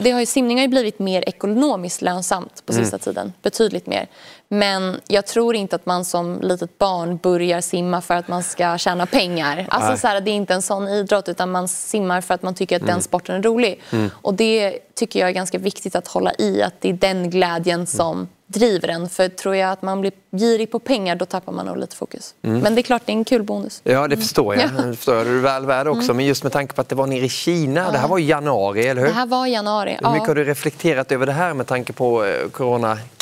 det 0.00 0.10
har 0.10 0.20
ju, 0.20 0.26
simning 0.26 0.56
har 0.56 0.62
ju 0.62 0.68
blivit 0.68 0.98
mer 0.98 1.28
ekonomiskt 1.28 2.02
lönsamt 2.02 2.62
på 2.66 2.72
sista 2.72 2.96
Mm. 2.96 3.00
tiden. 3.00 3.32
Betydligt 3.42 3.86
mer. 3.86 4.06
Men 4.48 5.00
jag 5.08 5.26
tror 5.26 5.56
inte 5.56 5.76
att 5.76 5.86
man 5.86 6.04
som 6.04 6.40
litet 6.42 6.78
barn 6.78 7.16
börjar 7.16 7.60
simma 7.60 8.00
för 8.00 8.14
att 8.14 8.28
man 8.28 8.42
ska 8.42 8.78
tjäna 8.78 9.06
pengar. 9.06 9.66
Alltså 9.70 9.88
Nej. 9.90 9.98
så 9.98 10.06
här, 10.06 10.20
det 10.20 10.30
är 10.30 10.34
inte 10.34 10.54
en 10.54 10.62
sån 10.62 10.88
idrott 10.88 11.28
utan 11.28 11.50
man 11.50 11.68
simmar 11.68 12.20
för 12.20 12.34
att 12.34 12.42
man 12.42 12.54
tycker 12.54 12.76
att 12.76 12.82
Mm. 12.82 12.94
den 12.94 13.02
sporten 13.02 13.34
är 13.36 13.42
rolig. 13.42 13.80
Mm. 13.92 14.10
Och 14.22 14.34
det 14.34 14.78
tycker 14.94 15.20
jag 15.20 15.28
är 15.28 15.32
ganska 15.32 15.58
viktigt 15.58 15.96
att 15.96 16.08
hålla 16.08 16.32
i, 16.38 16.62
att 16.62 16.74
det 16.80 16.88
är 16.88 16.92
den 16.92 17.30
glädjen 17.30 17.86
som 17.86 18.28
driver 18.46 18.88
en. 18.88 19.08
För 19.08 19.28
tror 19.28 19.56
jag 19.56 19.70
att 19.70 19.82
man 19.82 20.00
blir 20.00 20.12
girig 20.32 20.70
på 20.70 20.78
pengar, 20.78 21.16
då 21.16 21.24
tappar 21.24 21.52
man 21.52 21.66
nog 21.66 21.76
lite 21.76 21.96
fokus. 21.96 22.34
Mm. 22.42 22.60
Men 22.60 22.74
det 22.74 22.80
är 22.80 22.82
klart, 22.82 23.02
det 23.04 23.12
är 23.12 23.16
en 23.16 23.24
kul 23.24 23.42
bonus. 23.42 23.80
Ja, 23.84 24.08
det 24.08 24.16
förstår 24.16 24.54
jag. 24.54 24.64
Ja. 24.64 24.82
Det 24.82 24.96
förstår 24.96 25.16
jag. 25.16 25.26
Det 25.26 25.32
är 25.32 25.34
väl 25.34 25.66
värd 25.66 25.88
också. 25.88 26.02
Mm. 26.02 26.16
Men 26.16 26.26
just 26.26 26.42
med 26.42 26.52
tanke 26.52 26.74
på 26.74 26.80
att 26.80 26.88
det 26.88 26.94
var 26.94 27.06
nere 27.06 27.24
i 27.24 27.28
Kina. 27.28 27.90
Det 27.92 27.98
här 27.98 28.08
var 28.08 28.18
i 28.18 28.26
januari, 28.26 28.86
eller 28.86 29.00
hur? 29.00 29.08
Det 29.08 29.14
här 29.14 29.26
var 29.26 29.46
i 29.46 29.50
januari. 29.50 29.90
Hur 30.00 30.10
mycket 30.10 30.22
ja. 30.22 30.26
har 30.26 30.34
du 30.34 30.44
reflekterat 30.44 31.12
över 31.12 31.26
det 31.26 31.32
här 31.32 31.54
med 31.54 31.66
tanke 31.66 31.92
på 31.92 32.24
eh, 32.24 32.48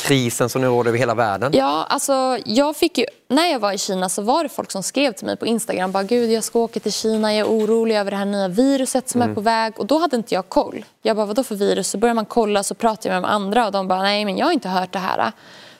coronakrisen 0.05 0.49
som 0.49 0.61
nu 0.61 0.67
råder 0.67 0.89
över 0.89 0.99
hela 0.99 1.15
världen? 1.15 1.51
Ja, 1.55 1.85
alltså 1.89 2.37
jag 2.45 2.75
fick 2.75 2.97
ju, 2.97 3.05
när 3.29 3.51
jag 3.51 3.59
var 3.59 3.71
i 3.71 3.77
Kina 3.77 4.09
så 4.09 4.21
var 4.21 4.43
det 4.43 4.49
folk 4.49 4.71
som 4.71 4.83
skrev 4.83 5.11
till 5.11 5.25
mig 5.25 5.37
på 5.37 5.45
Instagram 5.45 5.91
bara 5.91 6.03
gud 6.03 6.31
jag 6.31 6.43
ska 6.43 6.59
åka 6.59 6.79
till 6.79 6.91
Kina, 6.91 7.33
jag 7.33 7.47
är 7.47 7.51
orolig 7.51 7.95
över 7.97 8.11
det 8.11 8.17
här 8.17 8.25
nya 8.25 8.47
viruset 8.47 9.09
som 9.09 9.21
Mm. 9.21 9.31
är 9.31 9.35
på 9.35 9.41
väg 9.41 9.73
och 9.79 9.85
då 9.85 9.97
hade 9.97 10.15
inte 10.15 10.33
jag 10.33 10.49
koll. 10.49 10.85
Jag 11.01 11.15
bara 11.15 11.25
vadå 11.25 11.43
för 11.43 11.55
virus? 11.55 11.89
Så 11.89 11.97
börjar 11.97 12.13
man 12.15 12.25
kolla 12.25 12.63
så 12.63 12.75
pratar 12.75 13.09
jag 13.09 13.21
med 13.21 13.29
de 13.29 13.33
andra 13.35 13.65
och 13.65 13.71
de 13.71 13.87
bara 13.87 14.01
nej 14.01 14.25
men 14.25 14.37
jag 14.37 14.45
har 14.45 14.53
inte 14.53 14.69
hört 14.69 14.91
det 14.93 14.99
här. 14.99 15.31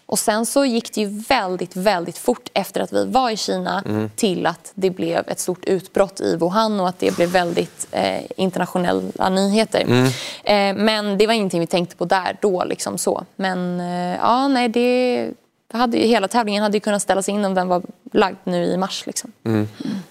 Och 0.07 0.19
sen 0.19 0.45
så 0.45 0.65
gick 0.65 0.93
det 0.93 1.01
ju 1.01 1.07
väldigt, 1.27 1.75
väldigt 1.75 2.17
fort 2.17 2.49
efter 2.53 2.81
att 2.81 2.93
vi 2.93 3.05
var 3.05 3.29
i 3.29 3.37
Kina 3.37 3.83
Mm. 3.85 4.09
till 4.15 4.45
att 4.45 4.71
det 4.75 4.89
blev 4.89 5.23
ett 5.29 5.39
stort 5.39 5.65
utbrott 5.65 6.19
i 6.21 6.35
Wuhan 6.35 6.79
och 6.79 6.89
att 6.89 6.99
det 6.99 7.15
blev 7.15 7.29
väldigt 7.29 7.87
eh, 7.91 8.21
internationella 8.37 9.29
nyheter. 9.29 9.81
Mm. 9.81 10.05
Eh, 10.43 10.83
men 10.83 11.17
det 11.17 11.27
var 11.27 11.33
ingenting 11.33 11.59
vi 11.59 11.67
tänkte 11.67 11.95
på 11.95 12.05
där 12.05 12.37
då. 12.41 12.63
Liksom 12.63 12.97
så. 12.97 13.25
Men 13.35 13.79
eh, 13.79 14.15
ja, 14.21 14.47
nej, 14.47 14.69
det 14.69 15.31
hade 15.73 15.97
ju, 15.97 16.07
hela 16.07 16.27
tävlingen 16.27 16.63
hade 16.63 16.77
ju 16.77 16.81
kunnat 16.81 17.01
ställas 17.01 17.29
in 17.29 17.45
om 17.45 17.53
den 17.53 17.67
var 17.67 17.81
lagd 18.13 18.37
nu 18.43 18.63
i 18.65 18.77
mars. 18.77 19.03
Liksom. 19.05 19.31
Mm. 19.45 19.67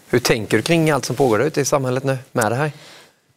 Hur 0.08 0.18
tänker 0.18 0.56
du 0.56 0.62
kring 0.62 0.90
allt 0.90 1.04
som 1.04 1.16
pågår 1.16 1.42
ute 1.42 1.60
i 1.60 1.64
samhället 1.64 2.04
nu 2.04 2.18
med 2.32 2.52
det 2.52 2.56
här? 2.56 2.72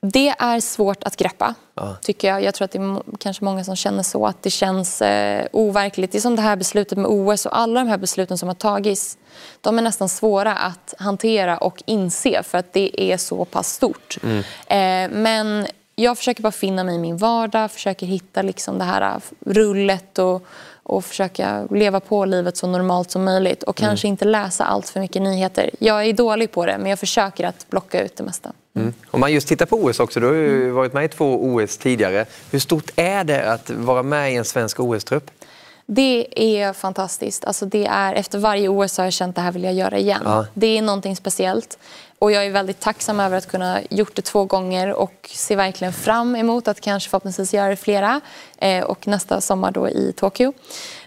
Det 0.02 0.30
är 0.30 0.60
svårt 0.60 1.04
att 1.04 1.16
greppa, 1.18 1.56
Ja. 1.76 1.96
tycker 2.02 2.28
jag. 2.28 2.44
Jag 2.44 2.54
tror 2.54 2.66
att 2.66 2.72
det 2.72 2.78
är 2.80 3.18
kanske 3.20 3.44
många 3.46 3.64
som 3.64 3.76
känner 3.76 4.04
så, 4.04 4.26
att 4.26 4.44
det 4.44 4.50
känns 4.50 5.02
eh, 5.02 5.48
overkligt. 5.54 6.12
Det 6.12 6.18
är 6.18 6.22
som 6.22 6.36
det 6.36 6.42
här 6.42 6.56
beslutet 6.56 6.98
med 6.98 7.08
OS 7.10 7.46
och 7.46 7.58
alla 7.58 7.80
de 7.80 7.88
här 7.90 7.98
besluten 7.98 8.38
som 8.38 8.48
har 8.50 8.56
tagits. 8.56 9.18
De 9.62 9.78
är 9.78 9.82
nästan 9.82 10.10
svåra 10.10 10.56
att 10.56 10.94
hantera 11.00 11.58
och 11.58 11.84
inse 11.86 12.44
för 12.44 12.58
att 12.58 12.74
det 12.74 13.02
är 13.12 13.18
så 13.18 13.46
pass 13.46 13.74
stort. 13.74 14.18
Mm. 14.24 14.38
Eh, 14.68 15.18
men 15.18 15.68
jag 15.96 16.18
försöker 16.18 16.44
bara 16.44 16.52
finna 16.52 16.84
mig 16.84 16.96
i 16.96 17.00
min 17.00 17.18
vardag, 17.18 17.72
försöker 17.72 18.06
hitta 18.06 18.42
liksom 18.42 18.78
det 18.78 18.84
här 18.84 19.02
eh, 19.02 19.20
rullet 19.54 20.20
och, 20.20 20.46
och 20.88 21.06
försöka 21.06 21.68
leva 21.72 22.00
på 22.00 22.26
livet 22.26 22.58
så 22.58 22.68
normalt 22.68 23.12
som 23.12 23.24
möjligt 23.24 23.64
och 23.64 23.82
Mm. 23.82 23.90
kanske 23.90 24.08
inte 24.08 24.26
läsa 24.26 24.66
allt 24.66 24.90
för 24.90 25.00
mycket 25.00 25.22
nyheter. 25.22 25.70
Jag 25.80 26.06
är 26.06 26.14
dålig 26.14 26.52
på 26.52 26.66
det, 26.66 26.78
men 26.78 26.90
jag 26.90 27.00
försöker 27.00 27.44
att 27.48 27.66
blocka 27.70 28.02
ut 28.04 28.16
det 28.16 28.24
mesta. 28.24 28.52
Mm. 28.76 28.94
Om 29.12 29.20
man 29.20 29.34
just 29.34 29.48
tittar 29.48 29.66
på 29.66 29.76
OS 29.76 30.00
också, 30.00 30.20
du 30.20 30.26
har 30.28 30.34
ju 30.34 30.70
varit 30.72 30.94
med 30.94 31.06
i 31.06 31.08
två 31.08 31.40
OS 31.46 31.78
tidigare. 31.78 32.26
Hur 32.52 32.60
stort 32.60 32.92
är 32.96 33.24
det 33.24 33.52
att 33.54 33.70
vara 33.70 34.04
med 34.04 34.34
i 34.34 34.36
en 34.36 34.46
svensk 34.46 34.80
OS-trupp? 34.80 35.32
Det 35.86 36.28
är 36.36 36.74
fantastiskt. 36.74 37.46
Alltså 37.46 37.66
det 37.66 37.86
är, 37.86 38.14
efter 38.14 38.38
varje 38.40 38.70
OS 38.70 38.98
har 38.98 39.04
jag 39.06 39.14
känt 39.14 39.30
att 39.30 39.36
det 39.36 39.42
här 39.42 39.52
vill 39.52 39.64
jag 39.64 39.74
göra 39.74 39.98
igen. 39.98 40.22
Ja. 40.26 40.46
Det 40.54 40.78
är 40.78 40.82
någonting 40.82 41.16
speciellt. 41.16 41.78
Och 42.20 42.32
jag 42.32 42.46
är 42.46 42.50
väldigt 42.52 42.80
tacksam 42.80 43.20
över 43.20 43.38
att 43.38 43.48
kunna 43.48 43.80
gjort 43.90 44.16
det 44.16 44.22
två 44.22 44.46
gånger 44.46 44.94
och 44.94 45.30
ser 45.34 45.56
verkligen 45.56 45.94
fram 45.94 46.36
emot 46.36 46.68
att 46.68 46.82
kanske 46.82 47.10
förhoppningsvis 47.10 47.54
göra 47.54 47.70
det 47.70 47.76
flera. 47.76 48.22
Eh, 48.58 48.84
och 48.84 49.08
nästa 49.08 49.42
sommar 49.42 49.72
då 49.72 49.90
i 49.90 50.14
Tokyo. 50.16 50.54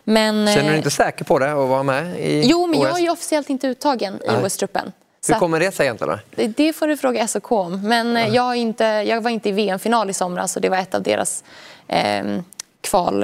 Men, 0.05 0.47
Känner 0.47 0.55
du 0.55 0.61
eh, 0.61 0.67
dig 0.67 0.77
inte 0.77 0.91
säker 0.91 1.25
på 1.25 1.39
det, 1.39 1.53
att 1.53 1.69
vara 1.69 1.83
med 1.83 2.21
i 2.21 2.43
Jo, 2.45 2.67
men 2.67 2.81
OS? 2.81 2.87
jag 2.87 2.99
är 2.99 3.03
ju 3.03 3.11
officiellt 3.11 3.51
inte 3.51 3.67
uttagen 3.67 4.15
i. 4.15 4.47
OS-truppen. 4.47 4.93
Hur 5.29 5.35
kommer 5.35 5.61
det 5.61 5.73
sig 5.73 5.87
egentligen? 5.87 6.19
Det, 6.57 6.73
får 6.73 6.89
du 6.89 6.97
fråga 6.97 7.27
SOK 7.27 7.53
om. 7.53 7.89
Men 7.89 8.17
eh, 8.17 8.29
jag, 8.35 8.51
är 8.51 8.55
inte, 8.55 8.85
jag 8.85 9.21
var 9.21 9.31
inte 9.31 9.49
i 9.49 9.53
VM-final 9.53 10.11
i 10.11 10.15
somras 10.15 10.57
och 10.57 10.63
det 10.63 10.69
var 10.69 10.77
ett 10.77 10.95
av 10.95 11.03
deras 11.03 11.45
eh, 11.89 12.41
kval, 12.81 13.23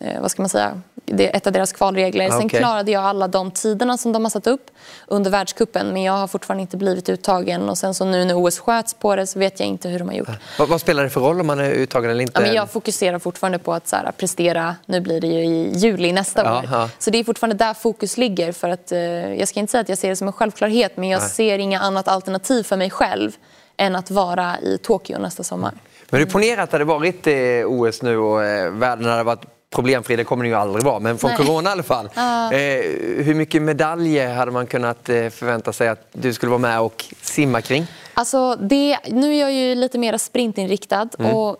eh, 0.00 0.20
vad 0.20 0.30
ska 0.30 0.42
man 0.42 0.48
säga, 0.48 0.80
det 1.06 1.30
är 1.32 1.36
ett 1.36 1.46
av 1.46 1.52
deras 1.52 1.72
kvalregler. 1.72 2.30
Sen 2.30 2.46
Okej. 2.46 2.60
klarade 2.60 2.90
jag 2.90 3.04
alla 3.04 3.28
de 3.28 3.50
tiderna 3.50 3.96
som 3.98 4.12
de 4.12 4.24
har 4.24 4.30
satt 4.30 4.46
upp 4.46 4.70
under 5.06 5.30
världskuppen 5.30 5.92
men 5.92 6.02
jag 6.02 6.12
har 6.12 6.26
fortfarande 6.26 6.60
inte 6.62 6.76
blivit 6.76 7.08
uttagen. 7.08 7.68
Och 7.68 7.78
sen 7.78 7.94
så 7.94 8.04
nu 8.04 8.24
när 8.24 8.46
OS 8.46 8.58
sköts 8.58 8.94
på 8.94 9.16
det 9.16 9.26
så 9.26 9.38
vet 9.38 9.60
jag 9.60 9.68
inte 9.68 9.88
hur 9.88 9.98
de 9.98 10.08
har 10.08 10.14
gjort. 10.14 10.28
Vad, 10.58 10.68
vad 10.68 10.80
spelar 10.80 11.04
det 11.04 11.10
för 11.10 11.20
roll 11.20 11.40
om 11.40 11.46
man 11.46 11.60
är 11.60 11.70
uttagen 11.70 12.10
eller 12.10 12.20
inte? 12.20 12.32
Ja, 12.34 12.40
men 12.40 12.54
jag 12.54 12.70
fokuserar 12.70 13.18
fortfarande 13.18 13.58
på 13.58 13.72
att 13.72 13.88
så 13.88 13.96
här, 13.96 14.12
prestera. 14.12 14.76
Nu 14.86 15.00
blir 15.00 15.20
det 15.20 15.26
ju 15.26 15.44
i 15.44 15.72
juli 15.76 16.12
nästa 16.12 16.44
Ja, 16.44 16.58
år. 16.58 16.90
Så 16.98 17.10
det 17.10 17.18
är 17.18 17.24
fortfarande 17.24 17.56
där 17.64 17.74
fokus 17.74 18.16
ligger. 18.16 18.52
För 18.52 18.68
att, 18.68 18.92
eh, 18.92 18.98
jag 19.34 19.48
ska 19.48 19.60
inte 19.60 19.70
säga 19.70 19.80
att 19.80 19.88
jag 19.88 19.98
ser 19.98 20.08
det 20.08 20.16
som 20.16 20.26
en 20.26 20.32
självklarhet 20.32 20.96
men 20.96 21.08
jag 21.08 21.20
Nej. 21.20 21.30
ser 21.30 21.58
inga 21.58 21.80
annat 21.80 22.08
alternativ 22.08 22.62
för 22.62 22.76
mig 22.76 22.90
själv 22.90 23.32
än 23.76 23.96
att 23.96 24.10
vara 24.10 24.58
i 24.60 24.78
Tokyo 24.78 25.18
nästa 25.18 25.42
sommar. 25.42 25.72
Men 26.10 26.20
du 26.20 26.26
ponera 26.26 26.62
att 26.62 26.70
det 26.70 26.74
hade 26.74 26.84
varit 26.84 27.26
eh, 27.26 27.34
OS 27.66 28.02
nu 28.02 28.18
och 28.18 28.44
eh, 28.44 28.70
världen 28.70 29.04
hade 29.04 29.22
varit 29.22 29.44
problemfri, 29.74 30.16
det 30.16 30.24
kommer 30.24 30.44
det 30.44 30.48
ju 30.48 30.54
aldrig 30.54 30.84
vara, 30.84 30.98
men 31.00 31.18
från 31.18 31.30
Nej. 31.30 31.38
corona 31.38 31.70
i 31.70 31.72
alla 31.72 31.82
fall. 31.82 32.08
Ja. 32.14 32.52
Eh, 32.52 32.80
hur 33.24 33.34
mycket 33.34 33.62
medaljer 33.62 34.34
hade 34.34 34.50
man 34.50 34.66
kunnat 34.66 35.08
eh, 35.08 35.28
förvänta 35.28 35.72
sig 35.72 35.88
att 35.88 36.08
du 36.12 36.32
skulle 36.32 36.50
vara 36.50 36.58
med 36.58 36.80
och 36.80 37.04
simma 37.20 37.60
kring? 37.60 37.86
Alltså 38.14 38.56
det, 38.56 38.98
nu 39.06 39.34
är 39.34 39.40
jag 39.40 39.52
ju 39.52 39.74
lite 39.74 39.98
mer 39.98 40.18
sprintinriktad. 40.18 41.08
Mm. 41.18 41.34
Och 41.34 41.56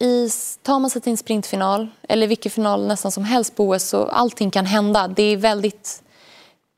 i, 0.00 0.30
tar 0.62 0.78
man 0.78 0.90
sig 0.90 1.02
till 1.02 1.10
en 1.10 1.16
sprintfinal, 1.16 1.88
eller 2.08 2.26
vilken 2.26 2.50
final 2.50 2.86
nästan 2.86 3.12
som 3.12 3.24
helst 3.24 3.56
på 3.56 3.68
OS, 3.68 3.82
så 3.82 4.04
allting 4.04 4.50
kan 4.50 4.66
hända. 4.66 5.08
Det 5.08 5.22
är 5.22 5.36
väldigt... 5.36 6.02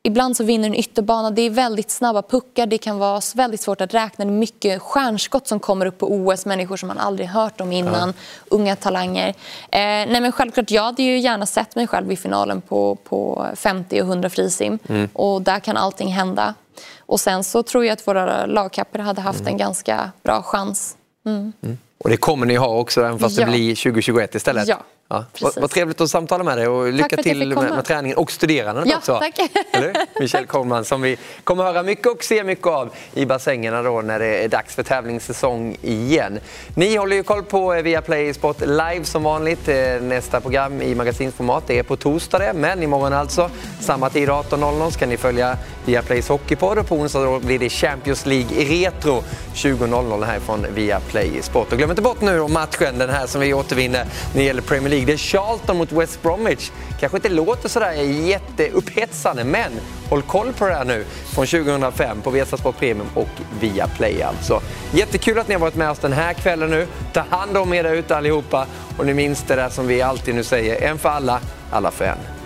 Ibland 0.03 0.36
så 0.36 0.44
vinner 0.44 0.68
en 0.68 0.74
ytterbana, 0.74 1.30
det 1.30 1.42
är 1.42 1.51
väldigt 1.51 1.90
snabba 1.90 2.22
puckar, 2.22 2.66
det 2.66 2.78
kan 2.78 2.98
vara 2.98 3.20
väldigt 3.34 3.61
svårt 3.61 3.80
att 3.80 3.94
räkna. 3.94 4.24
Det 4.24 4.30
är 4.30 4.32
mycket 4.32 4.82
stjärnskott 4.82 5.46
som 5.48 5.61
kommer 5.61 5.86
upp 5.86 5.98
på 5.98 6.12
OS, 6.14 6.46
människor 6.46 6.76
som 6.76 6.86
man 6.86 6.98
aldrig 6.98 7.28
hört 7.28 7.61
om 7.61 7.72
innan, 7.72 8.14
unga 8.48 8.76
talanger. 8.76 9.28
Eh, 9.28 9.34
nej 9.70 10.20
men 10.20 10.32
självklart, 10.32 10.70
jag 10.70 10.82
hade 10.82 11.03
ju 11.03 11.18
gärna 11.18 11.46
sett 11.46 11.76
mig 11.76 11.86
själv 11.86 12.12
i 12.12 12.16
finalen 12.16 12.61
på, 12.61 12.94
på 12.94 13.46
50 13.55 14.01
och 14.03 14.07
100 14.07 14.30
frisim. 14.30 14.78
Mm. 14.88 15.09
Och 15.12 15.42
där 15.42 15.61
kan 15.61 15.76
allting 15.76 16.09
hända. 16.09 16.55
Och 16.98 17.20
sen 17.20 17.44
så 17.44 17.62
tror 17.62 17.84
jag 17.84 17.92
att 17.92 18.07
våra 18.07 18.46
lagkapper 18.46 18.98
hade 18.98 19.20
haft 19.20 19.46
en 19.46 19.57
ganska 19.57 20.11
bra 20.22 20.42
chans. 20.42 20.96
Mm. 21.26 21.53
Och 21.98 22.11
det 22.11 22.16
kommer 22.16 22.46
ni 22.46 22.55
ha 22.55 22.78
också, 22.78 23.01
även 23.01 23.18
fast 23.18 23.38
Ja. 23.38 23.44
det 23.44 23.51
blir 23.51 23.74
2021 23.74 24.34
istället. 24.34 24.68
Ja, 24.68 24.78
Vad, 25.13 25.33
precis. 25.33 25.57
vad 25.61 25.71
trevligt 25.71 26.01
att 26.01 26.11
samtala 26.11 26.45
med 26.45 26.59
dig 26.59 26.69
och 26.69 26.93
lycka 26.93 27.17
till 27.17 27.49
med, 27.55 27.71
med 27.71 27.85
träningen 27.85 28.19
och 28.19 28.33
studerandet 28.33 28.85
Ja, 28.89 28.97
också. 28.97 29.19
tack. 29.19 29.51
Eller? 29.73 30.21
Michelle 30.21 30.47
Kollman 30.47 30.85
som 30.85 31.03
vi 31.03 31.17
kommer 31.45 31.65
höra 31.65 31.83
mycket 31.83 32.07
och 32.07 32.25
se 32.25 32.45
mycket 32.45 32.67
av 32.67 32.91
i 33.15 33.27
bassängerna 33.27 33.83
då 33.83 34.01
när 34.01 34.19
det 34.19 34.45
är 34.45 34.49
dags 34.49 34.75
för 34.75 34.83
tävlingssäsong 34.83 35.77
igen. 35.83 36.39
Ni 36.75 36.97
håller 36.97 37.17
ju 37.17 37.23
koll 37.23 37.43
på 37.43 37.83
Viaplay 37.83 38.35
Sport 38.35 38.61
live 38.61 39.05
som 39.05 39.23
vanligt. 39.23 39.69
Eh, 39.69 39.77
Nästa 40.01 40.41
program 40.41 40.83
i 40.83 40.95
magasinsformat 40.95 41.65
det 41.67 41.79
är 41.79 41.83
på 41.83 41.97
torsdag 41.97 42.39
det, 42.39 42.53
men 42.53 42.83
imorgon 42.83 43.13
alltså 43.13 43.51
samma 43.81 44.11
tid 44.11 44.29
18.00 44.29 44.91
ska 44.91 45.07
ni 45.07 45.17
följa 45.17 45.57
Viaplays 45.85 46.29
Hockeypodd 46.29 46.79
och 46.79 46.87
på 46.89 46.95
onsdag 46.95 47.25
då 47.25 47.39
blir 47.39 47.59
det 47.59 47.69
Champions 47.69 48.27
League 48.27 48.57
i 48.57 48.85
retro 48.85 49.23
20.00 49.55 50.25
här 50.25 50.41
från 50.41 50.67
Viaplay 50.75 51.43
Sport. 51.43 51.73
Och 51.73 51.79
glöm 51.79 51.91
inte 51.91 52.03
bort 52.03 52.21
nu 52.21 52.49
matchen, 52.49 52.99
den 52.99 53.11
här 53.11 53.27
som 53.27 53.41
vi 53.41 53.55
återvinner 53.55 54.05
när 54.05 54.41
det 54.41 54.43
gäller 54.43 54.63
Premier 54.63 54.91
League. 54.91 54.99
Det 55.05 55.12
är 55.12 55.16
Charlton 55.16 55.76
mot 55.76 55.92
West 55.92 56.22
Bromwich. 56.22 56.70
Kanske 57.01 57.18
inte 57.18 57.28
låter 57.28 57.68
sådär 57.68 57.92
jätteupphetsande, 58.03 59.44
men 59.44 59.72
håll 60.09 60.22
koll 60.22 60.53
på 60.53 60.66
det 60.66 60.74
här 60.74 60.84
nu 60.84 61.05
från 61.34 61.46
2005 61.46 62.20
på 62.22 62.30
Viasat 62.30 62.61
Sport 62.61 62.78
Premium 62.78 63.07
och 63.14 63.28
Viaplay 63.61 64.22
alltså. 64.22 64.61
Jättekul 64.92 65.38
att 65.38 65.48
ni 65.48 65.55
har 65.55 65.61
varit 65.61 65.74
med 65.74 65.90
oss 65.90 65.98
den 65.98 66.12
här 66.12 66.32
kvällen 66.32 66.70
nu. 66.70 66.86
Ta 67.12 67.24
hand 67.30 67.57
om 67.57 67.74
er 67.74 67.82
där 67.82 67.94
ute 67.94 68.16
allihopa 68.16 68.66
och 68.98 69.07
ni 69.07 69.14
minns 69.14 69.42
det 69.42 69.57
där 69.57 69.68
som 69.68 69.86
vi 69.86 70.03
alltid 70.03 70.34
nu 70.34 70.44
säger, 70.44 70.90
en 70.90 70.98
för 70.98 71.09
alla, 71.09 71.40
alla 71.70 71.90
för 71.90 72.05
en. 72.05 72.39